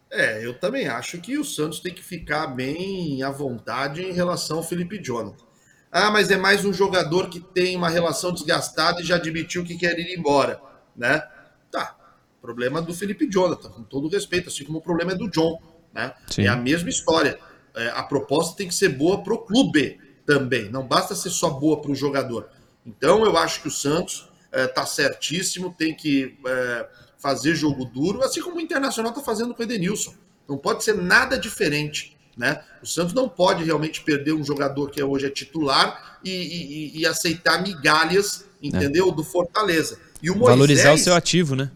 É, 0.10 0.44
eu 0.44 0.58
também 0.58 0.88
acho 0.88 1.20
que 1.20 1.38
o 1.38 1.44
Santos 1.44 1.82
tem 1.82 1.94
que 1.94 2.02
ficar 2.02 2.48
bem 2.48 3.22
à 3.22 3.30
vontade 3.30 4.02
em 4.02 4.14
relação 4.14 4.58
ao 4.58 4.64
Felipe 4.64 4.98
Jonathan. 5.04 5.46
Ah, 5.92 6.10
mas 6.10 6.32
é 6.32 6.38
mais 6.38 6.64
um 6.64 6.72
jogador 6.72 7.30
que 7.30 7.42
tem 7.42 7.76
uma 7.76 7.90
relação 7.90 8.32
desgastada 8.32 9.02
e 9.02 9.04
já 9.04 9.16
admitiu 9.16 9.66
que 9.66 9.78
quer 9.78 10.00
ir 10.00 10.18
embora, 10.18 10.62
né? 10.96 11.22
Tá. 11.70 11.96
Problema 12.42 12.82
do 12.82 12.94
Felipe 12.94 13.30
Jonathan, 13.30 13.70
com 13.70 13.84
todo 13.84 14.08
respeito, 14.08 14.48
assim 14.48 14.64
como 14.64 14.78
o 14.78 14.82
problema 14.82 15.12
é 15.12 15.16
do 15.16 15.30
John 15.30 15.60
Né? 15.94 16.14
É 16.38 16.48
a 16.48 16.56
mesma 16.56 16.90
história. 16.90 17.38
É, 17.76 17.90
a 17.90 18.04
proposta 18.04 18.56
tem 18.56 18.68
que 18.68 18.76
ser 18.76 18.90
boa 18.90 19.22
para 19.22 19.34
o 19.34 19.40
clube 19.40 20.00
também. 20.26 20.70
Não 20.70 20.88
basta 20.88 21.16
ser 21.16 21.30
só 21.30 21.50
boa 21.50 21.82
para 21.82 21.92
o 21.92 21.96
jogador. 21.96 22.50
Então 22.86 23.26
eu 23.26 23.36
acho 23.38 23.62
que 23.62 23.68
o 23.68 23.72
Santos 23.72 24.30
está 24.66 24.82
é, 24.82 24.86
certíssimo, 24.86 25.74
tem 25.78 25.96
que 25.96 26.38
é, 26.46 26.88
fazer 27.18 27.56
jogo 27.56 27.86
duro, 27.86 28.24
assim 28.24 28.42
como 28.42 28.58
o 28.58 28.62
Internacional 28.62 29.12
está 29.12 29.24
fazendo 29.24 29.54
com 29.54 29.62
o 29.62 29.66
Edenilson. 29.66 30.14
Não 30.48 30.58
pode 30.58 30.84
ser 30.84 30.96
nada 30.96 31.38
diferente. 31.38 32.16
Né? 32.38 32.62
O 32.84 32.86
Santos 32.86 33.16
não 33.16 33.28
pode 33.28 33.64
realmente 33.64 34.02
perder 34.02 34.34
um 34.34 34.44
jogador 34.44 34.92
que 34.92 35.02
hoje 35.02 35.26
é 35.26 35.30
titular 35.30 36.20
e, 36.24 36.30
e, 36.30 37.00
e 37.00 37.06
aceitar 37.06 37.64
migalhas, 37.64 38.46
entendeu? 38.62 39.10
É. 39.10 39.12
Do 39.12 39.24
Fortaleza. 39.24 40.00
E 40.22 40.30
o 40.30 40.36
Moisés, 40.36 40.58
Valorizar 40.58 40.94
o 40.94 40.98
seu 41.00 41.16
ativo, 41.16 41.56
né? 41.56 41.72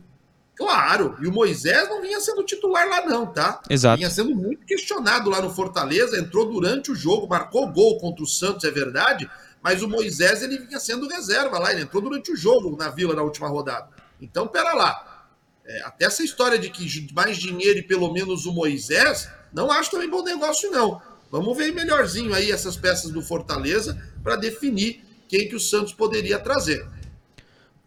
Claro, 0.56 1.18
e 1.20 1.26
o 1.26 1.32
Moisés 1.32 1.90
não 1.90 2.04
vinha 2.04 2.20
sendo 2.20 2.44
titular 2.44 2.88
lá, 2.88 3.04
não, 3.04 3.26
tá? 3.26 3.60
Exato. 3.68 3.98
Vinha 3.98 4.12
sendo 4.12 4.36
muito 4.36 4.64
questionado 4.64 5.28
lá 5.28 5.42
no 5.42 5.50
Fortaleza, 5.50 6.20
entrou 6.20 6.52
durante 6.52 6.92
o 6.92 6.96
jogo, 6.96 7.28
marcou 7.28 7.68
gol 7.72 7.98
contra 7.98 8.24
o 8.24 8.28
Santos, 8.28 8.64
é 8.64 8.70
verdade, 8.70 9.28
mas 9.64 9.82
o 9.82 9.88
Moisés 9.88 10.42
ele 10.42 10.58
vinha 10.58 10.80
sendo 10.80 11.08
reserva 11.08 11.60
lá, 11.60 11.72
ele 11.72 11.82
entrou 11.82 12.02
durante 12.02 12.32
o 12.32 12.36
jogo 12.36 12.76
na 12.76 12.90
Vila 12.90 13.14
na 13.14 13.22
última 13.22 13.48
rodada. 13.48 13.90
Então, 14.20 14.48
pera 14.48 14.74
lá. 14.74 15.28
É, 15.66 15.84
até 15.84 16.06
essa 16.06 16.24
história 16.24 16.58
de 16.58 16.70
que 16.70 17.14
mais 17.14 17.38
dinheiro 17.38 17.80
e 17.80 17.84
pelo 17.84 18.12
menos 18.12 18.46
o 18.46 18.52
Moisés, 18.52 19.30
não 19.54 19.72
acho 19.72 19.92
também 19.92 20.10
bom 20.10 20.24
negócio, 20.24 20.72
não. 20.72 21.02
Vamos 21.30 21.56
ver 21.56 21.74
melhorzinho 21.74 22.34
aí 22.34 22.52
essas 22.52 22.76
peças 22.76 23.12
do 23.12 23.22
Fortaleza 23.22 24.02
para 24.24 24.36
definir 24.36 25.06
quem 25.30 25.48
que 25.48 25.56
o 25.56 25.60
Santos 25.60 25.94
poderia 25.94 26.40
trazer. 26.40 26.86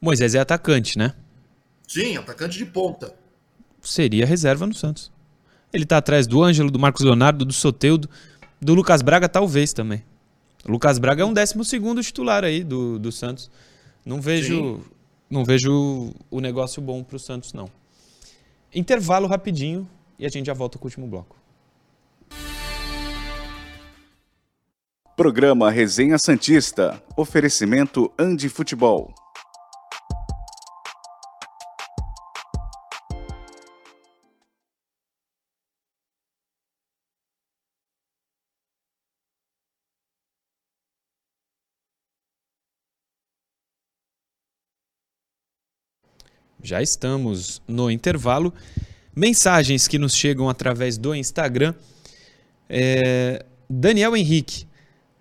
Moisés 0.00 0.34
é 0.34 0.38
atacante, 0.38 0.96
né? 0.96 1.14
Sim, 1.86 2.16
atacante 2.16 2.56
de 2.56 2.64
ponta. 2.64 3.14
Seria 3.82 4.24
reserva 4.24 4.66
no 4.66 4.74
Santos. 4.74 5.12
Ele 5.72 5.84
tá 5.84 5.98
atrás 5.98 6.26
do 6.26 6.42
Ângelo, 6.42 6.70
do 6.70 6.78
Marcos 6.78 7.04
Leonardo, 7.04 7.44
do 7.44 7.52
Soteudo, 7.52 8.08
do 8.60 8.74
Lucas 8.74 9.02
Braga, 9.02 9.28
talvez 9.28 9.72
também. 9.72 10.04
O 10.66 10.72
Lucas 10.72 10.98
Braga 10.98 11.22
é 11.22 11.26
um 11.26 11.32
décimo 11.32 11.64
segundo 11.64 12.02
titular 12.02 12.42
aí 12.42 12.64
do, 12.64 12.98
do 12.98 13.12
Santos. 13.12 13.50
Não 14.04 14.20
vejo, 14.20 14.80
não 15.28 15.44
vejo 15.44 16.12
o 16.30 16.40
negócio 16.40 16.80
bom 16.80 17.02
pro 17.02 17.18
Santos, 17.18 17.52
não. 17.52 17.68
Intervalo 18.74 19.26
rapidinho 19.26 19.88
e 20.18 20.24
a 20.24 20.28
gente 20.28 20.46
já 20.46 20.54
volta 20.54 20.78
com 20.78 20.84
o 20.84 20.88
último 20.88 21.06
bloco. 21.06 21.36
Programa 25.16 25.70
Resenha 25.70 26.18
Santista. 26.18 27.00
Oferecimento 27.16 28.10
Andi 28.18 28.48
Futebol. 28.48 29.14
Já 46.64 46.80
estamos 46.80 47.60
no 47.68 47.90
intervalo. 47.90 48.50
Mensagens 49.14 49.86
que 49.86 49.98
nos 49.98 50.14
chegam 50.14 50.48
através 50.48 50.96
do 50.96 51.14
Instagram. 51.14 51.74
É... 52.70 53.44
Daniel 53.68 54.16
Henrique. 54.16 54.66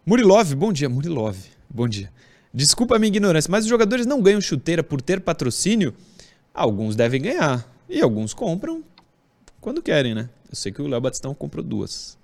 Murilov, 0.05 0.55
bom 0.55 0.71
dia. 0.71 0.87
Murilov, 0.87 1.35
bom 1.69 1.85
dia. 1.85 2.09
Desculpa 2.53 2.95
a 2.95 2.99
minha 2.99 3.09
ignorância, 3.09 3.51
mas 3.51 3.65
os 3.65 3.69
jogadores 3.69 4.05
não 4.05 4.21
ganham 4.21 4.39
chuteira 4.39 4.81
por 4.81 5.01
ter 5.01 5.19
patrocínio? 5.19 5.93
Alguns 6.53 6.95
devem 6.95 7.21
ganhar. 7.21 7.69
E 7.89 7.99
alguns 7.99 8.33
compram 8.33 8.81
quando 9.59 9.81
querem, 9.81 10.15
né? 10.15 10.29
Eu 10.49 10.55
sei 10.55 10.71
que 10.71 10.81
o 10.81 10.87
Léo 10.87 11.01
Batistão 11.01 11.35
comprou 11.35 11.61
duas. 11.61 12.17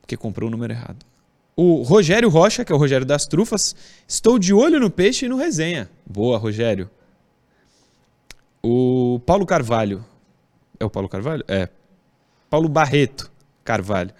Porque 0.00 0.16
comprou 0.16 0.48
o 0.48 0.50
número 0.50 0.72
errado. 0.72 1.06
O 1.54 1.82
Rogério 1.82 2.28
Rocha, 2.28 2.64
que 2.64 2.72
é 2.72 2.74
o 2.74 2.78
Rogério 2.78 3.06
das 3.06 3.24
Trufas. 3.24 3.76
Estou 4.06 4.36
de 4.36 4.52
olho 4.52 4.80
no 4.80 4.90
peixe 4.90 5.26
e 5.26 5.28
no 5.28 5.36
resenha. 5.36 5.88
Boa, 6.04 6.38
Rogério. 6.38 6.90
O 8.70 9.18
Paulo 9.20 9.46
Carvalho. 9.46 10.04
É 10.78 10.84
o 10.84 10.90
Paulo 10.90 11.08
Carvalho? 11.08 11.42
É. 11.48 11.70
Paulo 12.50 12.68
Barreto 12.68 13.30
Carvalho. 13.64 14.10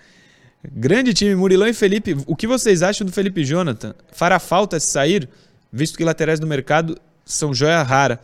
Grande 0.73 1.13
time, 1.13 1.35
Murilão 1.35 1.69
e 1.69 1.75
Felipe. 1.75 2.17
O 2.27 2.35
que 2.35 2.47
vocês 2.47 2.83
acham 2.83 3.07
do 3.07 3.13
Felipe 3.13 3.45
Jonathan? 3.45 3.95
Fará 4.11 4.39
falta 4.39 4.81
se 4.81 4.87
sair, 4.87 5.29
visto 5.71 5.99
que 5.99 6.05
laterais 6.05 6.41
do 6.41 6.47
mercado 6.47 6.99
são 7.27 7.53
joia 7.53 7.83
rara. 7.83 8.19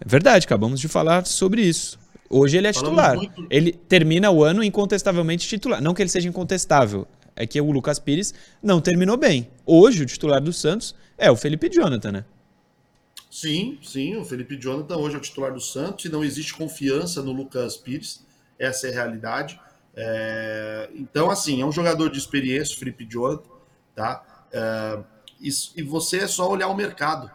É 0.00 0.08
verdade, 0.08 0.46
acabamos 0.46 0.80
de 0.80 0.88
falar 0.88 1.26
sobre 1.26 1.60
isso. 1.60 1.98
Hoje 2.30 2.56
ele 2.56 2.66
é 2.66 2.72
titular. 2.72 3.18
Ele 3.50 3.72
termina 3.72 4.30
o 4.30 4.42
ano 4.42 4.64
incontestavelmente 4.64 5.46
titular. 5.46 5.82
Não 5.82 5.92
que 5.92 6.00
ele 6.00 6.08
seja 6.08 6.26
incontestável, 6.26 7.06
é 7.36 7.46
que 7.46 7.60
o 7.60 7.70
Lucas 7.70 7.98
Pires 7.98 8.32
não 8.62 8.80
terminou 8.80 9.18
bem. 9.18 9.46
Hoje 9.66 10.04
o 10.04 10.06
titular 10.06 10.40
do 10.40 10.54
Santos 10.54 10.94
é 11.18 11.30
o 11.30 11.36
Felipe 11.36 11.68
Jonathan, 11.68 12.12
né? 12.12 12.24
Sim, 13.30 13.78
sim, 13.80 14.16
o 14.16 14.24
Felipe 14.24 14.56
Jonathan 14.56 14.96
hoje 14.96 15.14
é 15.14 15.18
o 15.18 15.22
titular 15.22 15.52
do 15.52 15.60
Santos 15.60 16.04
e 16.04 16.08
não 16.08 16.24
existe 16.24 16.52
confiança 16.52 17.22
no 17.22 17.30
Lucas 17.30 17.76
Pires, 17.76 18.26
essa 18.58 18.88
é 18.88 18.90
a 18.90 18.94
realidade. 18.94 19.60
É, 19.94 20.90
então, 20.94 21.30
assim, 21.30 21.62
é 21.62 21.64
um 21.64 21.70
jogador 21.70 22.10
de 22.10 22.18
experiência, 22.18 22.74
o 22.74 22.78
Felipe 22.80 23.06
Jonathan, 23.08 23.48
tá? 23.94 24.46
É, 24.52 24.98
e, 25.40 25.82
você 25.82 26.18
é 26.18 26.26
só 26.26 26.50
olhar 26.50 26.66
o 26.66 26.74
mercado, 26.74 27.30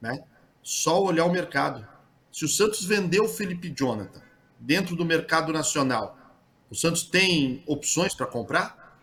né? 0.00 0.22
Só 0.62 1.02
olhar 1.02 1.24
o 1.24 1.32
mercado. 1.32 1.86
Se 2.32 2.44
o 2.44 2.48
Santos 2.48 2.84
vendeu 2.84 3.24
o 3.24 3.28
Felipe 3.28 3.74
Jonathan 3.76 4.22
dentro 4.58 4.94
do 4.94 5.04
mercado 5.04 5.52
nacional, 5.52 6.16
o 6.70 6.76
Santos 6.76 7.02
tem 7.02 7.64
opções 7.66 8.14
para 8.14 8.26
comprar? 8.26 8.98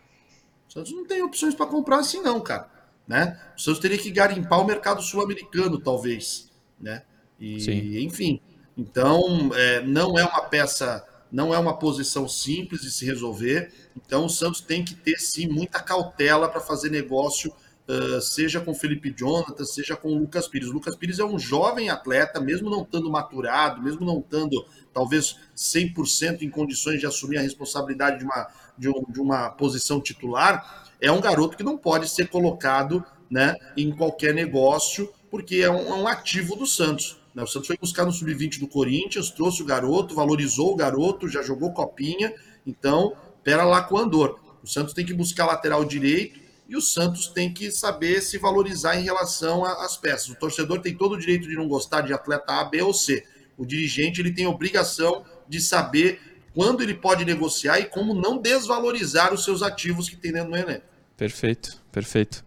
O 0.66 0.72
Santos 0.72 0.92
não 0.92 1.06
tem 1.06 1.22
opções 1.22 1.54
para 1.54 1.66
comprar 1.66 1.98
assim, 1.98 2.22
não, 2.22 2.40
cara. 2.40 2.77
Né? 3.08 3.40
O 3.56 3.60
Santos 3.60 3.80
teria 3.80 3.96
que 3.96 4.10
garimpar 4.10 4.60
o 4.60 4.66
mercado 4.66 5.00
sul-americano, 5.00 5.80
talvez. 5.80 6.50
Né? 6.78 7.02
E, 7.40 7.58
Sim. 7.58 7.98
enfim. 8.04 8.40
Então, 8.76 9.50
é, 9.54 9.80
não 9.80 10.18
é 10.18 10.24
uma 10.24 10.42
peça, 10.42 11.04
não 11.32 11.54
é 11.54 11.58
uma 11.58 11.76
posição 11.76 12.28
simples 12.28 12.82
de 12.82 12.90
se 12.90 13.06
resolver. 13.06 13.72
Então, 13.96 14.26
o 14.26 14.28
Santos 14.28 14.60
tem 14.60 14.84
que 14.84 14.94
ter, 14.94 15.18
sim, 15.18 15.48
muita 15.48 15.80
cautela 15.80 16.48
para 16.48 16.60
fazer 16.60 16.90
negócio, 16.90 17.50
uh, 17.88 18.20
seja 18.20 18.60
com 18.60 18.74
Felipe 18.74 19.12
Jonathan, 19.16 19.64
seja 19.64 19.96
com 19.96 20.10
o 20.10 20.18
Lucas 20.18 20.46
Pires. 20.46 20.68
O 20.68 20.72
Lucas 20.72 20.94
Pires 20.94 21.18
é 21.18 21.24
um 21.24 21.38
jovem 21.38 21.88
atleta, 21.88 22.40
mesmo 22.40 22.70
não 22.70 22.82
estando 22.82 23.10
maturado, 23.10 23.82
mesmo 23.82 24.06
não 24.06 24.20
estando, 24.20 24.64
talvez, 24.92 25.36
100% 25.56 26.42
em 26.42 26.50
condições 26.50 27.00
de 27.00 27.06
assumir 27.06 27.38
a 27.38 27.42
responsabilidade 27.42 28.18
de 28.18 28.24
uma, 28.24 28.48
de, 28.76 28.88
um, 28.88 29.04
de 29.08 29.20
uma 29.20 29.50
posição 29.50 30.00
titular 30.00 30.87
é 31.00 31.10
um 31.10 31.20
garoto 31.20 31.56
que 31.56 31.62
não 31.62 31.76
pode 31.76 32.08
ser 32.08 32.28
colocado 32.28 33.04
né, 33.30 33.54
em 33.76 33.90
qualquer 33.90 34.34
negócio, 34.34 35.12
porque 35.30 35.56
é 35.56 35.70
um, 35.70 35.88
é 35.88 35.94
um 35.94 36.08
ativo 36.08 36.56
do 36.56 36.66
Santos. 36.66 37.18
Né? 37.34 37.42
O 37.42 37.46
Santos 37.46 37.66
foi 37.66 37.76
buscar 37.76 38.04
no 38.04 38.12
sub-20 38.12 38.58
do 38.58 38.66
Corinthians, 38.66 39.30
trouxe 39.30 39.62
o 39.62 39.66
garoto, 39.66 40.14
valorizou 40.14 40.72
o 40.72 40.76
garoto, 40.76 41.28
já 41.28 41.42
jogou 41.42 41.72
copinha, 41.72 42.34
então, 42.66 43.14
pera 43.42 43.64
lá 43.64 43.82
com 43.82 43.94
o 43.94 43.98
Andor. 43.98 44.38
O 44.62 44.66
Santos 44.66 44.92
tem 44.92 45.06
que 45.06 45.14
buscar 45.14 45.46
lateral 45.46 45.84
direito 45.84 46.40
e 46.68 46.76
o 46.76 46.82
Santos 46.82 47.28
tem 47.28 47.52
que 47.52 47.70
saber 47.70 48.20
se 48.20 48.36
valorizar 48.36 48.96
em 48.96 49.02
relação 49.02 49.64
às 49.64 49.96
peças. 49.96 50.28
O 50.28 50.34
torcedor 50.34 50.80
tem 50.80 50.94
todo 50.94 51.12
o 51.12 51.18
direito 51.18 51.48
de 51.48 51.54
não 51.54 51.66
gostar 51.66 52.02
de 52.02 52.12
atleta 52.12 52.60
A, 52.60 52.64
B 52.64 52.82
ou 52.82 52.92
C. 52.92 53.24
O 53.56 53.64
dirigente 53.64 54.20
ele 54.20 54.32
tem 54.32 54.46
obrigação 54.46 55.24
de 55.48 55.60
saber 55.60 56.20
quando 56.54 56.82
ele 56.82 56.94
pode 56.94 57.24
negociar 57.24 57.78
e 57.80 57.86
como 57.86 58.12
não 58.12 58.36
desvalorizar 58.36 59.32
os 59.32 59.44
seus 59.44 59.62
ativos 59.62 60.08
que 60.08 60.16
tem 60.16 60.32
dentro 60.32 60.50
do 60.50 60.56
elenco. 60.56 60.84
Perfeito, 61.18 61.76
perfeito. 61.90 62.44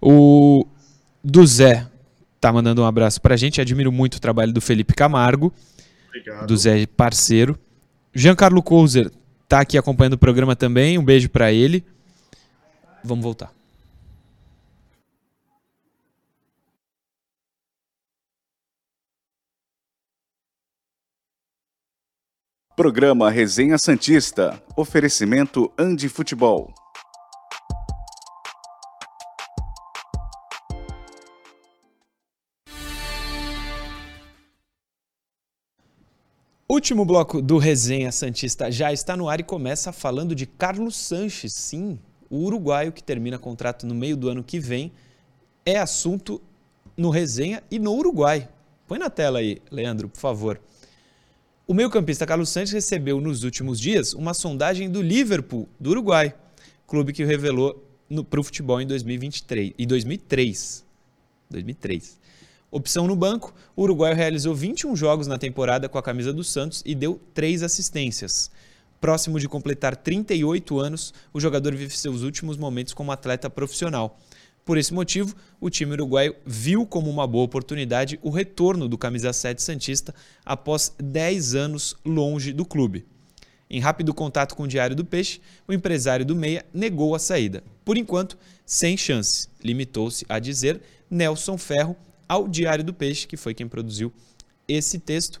O 0.00 0.64
do 1.24 1.44
Zé 1.44 1.88
tá 2.40 2.52
mandando 2.52 2.82
um 2.82 2.86
abraço 2.86 3.20
pra 3.20 3.36
gente. 3.36 3.60
Admiro 3.60 3.90
muito 3.90 4.14
o 4.14 4.20
trabalho 4.20 4.52
do 4.52 4.60
Felipe 4.60 4.94
Camargo. 4.94 5.52
Obrigado. 6.06 6.46
Do 6.46 6.56
Zé 6.56 6.86
parceiro. 6.86 7.58
Giancarlo 8.14 8.62
Couser 8.62 9.10
tá 9.48 9.58
aqui 9.58 9.76
acompanhando 9.76 10.12
o 10.12 10.18
programa 10.18 10.54
também. 10.54 10.96
Um 10.96 11.04
beijo 11.04 11.28
para 11.28 11.52
ele. 11.52 11.84
Vamos 13.02 13.24
voltar. 13.24 13.52
Programa 22.76 23.30
Resenha 23.30 23.76
Santista. 23.78 24.62
Oferecimento 24.76 25.72
Andi 25.76 26.08
Futebol. 26.08 26.72
Último 36.76 37.06
bloco 37.06 37.40
do 37.40 37.56
Resenha 37.56 38.12
Santista 38.12 38.70
já 38.70 38.92
está 38.92 39.16
no 39.16 39.30
ar 39.30 39.40
e 39.40 39.42
começa 39.42 39.92
falando 39.92 40.34
de 40.34 40.44
Carlos 40.44 40.94
Sanches. 40.94 41.54
Sim, 41.54 41.98
o 42.28 42.44
uruguaio 42.44 42.92
que 42.92 43.02
termina 43.02 43.38
contrato 43.38 43.86
no 43.86 43.94
meio 43.94 44.14
do 44.14 44.28
ano 44.28 44.44
que 44.44 44.60
vem 44.60 44.92
é 45.64 45.78
assunto 45.78 46.38
no 46.94 47.08
Resenha 47.08 47.62
e 47.70 47.78
no 47.78 47.94
Uruguai. 47.94 48.46
Põe 48.86 48.98
na 48.98 49.08
tela 49.08 49.38
aí, 49.38 49.62
Leandro, 49.70 50.06
por 50.06 50.20
favor. 50.20 50.60
O 51.66 51.72
meio-campista 51.72 52.26
Carlos 52.26 52.50
Santos 52.50 52.72
recebeu 52.72 53.22
nos 53.22 53.42
últimos 53.42 53.80
dias 53.80 54.12
uma 54.12 54.34
sondagem 54.34 54.90
do 54.90 55.00
Liverpool, 55.00 55.66
do 55.80 55.88
Uruguai, 55.88 56.34
clube 56.86 57.14
que 57.14 57.24
revelou 57.24 57.82
para 58.28 58.38
o 58.38 58.44
futebol 58.44 58.82
em 58.82 58.86
2023 58.86 59.72
e 59.78 59.86
2003. 59.86 60.84
2003. 61.48 62.25
Opção 62.70 63.06
no 63.06 63.14
banco, 63.14 63.54
o 63.76 63.82
uruguaio 63.82 64.16
realizou 64.16 64.54
21 64.54 64.96
jogos 64.96 65.26
na 65.26 65.38
temporada 65.38 65.88
com 65.88 65.98
a 65.98 66.02
camisa 66.02 66.32
do 66.32 66.42
Santos 66.42 66.82
e 66.84 66.94
deu 66.94 67.20
três 67.32 67.62
assistências. 67.62 68.50
Próximo 69.00 69.38
de 69.38 69.48
completar 69.48 69.94
38 69.94 70.78
anos, 70.80 71.14
o 71.32 71.40
jogador 71.40 71.74
vive 71.74 71.96
seus 71.96 72.22
últimos 72.22 72.56
momentos 72.56 72.92
como 72.92 73.12
atleta 73.12 73.48
profissional. 73.48 74.18
Por 74.64 74.76
esse 74.76 74.92
motivo, 74.92 75.36
o 75.60 75.70
time 75.70 75.92
uruguaio 75.92 76.34
viu 76.44 76.84
como 76.84 77.08
uma 77.08 77.24
boa 77.24 77.44
oportunidade 77.44 78.18
o 78.20 78.30
retorno 78.30 78.88
do 78.88 78.98
camisa 78.98 79.32
7 79.32 79.62
Santista 79.62 80.12
após 80.44 80.92
10 80.98 81.54
anos 81.54 81.94
longe 82.04 82.52
do 82.52 82.64
clube. 82.64 83.06
Em 83.70 83.78
rápido 83.80 84.12
contato 84.12 84.56
com 84.56 84.64
o 84.64 84.68
Diário 84.68 84.96
do 84.96 85.04
Peixe, 85.04 85.40
o 85.68 85.72
empresário 85.72 86.26
do 86.26 86.34
Meia 86.34 86.66
negou 86.74 87.14
a 87.14 87.18
saída. 87.20 87.62
Por 87.84 87.96
enquanto, 87.96 88.36
sem 88.64 88.96
chance, 88.96 89.48
limitou-se 89.62 90.26
a 90.28 90.40
dizer 90.40 90.80
Nelson 91.08 91.56
Ferro 91.56 91.96
ao 92.28 92.48
Diário 92.48 92.84
do 92.84 92.94
Peixe, 92.94 93.26
que 93.26 93.36
foi 93.36 93.54
quem 93.54 93.68
produziu 93.68 94.12
esse 94.68 94.98
texto. 94.98 95.40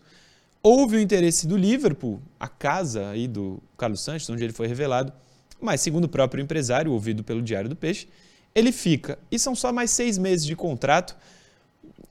Houve 0.62 0.96
o 0.96 1.00
interesse 1.00 1.46
do 1.46 1.56
Liverpool, 1.56 2.20
a 2.40 2.48
casa 2.48 3.10
aí 3.10 3.28
do 3.28 3.62
Carlos 3.76 4.00
Santos, 4.00 4.28
onde 4.28 4.42
ele 4.42 4.52
foi 4.52 4.66
revelado, 4.66 5.12
mas 5.60 5.80
segundo 5.80 6.04
o 6.04 6.08
próprio 6.08 6.42
empresário, 6.42 6.92
ouvido 6.92 7.22
pelo 7.22 7.42
Diário 7.42 7.68
do 7.68 7.76
Peixe, 7.76 8.08
ele 8.54 8.72
fica. 8.72 9.18
E 9.30 9.38
são 9.38 9.54
só 9.54 9.72
mais 9.72 9.90
seis 9.90 10.18
meses 10.18 10.44
de 10.44 10.56
contrato. 10.56 11.16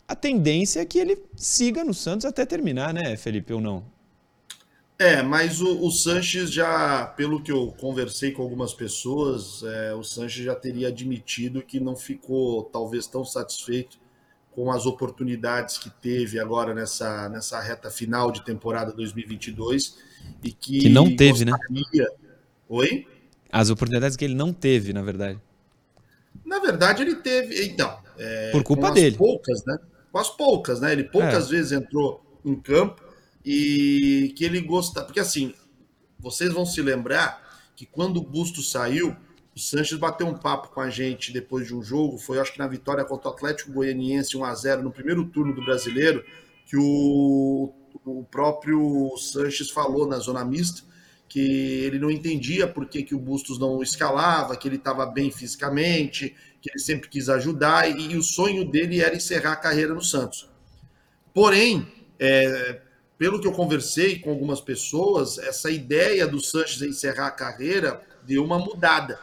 A 0.08 0.16
tendência 0.16 0.80
é 0.80 0.86
que 0.86 1.00
ele 1.00 1.18
siga 1.36 1.84
no 1.84 1.94
Santos 1.94 2.26
até 2.26 2.46
terminar, 2.46 2.94
né, 2.94 3.18
Felipe, 3.18 3.52
ou 3.52 3.60
não? 3.60 3.84
É, 4.98 5.22
mas 5.22 5.60
o, 5.60 5.86
o 5.86 5.92
Sanches 5.92 6.50
já, 6.50 7.06
pelo 7.06 7.42
que 7.42 7.52
eu 7.52 7.74
conversei 7.78 8.32
com 8.32 8.42
algumas 8.42 8.74
pessoas, 8.74 9.62
é, 9.64 9.94
o 9.94 10.04
Sanches 10.04 10.46
já 10.46 10.56
teria 10.56 10.88
admitido 10.88 11.62
que 11.62 11.82
não 11.82 11.98
ficou 11.98 12.64
talvez 12.64 13.06
tão 13.06 13.26
satisfeito 13.26 13.98
com 14.56 14.72
as 14.72 14.86
oportunidades 14.86 15.78
que 15.78 15.90
teve 15.90 16.40
agora 16.40 16.74
nessa, 16.74 17.28
nessa 17.28 17.60
reta 17.60 17.92
final 17.92 18.32
de 18.32 18.44
temporada 18.44 18.94
2022 18.94 19.98
e 20.42 20.52
que, 20.52 20.80
que 20.80 20.90
não 20.90 21.14
teve, 21.14 21.44
né? 21.44 21.52
gostaria... 21.52 22.04
né? 22.04 22.10
Oi? 22.70 23.08
As 23.52 23.70
oportunidades 23.70 24.16
que 24.16 24.24
ele 24.24 24.34
não 24.34 24.54
teve, 24.54 24.94
na 24.94 25.02
verdade. 25.02 25.40
Na 26.46 26.60
verdade, 26.60 27.02
ele 27.04 27.16
teve. 27.16 27.66
Então. 27.66 28.00
É, 28.18 28.52
Por 28.52 28.64
culpa 28.64 28.92
dele. 28.92 29.18
Poucas, 29.18 29.64
né? 29.66 29.78
Com 30.10 30.18
as 30.18 30.30
poucas, 30.30 30.80
né? 30.80 30.94
Ele 30.94 31.04
poucas 31.04 31.48
é. 31.48 31.52
vezes 31.52 31.74
entrou 31.74 32.24
em 32.44 32.56
campo 32.56 33.04
e 33.44 34.34
que 34.38 34.46
ele 34.46 34.62
gosta. 34.62 35.04
Porque 35.04 35.20
assim, 35.20 35.54
vocês 36.18 36.52
vão 36.54 36.66
se 36.66 36.82
lembrar 36.82 37.44
que 37.76 37.86
quando 37.86 38.18
o 38.18 38.24
Busto 38.24 38.62
saiu, 38.62 39.16
o 39.56 39.60
Sanches 39.60 39.98
bateu 39.98 40.28
um 40.28 40.34
papo 40.34 40.70
com 40.70 40.82
a 40.82 40.90
gente 40.90 41.32
depois 41.32 41.66
de 41.66 41.74
um 41.74 41.82
jogo. 41.82 42.18
Foi, 42.18 42.40
acho 42.40 42.52
que 42.52 42.60
na 42.60 42.68
vitória 42.68 43.06
contra 43.06 43.30
o 43.30 43.34
Atlético 43.34 43.72
Goianiense 43.72 44.38
1x0 44.38 44.82
no 44.82 44.92
primeiro 44.92 45.24
turno 45.26 45.54
do 45.54 45.64
brasileiro, 45.64 46.26
que 46.66 46.76
o, 46.76 47.74
o 48.04 48.24
próprio 48.30 49.16
Sanches 49.18 49.70
falou 49.70 50.08
na 50.08 50.18
zona 50.20 50.44
mista 50.44 50.84
que 51.28 51.84
ele 51.84 52.00
não 52.00 52.12
entendia 52.12 52.68
por 52.68 52.88
que, 52.88 53.04
que 53.04 53.16
o 53.16 53.20
Bustos 53.20 53.58
não 53.58 53.82
escalava, 53.82 54.56
que 54.56 54.68
ele 54.68 54.76
estava 54.76 55.06
bem 55.06 55.32
fisicamente, 55.32 56.36
que 56.62 56.70
ele 56.70 56.80
sempre 56.80 57.10
quis 57.10 57.30
ajudar 57.30 57.90
e, 57.90 58.12
e, 58.14 58.16
o 58.16 58.24
sonho 58.24 58.64
dele 58.64 59.02
era 59.02 59.16
encerrar 59.16 59.54
a 59.54 59.58
carreira 59.58 59.94
no 59.94 60.02
Santos. 60.02 60.48
Porém, 61.34 61.88
é, 62.20 62.80
pelo 63.18 63.42
que 63.42 63.48
eu 63.48 63.52
conversei 63.52 64.20
com 64.20 64.30
algumas 64.30 64.62
pessoas, 64.62 65.38
essa 65.38 65.70
ideia 65.70 66.28
do 66.28 66.40
Sanches 66.40 66.82
encerrar 66.82 67.28
a 67.28 67.32
carreira 67.32 68.02
deu 68.24 68.44
uma 68.44 68.60
mudada. 68.60 69.20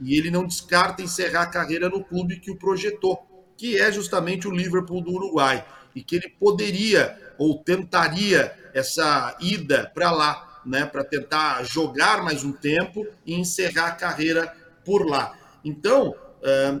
E 0.00 0.16
ele 0.16 0.30
não 0.30 0.46
descarta 0.46 1.02
encerrar 1.02 1.42
a 1.42 1.46
carreira 1.46 1.88
no 1.88 2.04
clube 2.04 2.38
que 2.38 2.50
o 2.50 2.56
projetou, 2.56 3.26
que 3.56 3.78
é 3.78 3.90
justamente 3.90 4.46
o 4.46 4.50
Liverpool 4.50 5.00
do 5.00 5.12
Uruguai. 5.12 5.64
E 5.94 6.02
que 6.02 6.16
ele 6.16 6.28
poderia 6.28 7.18
ou 7.38 7.58
tentaria 7.58 8.54
essa 8.74 9.36
ida 9.40 9.90
para 9.94 10.10
lá 10.10 10.48
né, 10.64 10.84
para 10.84 11.02
tentar 11.02 11.64
jogar 11.64 12.22
mais 12.22 12.44
um 12.44 12.52
tempo 12.52 13.06
e 13.24 13.34
encerrar 13.34 13.86
a 13.86 13.92
carreira 13.92 14.54
por 14.84 15.06
lá. 15.06 15.36
Então, 15.64 16.14
é, 16.42 16.80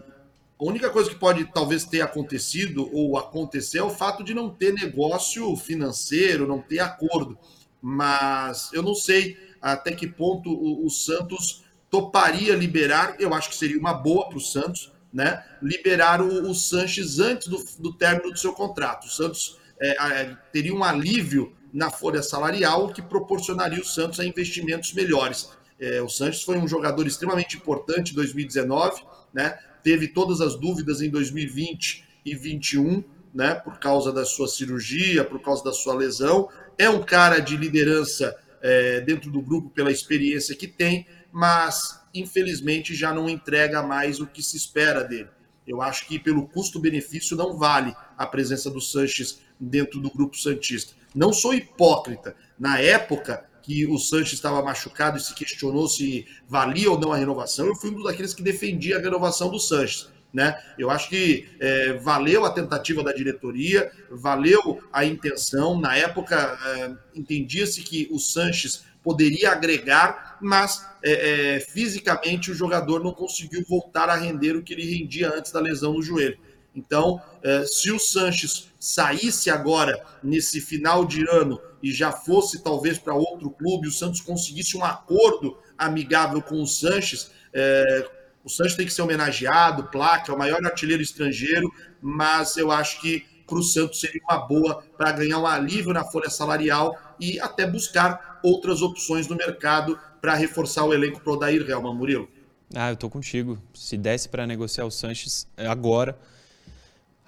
a 0.60 0.64
única 0.64 0.90
coisa 0.90 1.08
que 1.08 1.16
pode 1.16 1.44
talvez 1.46 1.84
ter 1.84 2.02
acontecido 2.02 2.88
ou 2.92 3.16
acontecer 3.16 3.78
é 3.78 3.82
o 3.82 3.90
fato 3.90 4.22
de 4.22 4.34
não 4.34 4.50
ter 4.50 4.74
negócio 4.74 5.56
financeiro, 5.56 6.46
não 6.46 6.60
ter 6.60 6.80
acordo. 6.80 7.38
Mas 7.80 8.70
eu 8.72 8.82
não 8.82 8.94
sei 8.94 9.38
até 9.60 9.92
que 9.92 10.06
ponto 10.06 10.50
o 10.50 10.88
Santos 10.90 11.64
toparia 11.90 12.54
liberar, 12.54 13.16
eu 13.18 13.32
acho 13.34 13.50
que 13.50 13.56
seria 13.56 13.78
uma 13.78 13.94
boa 13.94 14.28
para 14.28 14.38
o 14.38 14.40
Santos, 14.40 14.92
né? 15.12 15.42
Liberar 15.62 16.20
o, 16.20 16.50
o 16.50 16.54
Sanches 16.54 17.18
antes 17.18 17.48
do, 17.48 17.64
do 17.78 17.92
término 17.94 18.30
do 18.30 18.38
seu 18.38 18.52
contrato. 18.52 19.06
O 19.06 19.10
Santos 19.10 19.58
é, 19.80 20.36
teria 20.52 20.74
um 20.74 20.84
alívio 20.84 21.52
na 21.72 21.90
folha 21.90 22.22
salarial, 22.22 22.92
que 22.92 23.02
proporcionaria 23.02 23.80
o 23.80 23.84
Santos 23.84 24.20
a 24.20 24.24
investimentos 24.24 24.92
melhores. 24.92 25.50
É, 25.78 26.02
o 26.02 26.08
Santos 26.08 26.42
foi 26.42 26.58
um 26.58 26.66
jogador 26.66 27.06
extremamente 27.06 27.56
importante 27.56 28.12
em 28.12 28.14
2019, 28.14 29.02
né? 29.32 29.58
teve 29.82 30.08
todas 30.08 30.40
as 30.40 30.56
dúvidas 30.56 31.00
em 31.00 31.10
2020 31.10 32.04
e 32.24 32.32
2021, 32.32 33.04
né? 33.32 33.54
por 33.54 33.78
causa 33.78 34.12
da 34.12 34.24
sua 34.24 34.48
cirurgia, 34.48 35.24
por 35.24 35.40
causa 35.40 35.62
da 35.62 35.72
sua 35.72 35.94
lesão. 35.94 36.48
É 36.76 36.90
um 36.90 37.02
cara 37.02 37.38
de 37.38 37.56
liderança 37.56 38.36
é, 38.60 39.00
dentro 39.00 39.30
do 39.30 39.40
grupo 39.40 39.70
pela 39.70 39.90
experiência 39.90 40.56
que 40.56 40.66
tem, 40.66 41.06
mas 41.32 42.00
infelizmente 42.14 42.94
já 42.94 43.12
não 43.12 43.28
entrega 43.28 43.82
mais 43.82 44.20
o 44.20 44.26
que 44.26 44.42
se 44.42 44.56
espera 44.56 45.04
dele. 45.04 45.28
Eu 45.66 45.82
acho 45.82 46.06
que 46.06 46.18
pelo 46.18 46.48
custo-benefício 46.48 47.36
não 47.36 47.56
vale 47.56 47.94
a 48.16 48.26
presença 48.26 48.70
do 48.70 48.80
Sanches 48.80 49.40
dentro 49.60 50.00
do 50.00 50.10
grupo 50.10 50.36
Santista. 50.36 50.94
Não 51.14 51.32
sou 51.32 51.52
hipócrita. 51.52 52.34
Na 52.58 52.78
época 52.78 53.44
que 53.62 53.86
o 53.86 53.98
Sanches 53.98 54.34
estava 54.34 54.62
machucado 54.62 55.18
e 55.18 55.20
se 55.20 55.34
questionou 55.34 55.86
se 55.86 56.26
valia 56.48 56.90
ou 56.90 56.98
não 56.98 57.12
a 57.12 57.16
renovação, 57.16 57.66
eu 57.66 57.76
fui 57.76 57.90
um 57.90 58.02
daqueles 58.02 58.32
que 58.32 58.42
defendia 58.42 58.96
a 58.96 59.00
renovação 59.00 59.50
do 59.50 59.58
Sanches. 59.58 60.08
Né? 60.32 60.58
Eu 60.78 60.90
acho 60.90 61.08
que 61.08 61.48
é, 61.60 61.94
valeu 61.94 62.44
a 62.44 62.50
tentativa 62.50 63.02
da 63.02 63.12
diretoria, 63.12 63.90
valeu 64.10 64.82
a 64.92 65.04
intenção. 65.04 65.78
Na 65.78 65.96
época, 65.96 66.58
é, 66.64 67.18
entendia-se 67.18 67.82
que 67.82 68.08
o 68.10 68.18
Sanches 68.18 68.84
poderia 69.08 69.52
agregar, 69.52 70.36
mas 70.38 70.86
é, 71.02 71.56
é, 71.56 71.60
fisicamente 71.60 72.50
o 72.50 72.54
jogador 72.54 73.02
não 73.02 73.10
conseguiu 73.10 73.64
voltar 73.66 74.10
a 74.10 74.14
render 74.14 74.54
o 74.54 74.62
que 74.62 74.74
ele 74.74 74.98
rendia 74.98 75.32
antes 75.34 75.50
da 75.50 75.60
lesão 75.60 75.94
no 75.94 76.02
joelho. 76.02 76.38
Então, 76.76 77.18
é, 77.42 77.64
se 77.64 77.90
o 77.90 77.98
Sanches 77.98 78.68
saísse 78.78 79.48
agora 79.48 79.98
nesse 80.22 80.60
final 80.60 81.06
de 81.06 81.26
ano 81.26 81.58
e 81.82 81.90
já 81.90 82.12
fosse 82.12 82.62
talvez 82.62 82.98
para 82.98 83.14
outro 83.14 83.48
clube, 83.48 83.88
o 83.88 83.92
Santos 83.92 84.20
conseguisse 84.20 84.76
um 84.76 84.84
acordo 84.84 85.56
amigável 85.78 86.42
com 86.42 86.60
o 86.60 86.66
Sanches, 86.66 87.30
é, 87.54 88.10
o 88.44 88.50
Sanches 88.50 88.76
tem 88.76 88.84
que 88.84 88.92
ser 88.92 89.00
homenageado, 89.00 89.84
placa, 89.84 90.30
é 90.30 90.34
o 90.34 90.38
maior 90.38 90.62
artilheiro 90.66 91.02
estrangeiro, 91.02 91.72
mas 92.02 92.58
eu 92.58 92.70
acho 92.70 93.00
que 93.00 93.24
para 93.46 93.58
o 93.58 93.62
Santos 93.62 94.00
seria 94.00 94.20
uma 94.28 94.46
boa 94.46 94.84
para 94.98 95.10
ganhar 95.12 95.38
um 95.38 95.46
alívio 95.46 95.94
na 95.94 96.04
folha 96.04 96.28
salarial 96.28 96.94
e 97.18 97.40
até 97.40 97.66
buscar 97.66 98.27
outras 98.42 98.82
opções 98.82 99.28
no 99.28 99.36
mercado 99.36 99.98
para 100.20 100.34
reforçar 100.34 100.84
o 100.84 100.92
elenco 100.92 101.20
para 101.20 101.32
o 101.32 101.36
Dair 101.36 101.68
Helman, 101.68 101.94
Murilo. 101.94 102.28
Ah, 102.74 102.90
eu 102.90 102.96
tô 102.96 103.08
contigo. 103.08 103.58
Se 103.72 103.96
desse 103.96 104.28
para 104.28 104.46
negociar 104.46 104.84
o 104.84 104.90
Sanches 104.90 105.46
agora, 105.56 106.18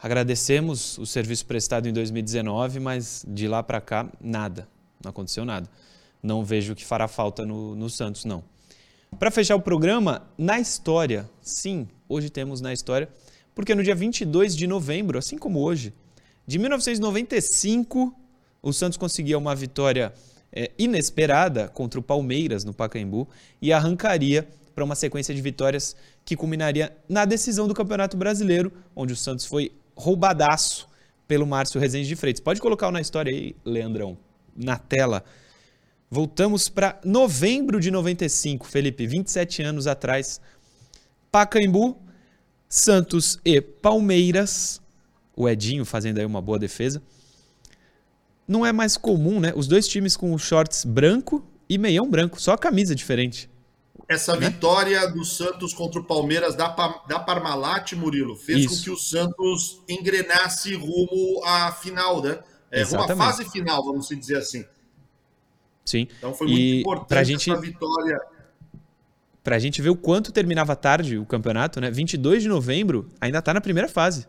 Agradecemos 0.03 0.97
o 0.97 1.05
serviço 1.05 1.45
prestado 1.45 1.87
em 1.87 1.93
2019, 1.93 2.81
mas 2.81 3.23
de 3.29 3.47
lá 3.47 3.63
para 3.63 3.83
cá, 3.83 4.09
nada. 4.19 4.67
Não 5.03 5.11
aconteceu 5.11 5.45
nada. 5.45 5.69
Não 6.23 6.43
vejo 6.43 6.75
que 6.75 6.87
fará 6.87 7.07
falta 7.07 7.45
no, 7.45 7.77
no 7.77 7.91
Santos, 7.91 8.25
não. 8.25 8.43
Para 9.19 9.31
fechar 9.31 9.57
o 9.57 9.61
programa, 9.61 10.27
na 10.39 10.59
história, 10.59 11.29
sim, 11.43 11.87
hoje 12.09 12.31
temos 12.31 12.63
na 12.63 12.73
história, 12.73 13.11
porque 13.55 13.75
no 13.75 13.83
dia 13.83 13.95
22 13.95 14.57
de 14.57 14.67
novembro, 14.67 15.19
assim 15.19 15.37
como 15.37 15.61
hoje, 15.61 15.93
de 16.47 16.59
1995, 16.59 18.15
o 18.63 18.73
Santos 18.73 18.97
conseguia 18.97 19.37
uma 19.37 19.55
vitória 19.55 20.15
é, 20.53 20.71
inesperada 20.79 21.69
contra 21.69 22.01
o 22.01 22.03
Palmeiras 22.03 22.65
no 22.65 22.73
Pacaembu 22.73 23.29
e 23.61 23.73
arrancaria 23.73 24.49
para 24.75 24.85
uma 24.85 24.95
sequência 24.95 25.35
de 25.35 25.41
vitórias 25.41 25.97
que 26.25 26.37
culminaria 26.37 26.97
na 27.09 27.25
decisão 27.25 27.69
do 27.69 27.75
Campeonato 27.75 28.17
Brasileiro, 28.17 28.73
onde 28.95 29.13
o 29.13 29.17
Santos 29.17 29.47
foi 29.47 29.73
roubadaço 29.95 30.89
pelo 31.29 31.47
Márcio 31.47 31.81
Rezende 31.81 32.09
de 32.09 32.17
Freitas. 32.17 32.41
Pode 32.41 32.61
colocar 32.61 32.91
na 32.91 33.01
história 33.01 33.33
aí, 33.33 33.55
Leandrão, 33.65 34.17
na 34.57 34.77
tela. 34.77 35.25
Voltamos 36.11 36.69
para 36.69 37.01
novembro 37.05 37.79
de 37.79 37.91
95, 37.91 38.67
Felipe, 38.67 39.07
27 39.07 39.63
anos 39.63 39.87
atrás. 39.87 40.41
Pacaembu, 41.31 41.97
Santos 42.69 43.39
e 43.45 43.61
Palmeiras. 43.61 44.81
O 45.37 45.49
Edinho 45.49 45.85
fazendo 45.85 46.19
aí 46.19 46.25
uma 46.25 46.43
boa 46.43 46.59
defesa. 46.59 47.01
Não 48.51 48.67
é 48.67 48.73
mais 48.73 48.97
comum, 48.97 49.39
né? 49.39 49.53
Os 49.55 49.69
dois 49.69 49.87
times 49.87 50.17
com 50.17 50.37
shorts 50.37 50.85
branco 50.85 51.47
e 51.69 51.79
meião 51.79 52.11
branco, 52.11 52.43
só 52.43 52.53
a 52.53 52.59
camisa 52.59 52.97
diferente. 52.97 53.49
Essa 54.09 54.35
né? 54.35 54.51
vitória 54.51 55.07
do 55.07 55.25
Santos 55.25 55.73
contra 55.73 56.01
o 56.01 56.05
Palmeiras 56.05 56.57
da, 56.57 56.67
da 57.09 57.21
Parmalat, 57.21 57.93
Murilo, 57.93 58.35
fez 58.35 58.65
Isso. 58.65 58.77
com 58.77 58.83
que 58.83 58.91
o 58.91 58.97
Santos 58.97 59.81
engrenasse 59.89 60.75
rumo 60.75 61.45
à 61.45 61.71
final, 61.71 62.21
né? 62.21 62.41
É, 62.73 62.83
rumo 62.83 63.05
à 63.05 63.17
fase 63.17 63.49
final, 63.49 63.85
vamos 63.85 64.09
dizer 64.09 64.39
assim. 64.39 64.65
Sim. 65.85 66.09
Então 66.19 66.35
foi 66.35 66.49
muito 66.49 66.61
e 66.61 66.81
importante 66.81 67.09
pra 67.09 67.23
gente, 67.23 67.53
essa 67.53 67.61
vitória. 67.61 68.21
Pra 69.45 69.59
gente 69.61 69.81
ver 69.81 69.91
o 69.91 69.97
quanto 69.97 70.33
terminava 70.33 70.75
tarde 70.75 71.19
o 71.19 71.25
campeonato, 71.25 71.81
né? 71.81 71.89
22 71.89 72.43
de 72.43 72.49
novembro 72.49 73.09
ainda 73.21 73.41
tá 73.41 73.55
na 73.55 73.61
primeira 73.61 73.89
fase. 73.89 74.27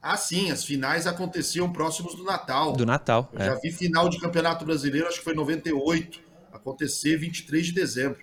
Ah, 0.00 0.16
sim, 0.16 0.50
as 0.50 0.64
finais 0.64 1.06
aconteciam 1.06 1.72
próximos 1.72 2.14
do 2.14 2.22
Natal. 2.22 2.72
Do 2.72 2.86
Natal. 2.86 3.28
Eu 3.32 3.40
é. 3.40 3.46
já 3.46 3.54
vi 3.56 3.70
final 3.70 4.08
de 4.08 4.18
Campeonato 4.20 4.64
Brasileiro, 4.64 5.08
acho 5.08 5.18
que 5.18 5.24
foi 5.24 5.34
98, 5.34 6.20
acontecer 6.52 7.16
23 7.16 7.66
de 7.66 7.72
dezembro. 7.72 8.18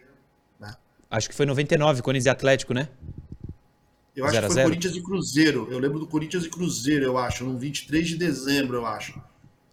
Né? 0.60 0.74
Acho 1.10 1.30
que 1.30 1.36
foi 1.36 1.46
99, 1.46 2.02
Corinthians 2.02 2.26
e 2.26 2.30
Atlético, 2.30 2.74
né? 2.74 2.88
Eu 4.16 4.26
acho 4.26 4.40
que 4.40 4.48
foi 4.48 4.64
Corinthians 4.64 4.96
e 4.96 5.02
Cruzeiro. 5.02 5.68
Eu 5.70 5.78
lembro 5.78 6.00
do 6.00 6.08
Corinthians 6.08 6.46
e 6.46 6.50
Cruzeiro, 6.50 7.04
eu 7.04 7.18
acho, 7.18 7.44
no 7.44 7.58
23 7.58 8.08
de 8.08 8.18
dezembro, 8.18 8.78
eu 8.78 8.86
acho. 8.86 9.22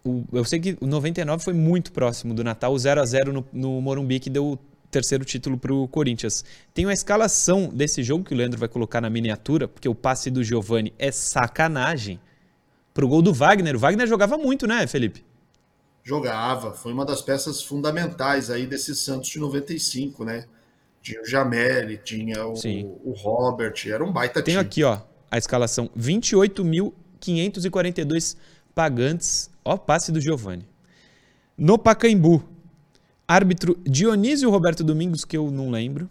O, 0.03 0.25
eu 0.33 0.43
sei 0.43 0.59
que 0.59 0.77
o 0.81 0.85
99 0.85 1.41
foi 1.41 1.53
muito 1.53 1.93
próximo 1.93 2.33
do 2.33 2.43
Natal, 2.43 2.73
o 2.73 2.77
0 2.77 2.99
a 2.99 3.05
0 3.05 3.31
no, 3.31 3.45
no 3.53 3.81
Morumbi, 3.81 4.19
que 4.19 4.29
deu 4.29 4.59
terceiro 4.93 5.25
título 5.25 5.57
para 5.57 5.73
o 5.73 5.87
Corinthians. 5.87 6.45
Tem 6.73 6.85
uma 6.85 6.93
escalação 6.93 7.67
desse 7.67 8.01
jogo 8.03 8.23
que 8.23 8.33
o 8.33 8.37
Leandro 8.37 8.59
vai 8.59 8.69
colocar 8.69 9.01
na 9.01 9.09
miniatura, 9.09 9.67
porque 9.67 9.89
o 9.89 9.95
passe 9.95 10.29
do 10.29 10.43
Giovani 10.43 10.93
é 10.99 11.11
sacanagem. 11.11 12.19
Pro 12.93 13.07
gol 13.07 13.23
do 13.23 13.33
Wagner. 13.33 13.75
O 13.75 13.79
Wagner 13.79 14.05
jogava 14.07 14.37
muito, 14.37 14.67
né, 14.67 14.85
Felipe? 14.85 15.25
Jogava. 16.03 16.73
Foi 16.73 16.93
uma 16.93 17.03
das 17.05 17.23
peças 17.23 17.63
fundamentais 17.63 18.51
aí 18.51 18.67
desse 18.67 18.93
Santos 18.95 19.29
de 19.29 19.39
95, 19.39 20.23
né? 20.23 20.45
Tinha 21.01 21.19
o 21.21 21.25
Jameli, 21.25 21.97
tinha 21.97 22.45
o, 22.45 22.53
o 23.03 23.13
Robert, 23.17 23.73
era 23.87 24.03
um 24.03 24.13
baita 24.13 24.43
Tem 24.43 24.53
time. 24.53 24.65
aqui, 24.65 24.83
ó, 24.83 24.99
a 25.29 25.37
escalação. 25.37 25.89
28.542 25.97 28.37
pagantes. 28.75 29.49
Ó, 29.65 29.75
passe 29.75 30.11
do 30.11 30.21
Giovani. 30.21 30.67
No 31.57 31.79
Pacaembu, 31.79 32.43
Árbitro 33.27 33.77
Dionísio 33.83 34.49
Roberto 34.49 34.83
Domingos, 34.83 35.23
que 35.23 35.37
eu 35.37 35.49
não 35.49 35.71
lembro. 35.71 36.09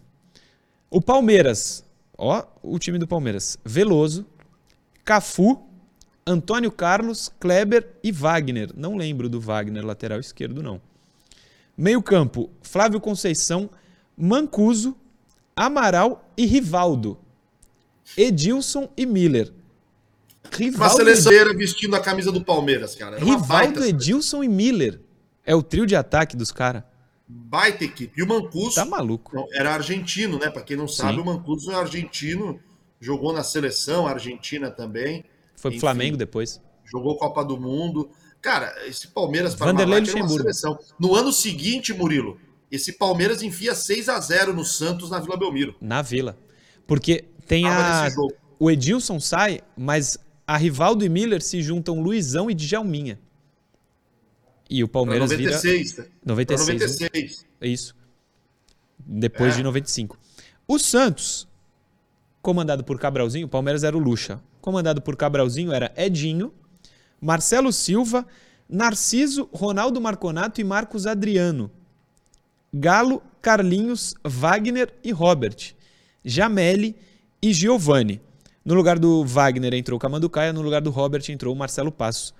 O 0.90 1.00
Palmeiras, 1.00 1.84
ó, 2.16 2.44
o 2.62 2.78
time 2.78 2.98
do 2.98 3.06
Palmeiras. 3.06 3.58
Veloso, 3.64 4.26
Cafu, 5.04 5.62
Antônio 6.26 6.70
Carlos, 6.70 7.30
Kleber 7.38 7.86
e 8.02 8.10
Wagner. 8.10 8.70
Não 8.74 8.96
lembro 8.96 9.28
do 9.28 9.40
Wagner, 9.40 9.84
lateral 9.84 10.20
esquerdo, 10.20 10.62
não. 10.62 10.80
Meio-campo, 11.76 12.50
Flávio 12.62 13.00
Conceição, 13.00 13.70
Mancuso, 14.16 14.96
Amaral 15.56 16.30
e 16.36 16.46
Rivaldo. 16.46 17.18
Edilson 18.16 18.90
e 18.96 19.06
Miller. 19.06 19.52
Rivaldo 20.50 20.84
Uma 20.84 20.90
seleção 20.90 21.32
vestindo 21.56 21.94
a 21.94 22.00
camisa 22.00 22.32
do 22.32 22.42
Palmeiras, 22.42 22.94
cara. 22.94 23.18
Rivaldo, 23.18 23.84
Edilson 23.84 24.42
e 24.42 24.48
Miller. 24.48 25.00
É 25.44 25.54
o 25.54 25.62
trio 25.62 25.86
de 25.86 25.96
ataque 25.96 26.36
dos 26.36 26.52
caras 26.52 26.84
baita 27.32 27.84
equipe. 27.84 28.12
E 28.18 28.22
o 28.22 28.26
Mancuso. 28.26 28.74
Tá 28.74 28.84
maluco. 28.84 29.46
Era 29.52 29.74
argentino, 29.74 30.38
né? 30.38 30.50
Para 30.50 30.62
quem 30.62 30.76
não 30.76 30.88
sabe, 30.88 31.14
Sim. 31.14 31.20
o 31.20 31.24
Mancuso 31.24 31.70
é 31.70 31.74
argentino, 31.74 32.60
jogou 33.00 33.32
na 33.32 33.42
seleção 33.42 34.06
argentina 34.06 34.70
também. 34.70 35.24
Foi 35.56 35.70
pro 35.70 35.80
Flamengo 35.80 36.16
depois. 36.16 36.60
Jogou 36.84 37.16
Copa 37.16 37.44
do 37.44 37.58
Mundo. 37.58 38.10
Cara, 38.40 38.74
esse 38.86 39.08
Palmeiras 39.08 39.54
para 39.54 39.66
Vanderlei 39.66 40.00
Luxemburgo. 40.00 40.38
seleção. 40.38 40.78
No 40.98 41.14
ano 41.14 41.32
seguinte, 41.32 41.92
Murilo, 41.92 42.38
esse 42.70 42.92
Palmeiras 42.92 43.42
enfia 43.42 43.74
6 43.74 44.08
a 44.08 44.18
0 44.18 44.52
no 44.52 44.64
Santos 44.64 45.10
na 45.10 45.20
Vila 45.20 45.36
Belmiro. 45.36 45.76
Na 45.80 46.02
Vila. 46.02 46.36
Porque 46.86 47.24
tem 47.46 47.66
a 47.66 48.08
o 48.58 48.70
Edilson 48.70 49.18
sai, 49.18 49.60
mas 49.76 50.16
a 50.46 50.56
Rivaldo 50.56 51.04
e 51.04 51.08
Miller 51.08 51.42
se 51.42 51.60
juntam 51.60 52.00
Luizão 52.00 52.50
e 52.50 52.54
Djalminha. 52.54 53.18
E 54.68 54.82
o 54.82 54.88
Palmeiras 54.88 55.30
96, 55.30 55.92
vira... 55.92 56.08
96. 56.24 56.80
96. 56.80 57.46
É 57.60 57.68
isso. 57.68 57.94
Depois 58.98 59.54
é. 59.54 59.56
de 59.58 59.62
95. 59.62 60.18
O 60.66 60.78
Santos, 60.78 61.48
comandado 62.40 62.84
por 62.84 62.98
Cabralzinho, 62.98 63.46
o 63.46 63.50
Palmeiras 63.50 63.84
era 63.84 63.96
o 63.96 64.00
Lucha. 64.00 64.40
Comandado 64.60 65.02
por 65.02 65.16
Cabralzinho 65.16 65.72
era 65.72 65.92
Edinho, 65.96 66.52
Marcelo 67.20 67.72
Silva, 67.72 68.26
Narciso, 68.68 69.48
Ronaldo 69.52 70.00
Marconato 70.00 70.60
e 70.60 70.64
Marcos 70.64 71.06
Adriano. 71.06 71.70
Galo, 72.72 73.22
Carlinhos, 73.42 74.14
Wagner 74.24 74.94
e 75.04 75.12
Robert. 75.12 75.74
Jameli 76.24 76.96
e 77.42 77.52
Giovani. 77.52 78.20
No 78.64 78.74
lugar 78.74 78.98
do 78.98 79.24
Wagner 79.24 79.74
entrou 79.74 79.96
o 79.96 80.00
Camanducaia, 80.00 80.52
no 80.52 80.62
lugar 80.62 80.80
do 80.80 80.90
Robert 80.90 81.24
entrou 81.28 81.52
o 81.52 81.58
Marcelo 81.58 81.90
Passos 81.90 82.32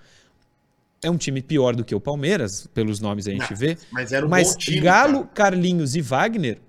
é 1.03 1.09
um 1.09 1.17
time 1.17 1.41
pior 1.41 1.75
do 1.75 1.83
que 1.83 1.93
o 1.93 1.99
Palmeiras, 1.99 2.67
pelos 2.73 2.99
nomes 2.99 3.27
a 3.27 3.31
gente 3.31 3.51
Não, 3.51 3.57
vê. 3.57 3.77
Mas 3.91 4.11
era 4.11 4.25
um 4.25 4.29
mas 4.29 4.53
bom 4.53 4.57
time, 4.57 4.79
Galo, 4.81 5.19
cara. 5.19 5.51
Carlinhos 5.51 5.95
e 5.95 6.01
Wagner. 6.01 6.59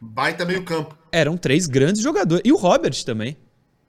Baita 0.00 0.44
meio 0.44 0.64
campo. 0.64 0.96
Eram 1.10 1.36
três 1.36 1.66
grandes 1.66 2.02
jogadores. 2.02 2.42
E 2.44 2.52
o 2.52 2.56
Robert 2.56 3.04
também. 3.04 3.36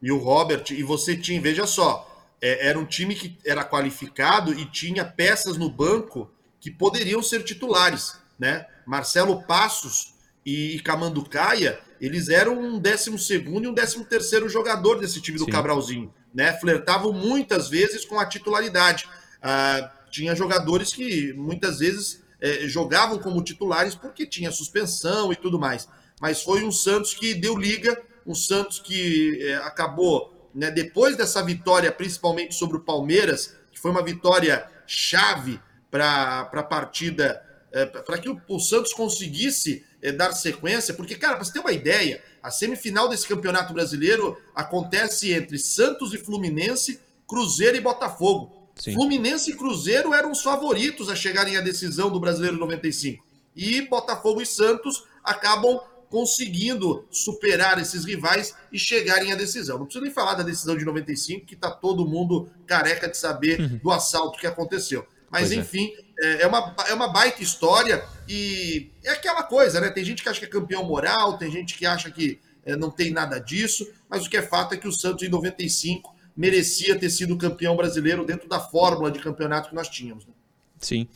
E 0.01 0.11
o 0.11 0.17
Robert, 0.17 0.65
e 0.71 0.83
você 0.83 1.15
tinha, 1.15 1.41
veja 1.41 1.65
só, 1.65 2.09
é, 2.41 2.67
era 2.67 2.77
um 2.77 2.85
time 2.85 3.15
que 3.15 3.37
era 3.45 3.63
qualificado 3.63 4.53
e 4.53 4.65
tinha 4.65 5.05
peças 5.05 5.57
no 5.57 5.69
banco 5.69 6.29
que 6.59 6.69
poderiam 6.69 7.23
ser 7.23 7.43
titulares, 7.43 8.15
né? 8.37 8.65
Marcelo 8.85 9.43
Passos 9.43 10.13
e, 10.45 10.79
Camanducaia, 10.81 11.79
eles 12.01 12.27
eram 12.27 12.59
um 12.59 12.79
12 12.79 13.17
segundo 13.17 13.63
e 13.63 13.67
um 13.67 13.73
13 13.73 14.03
terceiro 14.05 14.49
jogador 14.49 14.99
desse 14.99 15.21
time 15.21 15.37
do 15.37 15.45
Sim. 15.45 15.51
Cabralzinho, 15.51 16.13
né? 16.33 16.51
Flertavam 16.59 17.13
muitas 17.13 17.69
vezes 17.69 18.03
com 18.03 18.19
a 18.19 18.25
titularidade. 18.25 19.07
Ah, 19.43 19.91
tinha 20.09 20.33
jogadores 20.33 20.93
que 20.93 21.33
muitas 21.33 21.79
vezes 21.79 22.23
é, 22.39 22.67
jogavam 22.67 23.19
como 23.19 23.43
titulares 23.43 23.93
porque 23.95 24.25
tinha 24.25 24.51
suspensão 24.51 25.33
e 25.33 25.35
tudo 25.35 25.59
mais. 25.59 25.89
Mas 26.21 26.41
foi 26.41 26.63
um 26.63 26.71
Santos 26.71 27.13
que 27.13 27.33
deu 27.33 27.57
liga, 27.57 28.01
um 28.25 28.33
Santos 28.33 28.79
que 28.79 29.41
é, 29.41 29.55
acabou, 29.55 30.49
né, 30.55 30.71
depois 30.71 31.17
dessa 31.17 31.43
vitória, 31.43 31.91
principalmente 31.91 32.55
sobre 32.55 32.77
o 32.77 32.81
Palmeiras, 32.81 33.55
que 33.71 33.79
foi 33.79 33.91
uma 33.91 34.03
vitória 34.03 34.65
chave 34.87 35.59
para 35.89 36.41
a 36.41 36.63
partida, 36.63 37.43
é, 37.71 37.85
para 37.85 38.17
que 38.17 38.29
o, 38.29 38.39
o, 38.47 38.59
Santos 38.59 38.93
conseguisse 38.93 39.83
dar 40.17 40.33
sequência, 40.33 40.93
porque, 40.93 41.15
cara, 41.15 41.35
para 41.35 41.45
você 41.45 41.53
ter 41.53 41.59
uma 41.59 41.71
ideia, 41.71 42.21
a 42.41 42.51
semifinal 42.51 43.07
desse 43.07 43.25
campeonato 43.25 43.73
brasileiro 43.73 44.37
acontece 44.53 45.31
entre 45.31 45.57
Santos 45.57 46.13
e 46.13 46.17
Fluminense, 46.17 46.99
Cruzeiro 47.25 47.77
e 47.77 47.81
Botafogo. 47.81 48.62
Sim. 48.75 48.93
Fluminense 48.93 49.51
e 49.51 49.55
Cruzeiro 49.55 50.13
eram 50.13 50.31
os 50.31 50.41
favoritos 50.41 51.09
a 51.09 51.15
chegarem 51.15 51.57
à 51.57 51.61
decisão 51.61 52.09
do 52.09 52.19
Brasileiro 52.19 52.57
95. 52.57 53.23
E 53.55 53.81
Botafogo 53.81 54.41
e 54.41 54.45
Santos 54.45 55.03
acabam 55.23 55.79
conseguindo 56.09 57.07
superar 57.09 57.79
esses 57.79 58.05
rivais 58.05 58.53
e 58.71 58.77
chegarem 58.77 59.31
à 59.31 59.35
decisão. 59.35 59.79
Não 59.79 59.85
preciso 59.85 60.03
nem 60.03 60.13
falar 60.13 60.35
da 60.35 60.43
decisão 60.43 60.77
de 60.77 60.85
95, 60.85 61.45
que 61.45 61.55
está 61.55 61.71
todo 61.71 62.07
mundo 62.07 62.49
careca 62.67 63.07
de 63.07 63.17
saber 63.17 63.59
uhum. 63.59 63.79
do 63.83 63.91
assalto 63.91 64.37
que 64.37 64.45
aconteceu. 64.45 65.07
Mas, 65.31 65.47
pois 65.47 65.51
é. 65.53 65.55
enfim, 65.55 65.91
é. 66.19 66.43
é, 66.43 66.47
uma, 66.47 66.75
é 66.87 66.93
uma 66.93 67.07
baita 67.07 67.41
história 67.41 68.05
e 68.29 68.91
é 69.03 69.09
aquela 69.09 69.41
coisa, 69.41 69.81
né? 69.81 69.89
Tem 69.89 70.05
gente 70.05 70.21
que 70.21 70.29
acha 70.29 70.39
que 70.39 70.45
é 70.45 70.49
campeão 70.49 70.83
moral, 70.83 71.37
tem 71.39 71.51
gente 71.51 71.75
que 71.75 71.85
acha 71.85 72.11
que 72.11 72.39
é, 72.63 72.75
não 72.75 72.91
tem 72.91 73.09
nada 73.09 73.39
disso, 73.39 73.91
mas 74.07 74.23
o 74.23 74.29
que 74.29 74.37
é 74.37 74.43
fato 74.43 74.75
é 74.75 74.77
que 74.77 74.87
o 74.87 74.91
Santos, 74.91 75.23
em 75.23 75.29
95, 75.29 76.12
merecia 76.35 76.97
ter 76.97 77.09
sido 77.09 77.37
campeão 77.37 77.75
brasileiro 77.75 78.25
dentro 78.25 78.47
da 78.49 78.59
fórmula 78.59 79.11
de 79.11 79.19
campeonato 79.19 79.69
que 79.69 79.75
nós 79.75 79.89
tínhamos. 79.89 80.25
Né? 80.25 80.33
Sim. 80.79 81.07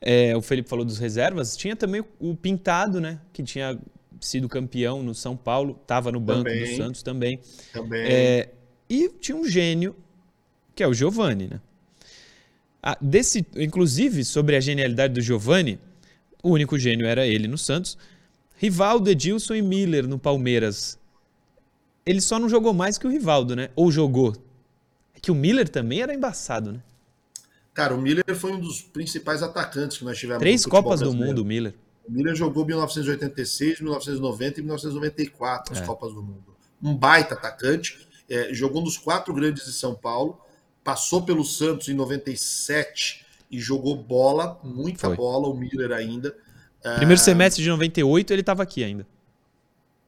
É, 0.00 0.36
o 0.36 0.42
Felipe 0.42 0.68
falou 0.68 0.84
dos 0.84 0.98
reservas. 0.98 1.56
Tinha 1.56 1.74
também 1.74 2.04
o 2.20 2.36
Pintado, 2.36 3.00
né? 3.00 3.20
Que 3.32 3.42
tinha 3.42 3.78
sido 4.20 4.48
campeão 4.48 5.02
no 5.02 5.14
São 5.14 5.36
Paulo, 5.36 5.78
estava 5.80 6.10
no 6.12 6.20
banco 6.20 6.44
também, 6.44 6.70
do 6.70 6.76
Santos 6.76 7.02
também. 7.02 7.40
Também. 7.72 8.02
É, 8.04 8.48
e 8.88 9.08
tinha 9.08 9.36
um 9.36 9.44
gênio, 9.44 9.96
que 10.74 10.82
é 10.82 10.88
o 10.88 10.94
Giovani, 10.94 11.48
né? 11.48 11.60
Ah, 12.82 12.96
desse, 13.00 13.44
inclusive, 13.56 14.24
sobre 14.24 14.56
a 14.56 14.60
genialidade 14.60 15.14
do 15.14 15.20
Giovani, 15.20 15.78
o 16.42 16.50
único 16.50 16.78
gênio 16.78 17.06
era 17.06 17.26
ele 17.26 17.48
no 17.48 17.58
Santos. 17.58 17.98
Rivaldo, 18.56 19.10
Edilson 19.10 19.54
e 19.54 19.62
Miller 19.62 20.06
no 20.06 20.18
Palmeiras. 20.18 20.98
Ele 22.06 22.20
só 22.20 22.38
não 22.38 22.48
jogou 22.48 22.72
mais 22.72 22.96
que 22.96 23.06
o 23.06 23.10
Rivaldo, 23.10 23.54
né? 23.54 23.70
Ou 23.76 23.90
jogou 23.90 24.34
que 25.20 25.30
o 25.30 25.34
Miller 25.34 25.68
também 25.68 26.02
era 26.02 26.14
embaçado, 26.14 26.72
né? 26.72 26.82
Cara, 27.74 27.94
o 27.94 28.00
Miller 28.00 28.24
foi 28.34 28.52
um 28.52 28.60
dos 28.60 28.82
principais 28.82 29.42
atacantes 29.42 29.98
que 29.98 30.04
nós 30.04 30.18
tivemos. 30.18 30.40
Três 30.40 30.66
Copas 30.66 31.00
do 31.00 31.12
Mundo, 31.12 31.42
o 31.42 31.44
Miller. 31.44 31.74
O 32.08 32.12
Miller 32.12 32.34
jogou 32.34 32.64
1986, 32.64 33.80
1990 33.80 34.60
e 34.60 34.62
1994 34.62 35.74
as 35.74 35.80
é. 35.82 35.84
Copas 35.84 36.12
do 36.12 36.22
Mundo. 36.22 36.56
Um 36.82 36.96
baita 36.96 37.34
atacante, 37.34 38.08
é, 38.28 38.52
jogou 38.52 38.82
nos 38.82 38.96
quatro 38.96 39.32
grandes 39.34 39.64
de 39.64 39.72
São 39.72 39.94
Paulo, 39.94 40.40
passou 40.82 41.22
pelo 41.22 41.44
Santos 41.44 41.88
em 41.88 41.94
97 41.94 43.24
e 43.50 43.60
jogou 43.60 43.96
bola, 43.96 44.58
muita 44.62 45.08
Foi. 45.08 45.16
bola, 45.16 45.48
o 45.48 45.54
Miller 45.54 45.92
ainda. 45.92 46.34
Primeiro 46.96 47.20
Ah, 47.20 47.24
semestre 47.24 47.62
de 47.62 47.68
98 47.68 48.32
ele 48.32 48.40
estava 48.40 48.62
aqui 48.62 48.82
ainda. 48.82 49.06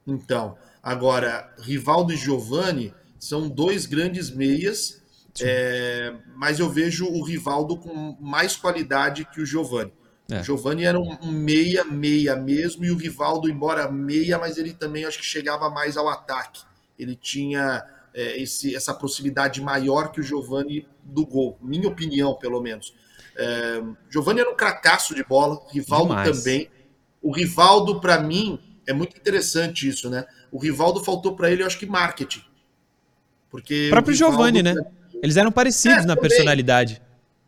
Então, 0.06 0.56
agora, 0.82 1.52
Rivaldo 1.58 2.12
e 2.12 2.16
Giovani 2.16 2.94
são 3.18 3.48
dois 3.48 3.86
grandes 3.86 4.30
meias, 4.30 4.99
é, 5.40 6.14
mas 6.36 6.58
eu 6.58 6.68
vejo 6.68 7.06
o 7.06 7.22
Rivaldo 7.22 7.76
com 7.76 8.16
mais 8.20 8.56
qualidade 8.56 9.24
que 9.26 9.40
o 9.40 9.46
Giovani. 9.46 9.92
É. 10.30 10.40
O 10.40 10.44
Giovani 10.44 10.84
era 10.84 10.98
um 10.98 11.30
meia, 11.30 11.84
meia 11.84 12.36
mesmo, 12.36 12.84
e 12.84 12.90
o 12.90 12.96
Rivaldo, 12.96 13.48
embora 13.50 13.90
meia, 13.90 14.38
mas 14.38 14.58
ele 14.58 14.72
também 14.72 15.04
acho 15.04 15.18
que 15.18 15.24
chegava 15.24 15.68
mais 15.70 15.96
ao 15.96 16.08
ataque. 16.08 16.62
Ele 16.98 17.16
tinha 17.16 17.84
é, 18.12 18.42
esse- 18.42 18.74
essa 18.74 18.92
proximidade 18.92 19.60
maior 19.62 20.10
que 20.10 20.18
o 20.20 20.22
Giovani 20.22 20.84
do 21.04 21.24
gol, 21.24 21.56
minha 21.62 21.86
opinião, 21.88 22.34
pelo 22.34 22.60
menos. 22.60 22.92
É, 23.36 23.80
Giovani 24.10 24.40
era 24.40 24.50
um 24.50 24.56
cracaço 24.56 25.14
de 25.14 25.22
bola, 25.22 25.60
Rivaldo 25.72 26.08
Demais. 26.08 26.36
também. 26.38 26.68
O 27.22 27.30
Rivaldo, 27.32 28.00
para 28.00 28.18
mim, 28.20 28.58
é 28.86 28.92
muito 28.92 29.16
interessante 29.16 29.88
isso, 29.88 30.10
né? 30.10 30.26
O 30.50 30.58
Rivaldo 30.58 31.04
faltou 31.04 31.36
para 31.36 31.50
ele, 31.52 31.62
eu 31.62 31.66
acho 31.68 31.78
que 31.78 31.86
marketing. 31.86 32.42
Porque 33.48 33.86
O 33.86 33.90
próprio 33.90 34.12
Rivaldo, 34.14 34.36
Giovani, 34.36 34.62
né? 34.62 34.74
Eles 35.22 35.36
eram 35.36 35.52
parecidos 35.52 35.98
É, 35.98 36.06
na 36.06 36.14
também. 36.16 36.28
personalidade. 36.30 37.02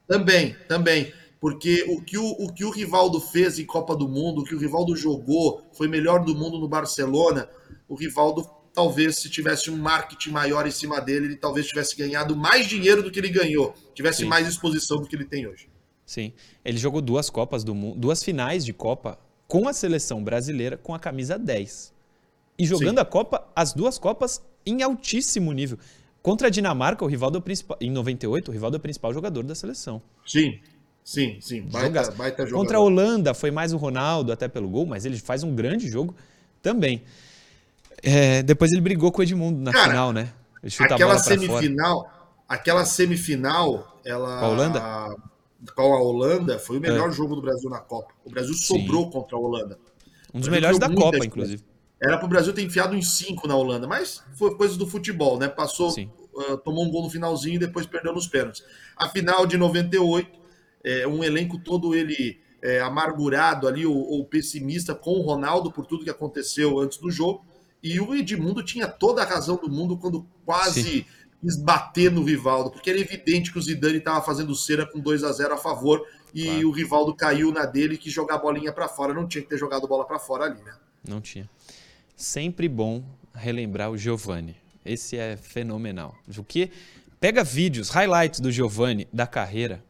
Também, 0.06 0.56
também. 0.68 1.12
Porque 1.40 1.84
o 1.88 2.00
que 2.02 2.16
o, 2.18 2.24
o 2.38 2.52
que 2.52 2.64
o 2.64 2.70
Rivaldo 2.70 3.20
fez 3.20 3.58
em 3.58 3.64
Copa 3.66 3.96
do 3.96 4.08
Mundo, 4.08 4.42
o 4.42 4.44
que 4.44 4.54
o 4.54 4.58
Rivaldo 4.58 4.94
jogou, 4.96 5.62
foi 5.72 5.88
melhor 5.88 6.24
do 6.24 6.34
mundo 6.34 6.58
no 6.58 6.68
Barcelona. 6.68 7.48
O 7.88 7.94
Rivaldo, 7.96 8.48
talvez, 8.72 9.16
se 9.16 9.28
tivesse 9.28 9.70
um 9.70 9.76
marketing 9.76 10.30
maior 10.30 10.66
em 10.66 10.70
cima 10.70 11.00
dele, 11.00 11.26
ele 11.26 11.36
talvez 11.36 11.66
tivesse 11.66 11.96
ganhado 11.96 12.36
mais 12.36 12.68
dinheiro 12.68 13.02
do 13.02 13.10
que 13.10 13.18
ele 13.18 13.28
ganhou, 13.28 13.74
tivesse 13.94 14.18
Sim. 14.18 14.26
mais 14.26 14.46
exposição 14.46 14.98
do 14.98 15.06
que 15.08 15.16
ele 15.16 15.24
tem 15.24 15.46
hoje. 15.48 15.68
Sim. 16.06 16.32
Ele 16.64 16.78
jogou 16.78 17.00
duas 17.00 17.28
Copas 17.28 17.64
do 17.64 17.74
Mundo, 17.74 17.98
duas 17.98 18.22
finais 18.22 18.64
de 18.64 18.72
Copa 18.72 19.18
com 19.48 19.66
a 19.68 19.72
seleção 19.72 20.22
brasileira 20.22 20.76
com 20.76 20.94
a 20.94 20.98
camisa 20.98 21.38
10. 21.38 21.92
E 22.58 22.64
jogando 22.66 22.98
Sim. 22.98 23.02
a 23.02 23.04
Copa, 23.04 23.48
as 23.56 23.72
duas 23.72 23.98
Copas 23.98 24.42
em 24.64 24.82
altíssimo 24.82 25.52
nível. 25.52 25.78
Contra 26.22 26.46
a 26.46 26.50
Dinamarca, 26.50 27.04
o 27.04 27.08
Rivaldo 27.08 27.38
é 27.38 27.40
principal, 27.40 27.76
em 27.80 27.90
98, 27.90 28.48
o 28.48 28.52
Rivaldo 28.52 28.76
é 28.76 28.78
o 28.78 28.80
principal 28.80 29.12
jogador 29.12 29.42
da 29.42 29.54
seleção. 29.56 30.00
Sim, 30.24 30.60
sim, 31.02 31.38
sim. 31.40 31.62
Baita, 31.62 32.12
baita 32.12 32.46
jogador. 32.46 32.62
Contra 32.62 32.76
a 32.78 32.80
Holanda 32.80 33.34
foi 33.34 33.50
mais 33.50 33.72
o 33.72 33.76
Ronaldo 33.76 34.30
até 34.30 34.46
pelo 34.46 34.68
gol, 34.68 34.86
mas 34.86 35.04
ele 35.04 35.18
faz 35.18 35.42
um 35.42 35.52
grande 35.54 35.88
jogo 35.88 36.14
também. 36.62 37.02
É, 38.02 38.42
depois 38.42 38.70
ele 38.70 38.80
brigou 38.80 39.10
com 39.10 39.20
o 39.20 39.24
Edmundo 39.24 39.60
na 39.60 39.72
Cara, 39.72 39.90
final, 39.90 40.12
né? 40.12 40.32
Ele 40.62 40.70
chuta 40.70 40.94
aquela 40.94 41.14
pra 41.14 41.24
fora. 41.24 41.38
semifinal, 41.40 42.34
aquela 42.48 42.84
semifinal, 42.84 44.00
ela 44.04 44.38
Com 44.38 44.44
a 44.44 44.48
Holanda? 44.48 44.80
com 45.74 45.94
a 45.94 46.00
Holanda 46.00 46.58
foi 46.58 46.78
o 46.78 46.80
melhor 46.80 47.12
jogo 47.12 47.34
do 47.34 47.42
Brasil 47.42 47.68
na 47.68 47.78
Copa. 47.78 48.12
O 48.24 48.30
Brasil 48.30 48.54
Sim. 48.54 48.78
sobrou 48.78 49.10
contra 49.10 49.36
a 49.36 49.40
Holanda. 49.40 49.78
Um 50.32 50.38
dos 50.38 50.48
melhores 50.48 50.78
da 50.78 50.88
Copa, 50.88 51.24
inclusive. 51.24 51.64
Era 52.02 52.18
pro 52.18 52.26
Brasil 52.26 52.52
ter 52.52 52.62
enfiado 52.62 52.96
em 52.96 53.02
cinco 53.02 53.46
na 53.46 53.54
Holanda, 53.54 53.86
mas 53.86 54.24
foi 54.34 54.56
coisa 54.56 54.76
do 54.76 54.86
futebol, 54.86 55.38
né? 55.38 55.46
Passou, 55.46 55.94
ah, 56.36 56.56
tomou 56.56 56.84
um 56.84 56.90
gol 56.90 57.04
no 57.04 57.10
finalzinho 57.10 57.54
e 57.54 57.58
depois 57.58 57.86
perdeu 57.86 58.12
nos 58.12 58.26
pênaltis. 58.26 58.64
A 58.96 59.08
final 59.08 59.46
de 59.46 59.56
98, 59.56 60.28
é, 60.82 61.06
um 61.06 61.22
elenco 61.22 61.58
todo 61.60 61.94
ele 61.94 62.40
é, 62.60 62.80
amargurado 62.80 63.68
ali, 63.68 63.86
ou, 63.86 63.96
ou 63.96 64.24
pessimista 64.24 64.96
com 64.96 65.12
o 65.12 65.22
Ronaldo 65.22 65.70
por 65.70 65.86
tudo 65.86 66.02
que 66.02 66.10
aconteceu 66.10 66.80
antes 66.80 66.98
do 66.98 67.08
jogo. 67.08 67.44
E 67.80 68.00
o 68.00 68.14
Edmundo 68.14 68.64
tinha 68.64 68.88
toda 68.88 69.22
a 69.22 69.24
razão 69.24 69.56
do 69.56 69.70
mundo 69.70 69.96
quando 69.96 70.26
quase 70.44 70.82
Sim. 70.82 71.04
quis 71.40 71.56
bater 71.56 72.10
no 72.10 72.24
Rivaldo, 72.24 72.70
porque 72.70 72.90
era 72.90 72.98
evidente 72.98 73.52
que 73.52 73.58
o 73.58 73.62
Zidane 73.62 73.98
estava 73.98 74.24
fazendo 74.24 74.54
cera 74.56 74.86
com 74.86 74.98
2 74.98 75.22
a 75.22 75.32
0 75.32 75.54
a 75.54 75.56
favor 75.56 76.04
e 76.34 76.46
Claro. 76.46 76.68
o 76.68 76.72
Rivaldo 76.72 77.14
caiu 77.14 77.52
na 77.52 77.64
dele 77.66 77.94
e 77.94 77.98
quis 77.98 78.12
jogar 78.12 78.36
a 78.36 78.38
bolinha 78.38 78.72
para 78.72 78.88
fora. 78.88 79.12
Não 79.12 79.26
tinha 79.26 79.42
que 79.42 79.48
ter 79.48 79.58
jogado 79.58 79.86
bola 79.86 80.04
para 80.04 80.18
fora 80.18 80.44
ali, 80.44 80.62
né? 80.62 80.74
Não 81.08 81.20
tinha. 81.20 81.48
Sempre 82.22 82.68
bom 82.68 83.02
relembrar 83.34 83.90
o 83.90 83.98
Giovanni. 83.98 84.54
Esse 84.86 85.16
é 85.16 85.36
fenomenal. 85.36 86.14
O 86.38 86.44
que 86.44 86.70
pega 87.18 87.42
vídeos, 87.42 87.88
highlights 87.88 88.38
do 88.38 88.52
Giovanni 88.52 89.08
da 89.12 89.26
carreira. 89.26 89.82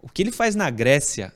O 0.00 0.08
que 0.08 0.22
ele 0.22 0.30
faz 0.30 0.54
na 0.54 0.70
Grécia 0.70 1.34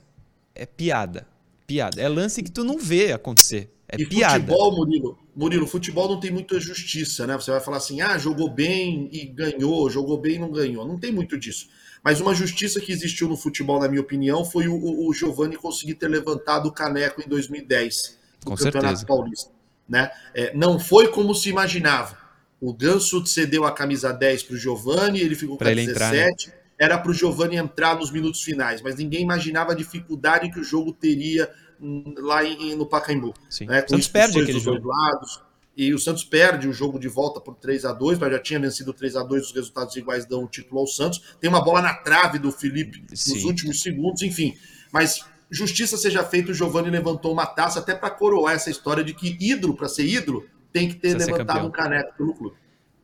é 0.54 0.64
piada. 0.64 1.26
Piada. 1.66 2.00
É 2.00 2.08
lance 2.08 2.44
que 2.44 2.50
tu 2.52 2.62
não 2.62 2.78
vê 2.78 3.10
acontecer. 3.10 3.74
É 3.88 3.96
e 4.00 4.06
piada. 4.06 4.34
futebol, 4.34 4.76
Murilo, 4.76 5.18
Murilo, 5.34 5.66
futebol 5.66 6.08
não 6.08 6.20
tem 6.20 6.30
muita 6.30 6.60
justiça, 6.60 7.26
né? 7.26 7.34
Você 7.34 7.50
vai 7.50 7.60
falar 7.60 7.78
assim, 7.78 8.00
ah, 8.00 8.16
jogou 8.16 8.48
bem 8.48 9.08
e 9.10 9.26
ganhou, 9.26 9.90
jogou 9.90 10.16
bem 10.16 10.36
e 10.36 10.38
não 10.38 10.52
ganhou. 10.52 10.86
Não 10.86 10.96
tem 10.96 11.10
muito 11.10 11.36
disso. 11.36 11.68
Mas 12.04 12.20
uma 12.20 12.36
justiça 12.36 12.80
que 12.80 12.92
existiu 12.92 13.28
no 13.28 13.36
futebol, 13.36 13.80
na 13.80 13.88
minha 13.88 14.00
opinião, 14.00 14.44
foi 14.44 14.68
o, 14.68 14.76
o, 14.76 15.08
o 15.08 15.12
Giovani 15.12 15.56
conseguir 15.56 15.94
ter 15.94 16.06
levantado 16.06 16.66
o 16.68 16.72
caneco 16.72 17.20
em 17.20 17.28
2010 17.28 18.22
no 18.44 18.52
Com 18.52 18.56
Campeonato 18.56 18.98
certeza. 18.98 19.06
Paulista. 19.06 19.53
Né? 19.88 20.10
É, 20.34 20.54
não 20.54 20.78
foi 20.78 21.08
como 21.08 21.34
se 21.34 21.48
imaginava. 21.50 22.16
O 22.60 22.72
Ganso 22.72 23.24
cedeu 23.26 23.64
a 23.64 23.72
camisa 23.72 24.12
10 24.12 24.42
para 24.44 24.54
o 24.54 24.58
Giovani, 24.58 25.20
ele 25.20 25.34
ficou 25.34 25.56
com 25.56 25.58
Pra 25.58 25.68
a 25.68 25.72
ele 25.72 25.82
entrar, 25.82 26.10
né? 26.12 26.30
17. 26.30 26.52
Era 26.78 26.98
para 26.98 27.10
o 27.10 27.14
Giovani 27.14 27.56
entrar 27.56 27.94
nos 27.96 28.10
minutos 28.10 28.42
finais, 28.42 28.80
mas 28.82 28.96
ninguém 28.96 29.22
imaginava 29.22 29.72
a 29.72 29.74
dificuldade 29.74 30.50
que 30.50 30.58
o 30.58 30.64
jogo 30.64 30.92
teria 30.92 31.48
hum, 31.80 32.14
lá 32.18 32.44
em- 32.44 32.74
no 32.74 32.86
Pacaembu 32.86 33.34
Sim. 33.50 33.66
né, 33.66 33.84
O 33.86 33.90
Santos 33.90 34.08
perde 34.08 34.40
aquele 34.40 34.58
jogo. 34.58 34.80
dois 34.80 34.96
lados. 34.96 35.42
E 35.76 35.92
o 35.92 35.98
Santos 35.98 36.24
perde 36.24 36.68
o 36.68 36.72
jogo 36.72 36.98
de 37.00 37.08
volta 37.08 37.40
por 37.40 37.54
3 37.56 37.84
a 37.84 37.92
2 37.92 38.16
mas 38.18 38.30
já 38.32 38.38
tinha 38.38 38.60
vencido 38.60 38.92
3 38.92 39.16
a 39.16 39.22
2 39.24 39.46
os 39.46 39.52
resultados 39.52 39.94
iguais 39.96 40.24
dão 40.24 40.44
o 40.44 40.48
título 40.48 40.80
ao 40.80 40.86
Santos. 40.86 41.20
Tem 41.40 41.50
uma 41.50 41.62
bola 41.62 41.82
na 41.82 41.92
trave 41.94 42.38
do 42.38 42.50
Felipe 42.52 43.04
nos 43.10 43.20
Sim. 43.20 43.44
últimos 43.44 43.82
segundos, 43.82 44.22
enfim. 44.22 44.56
Mas 44.92 45.24
justiça 45.50 45.96
seja 45.96 46.24
feita, 46.24 46.50
o 46.50 46.54
Giovani 46.54 46.90
levantou 46.90 47.32
uma 47.32 47.46
taça 47.46 47.80
até 47.80 47.94
para 47.94 48.10
coroar 48.10 48.54
essa 48.54 48.70
história 48.70 49.04
de 49.04 49.14
que 49.14 49.36
ídolo, 49.40 49.76
para 49.76 49.88
ser 49.88 50.06
ídolo, 50.06 50.46
tem 50.72 50.88
que 50.88 50.94
ter 50.94 51.14
Precisa 51.14 51.32
levantado 51.32 51.66
um 51.66 51.70
caneco 51.70 52.16
pelo 52.16 52.34
clube. 52.34 52.56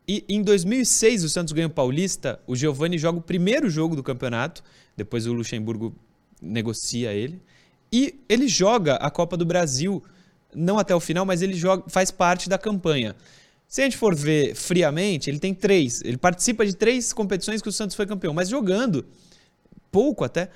E 0.09 0.25
em 0.29 0.43
2006 0.43 1.23
o 1.23 1.29
Santos 1.29 1.53
ganha 1.53 1.69
o 1.69 1.71
Paulista, 1.71 2.41
o 2.47 2.57
Giovani 2.57 2.99
joga 2.99 3.19
o 3.19 3.23
primeiro 3.23 3.71
jogo 3.71 3.95
do 3.95 4.03
campeonato, 4.03 4.63
depois 4.97 5.27
o 5.27 5.33
Luxemburgo 5.33 5.95
negocia 6.43 7.13
ele, 7.13 7.41
e 7.93 8.19
ele 8.29 8.49
joga 8.49 8.97
a 8.97 9.11
Copa 9.11 9.37
do 9.37 9.45
Brasil, 9.45 10.03
não 10.55 10.79
até 10.79 10.95
o 10.95 11.01
final, 11.01 11.25
mas 11.25 11.43
ele 11.43 11.55
joga, 11.55 11.85
faz 11.89 12.11
parte 12.11 12.49
da 12.49 12.59
campanha. 12.59 13.15
Se 13.69 13.83
a 13.83 13.85
gente 13.85 13.97
for 13.97 14.15
ver 14.15 14.57
friamente, 14.57 15.31
ele 15.31 15.39
tem 15.39 15.55
três, 15.55 16.03
ele 16.03 16.17
participa 16.17 16.67
de 16.67 16.75
três 16.75 17.13
competições 17.13 17.63
que 17.63 17.69
o 17.69 17.73
Santos 17.73 17.95
foi 17.95 18.05
campeão, 18.05 18.35
mas 18.35 18.49
jogando 18.49 19.07
pouco 19.93 20.25
até, 20.25 20.51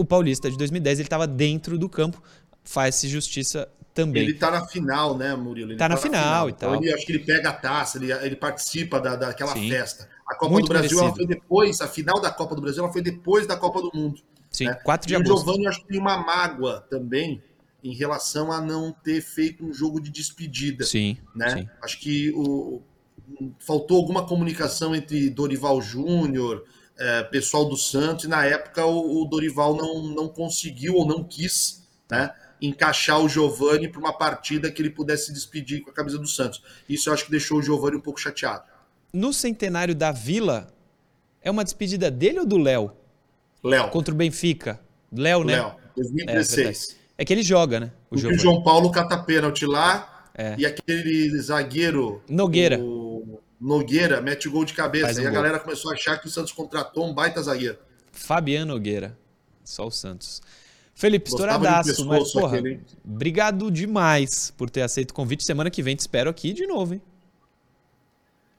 o 0.00 0.04
Paulista 0.04 0.50
de 0.50 0.56
2010 0.56 1.00
ele 1.00 1.06
estava 1.06 1.26
dentro 1.26 1.78
do 1.78 1.88
campo, 1.88 2.22
faz-se 2.64 3.06
justiça 3.08 3.68
também. 3.92 4.22
Ele 4.22 4.34
tá 4.34 4.50
na 4.50 4.66
final, 4.66 5.16
né, 5.16 5.34
Murilo? 5.34 5.72
Ele 5.72 5.78
Tá 5.78 5.88
na 5.88 5.96
final 5.96 6.48
e 6.48 6.52
Então 6.52 6.72
tal. 6.72 6.82
ele, 6.82 6.92
acho 6.92 7.04
que 7.04 7.12
ele 7.12 7.24
pega 7.24 7.50
a 7.50 7.52
taça, 7.52 7.98
ele, 7.98 8.10
ele 8.12 8.36
participa 8.36 8.98
da, 8.98 9.14
daquela 9.16 9.52
Sim. 9.52 9.68
festa. 9.68 10.08
A 10.26 10.34
Copa 10.34 10.52
Muito 10.52 10.66
do 10.66 10.72
Brasil 10.72 10.98
ela 10.98 11.14
foi 11.14 11.26
depois, 11.26 11.80
a 11.80 11.88
final 11.88 12.20
da 12.20 12.30
Copa 12.30 12.54
do 12.54 12.62
Brasil 12.62 12.82
ela 12.82 12.92
foi 12.92 13.02
depois 13.02 13.46
da 13.46 13.56
Copa 13.56 13.82
do 13.82 13.90
Mundo. 13.92 14.20
Sim, 14.50 14.66
né? 14.66 14.74
4 14.74 15.06
de 15.06 15.14
e 15.14 15.16
o 15.16 15.20
agosto. 15.20 15.44
Giovanni 15.44 15.66
acho 15.66 15.80
que 15.80 15.88
tem 15.88 15.98
uma 16.00 16.16
mágoa 16.16 16.80
também 16.88 17.42
em 17.84 17.94
relação 17.94 18.50
a 18.52 18.60
não 18.60 18.92
ter 18.92 19.20
feito 19.20 19.64
um 19.64 19.72
jogo 19.72 20.00
de 20.00 20.10
despedida. 20.10 20.84
Sim, 20.84 21.18
né? 21.34 21.50
sim. 21.50 21.68
Acho 21.82 21.98
que 22.00 22.30
o, 22.34 22.80
faltou 23.58 23.96
alguma 23.96 24.26
comunicação 24.26 24.94
entre 24.94 25.28
Dorival 25.30 25.80
Júnior, 25.82 26.64
é, 27.00 27.22
pessoal 27.24 27.64
do 27.64 27.76
Santos, 27.76 28.26
e 28.26 28.28
na 28.28 28.44
época 28.44 28.84
o, 28.84 29.22
o 29.22 29.24
Dorival 29.24 29.74
não, 29.74 30.02
não 30.14 30.28
conseguiu 30.28 30.94
ou 30.94 31.06
não 31.06 31.24
quis 31.24 31.88
né, 32.10 32.30
encaixar 32.60 33.20
o 33.20 33.28
Giovani 33.28 33.88
para 33.88 33.98
uma 34.00 34.12
partida 34.12 34.70
que 34.70 34.82
ele 34.82 34.90
pudesse 34.90 35.26
se 35.26 35.32
despedir 35.32 35.80
com 35.80 35.90
a 35.90 35.94
camisa 35.94 36.18
do 36.18 36.26
Santos. 36.28 36.62
Isso 36.88 37.08
eu 37.08 37.14
acho 37.14 37.24
que 37.24 37.30
deixou 37.30 37.58
o 37.58 37.62
Giovani 37.62 37.96
um 37.96 38.00
pouco 38.00 38.20
chateado. 38.20 38.64
No 39.12 39.32
centenário 39.32 39.94
da 39.94 40.12
Vila, 40.12 40.68
é 41.42 41.50
uma 41.50 41.64
despedida 41.64 42.10
dele 42.10 42.40
ou 42.40 42.46
do 42.46 42.58
Léo? 42.58 42.92
Léo, 43.64 43.88
Contra 43.88 44.12
o 44.14 44.16
Benfica. 44.16 44.78
Léo, 45.12 45.42
né? 45.42 45.56
Léo, 45.56 45.74
2016. 45.96 46.96
É 47.18 47.24
que 47.24 47.32
ele 47.32 47.42
joga, 47.42 47.80
né? 47.80 47.92
O 48.10 48.14
o. 48.16 48.38
João 48.38 48.62
Paulo 48.62 48.90
cata 48.90 49.18
pênalti 49.18 49.66
lá 49.66 50.28
É. 50.34 50.54
e 50.58 50.64
aquele 50.64 51.36
zagueiro 51.40 52.22
Nogueira. 52.28 52.78
o 52.78 52.99
Nogueira 53.60 54.20
mete 54.20 54.48
o 54.48 54.50
gol 54.50 54.64
de 54.64 54.72
cabeça 54.72 55.20
um 55.20 55.22
e 55.22 55.26
a 55.26 55.30
gol. 55.30 55.32
galera 55.34 55.58
começou 55.58 55.90
a 55.90 55.94
achar 55.94 56.18
que 56.18 56.26
o 56.26 56.30
Santos 56.30 56.52
contratou 56.52 57.06
um 57.08 57.12
baita 57.12 57.42
zagueiro. 57.42 57.78
Fabiano 58.12 58.72
Nogueira. 58.74 59.16
Só 59.64 59.86
o 59.86 59.90
Santos. 59.90 60.40
Felipe, 60.94 61.28
estouradaço, 61.30 62.04
mas 62.06 62.32
porra, 62.32 62.58
aquele, 62.58 62.80
obrigado 63.04 63.70
demais 63.70 64.52
por 64.56 64.68
ter 64.68 64.82
aceito 64.82 65.10
o 65.12 65.14
convite. 65.14 65.44
Semana 65.44 65.70
que 65.70 65.82
vem 65.82 65.94
te 65.96 66.00
espero 66.00 66.28
aqui 66.28 66.52
de 66.52 66.66
novo, 66.66 66.94
hein? 66.94 67.02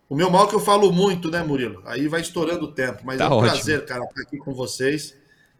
O 0.10 0.16
meu 0.16 0.30
mal 0.30 0.46
é 0.46 0.50
que 0.50 0.56
eu 0.56 0.60
falo 0.60 0.92
muito, 0.92 1.30
né, 1.30 1.42
Murilo? 1.44 1.82
Aí 1.86 2.08
vai 2.08 2.20
estourando 2.22 2.66
o 2.66 2.72
tempo, 2.72 3.02
mas 3.06 3.18
Tá 3.18 3.26
é 3.26 3.30
um 3.30 3.34
ótimo. 3.34 3.52
prazer, 3.52 3.86
cara, 3.86 4.04
estar 4.04 4.22
aqui 4.22 4.38
com 4.38 4.54
vocês. 4.54 5.16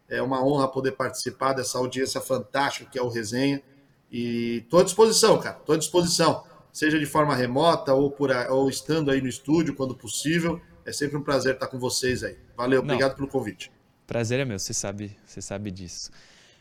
É 0.08 0.20
uma 0.20 0.44
honra 0.44 0.68
poder 0.68 0.92
participar 0.92 1.52
dessa 1.54 1.78
audiência 1.78 2.20
fantástica 2.20 2.90
que 2.90 2.98
é 2.98 3.02
o 3.02 3.08
Resenha. 3.08 3.62
E 4.10 4.64
tô 4.68 4.78
à 4.78 4.84
disposição, 4.84 5.38
cara. 5.38 5.54
Tô 5.64 5.72
à 5.72 5.76
disposição. 5.78 6.44
Seja 6.72 6.98
de 6.98 7.06
forma 7.06 7.34
remota 7.36 7.92
ou, 7.92 8.10
por 8.10 8.30
ou 8.50 8.68
estando 8.68 9.10
aí 9.10 9.20
no 9.20 9.28
estúdio 9.28 9.74
quando 9.74 9.94
possível. 9.94 10.60
É 10.84 10.92
sempre 10.92 11.16
um 11.16 11.22
prazer 11.22 11.54
estar 11.54 11.66
com 11.68 11.78
vocês 11.78 12.24
aí. 12.24 12.36
Valeu, 12.56 12.82
Não. 12.82 12.94
obrigado 12.94 13.14
pelo 13.14 13.28
convite. 13.28 13.70
Prazer 14.06 14.40
é 14.40 14.44
meu, 14.44 14.58
você 14.58 14.74
sabe, 14.74 15.16
você 15.24 15.40
sabe 15.40 15.70
disso. 15.70 16.10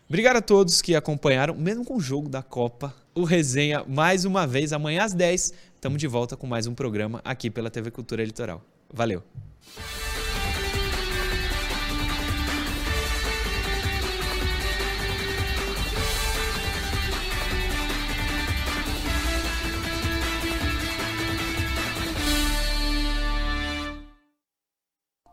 Obrigado 0.07 0.35
a 0.37 0.41
todos 0.41 0.81
que 0.81 0.93
acompanharam, 0.95 1.55
mesmo 1.55 1.85
com 1.85 1.95
o 1.95 1.99
jogo 1.99 2.27
da 2.27 2.43
Copa, 2.43 2.93
o 3.15 3.23
Resenha 3.23 3.83
mais 3.87 4.25
uma 4.25 4.45
vez, 4.45 4.73
amanhã 4.73 5.03
às 5.03 5.13
10. 5.13 5.53
Estamos 5.75 5.97
de 5.99 6.07
volta 6.07 6.35
com 6.35 6.45
mais 6.45 6.67
um 6.67 6.75
programa 6.75 7.21
aqui 7.23 7.49
pela 7.49 7.69
TV 7.71 7.89
Cultura 7.89 8.23
Litoral. 8.23 8.61
Valeu! 8.93 9.23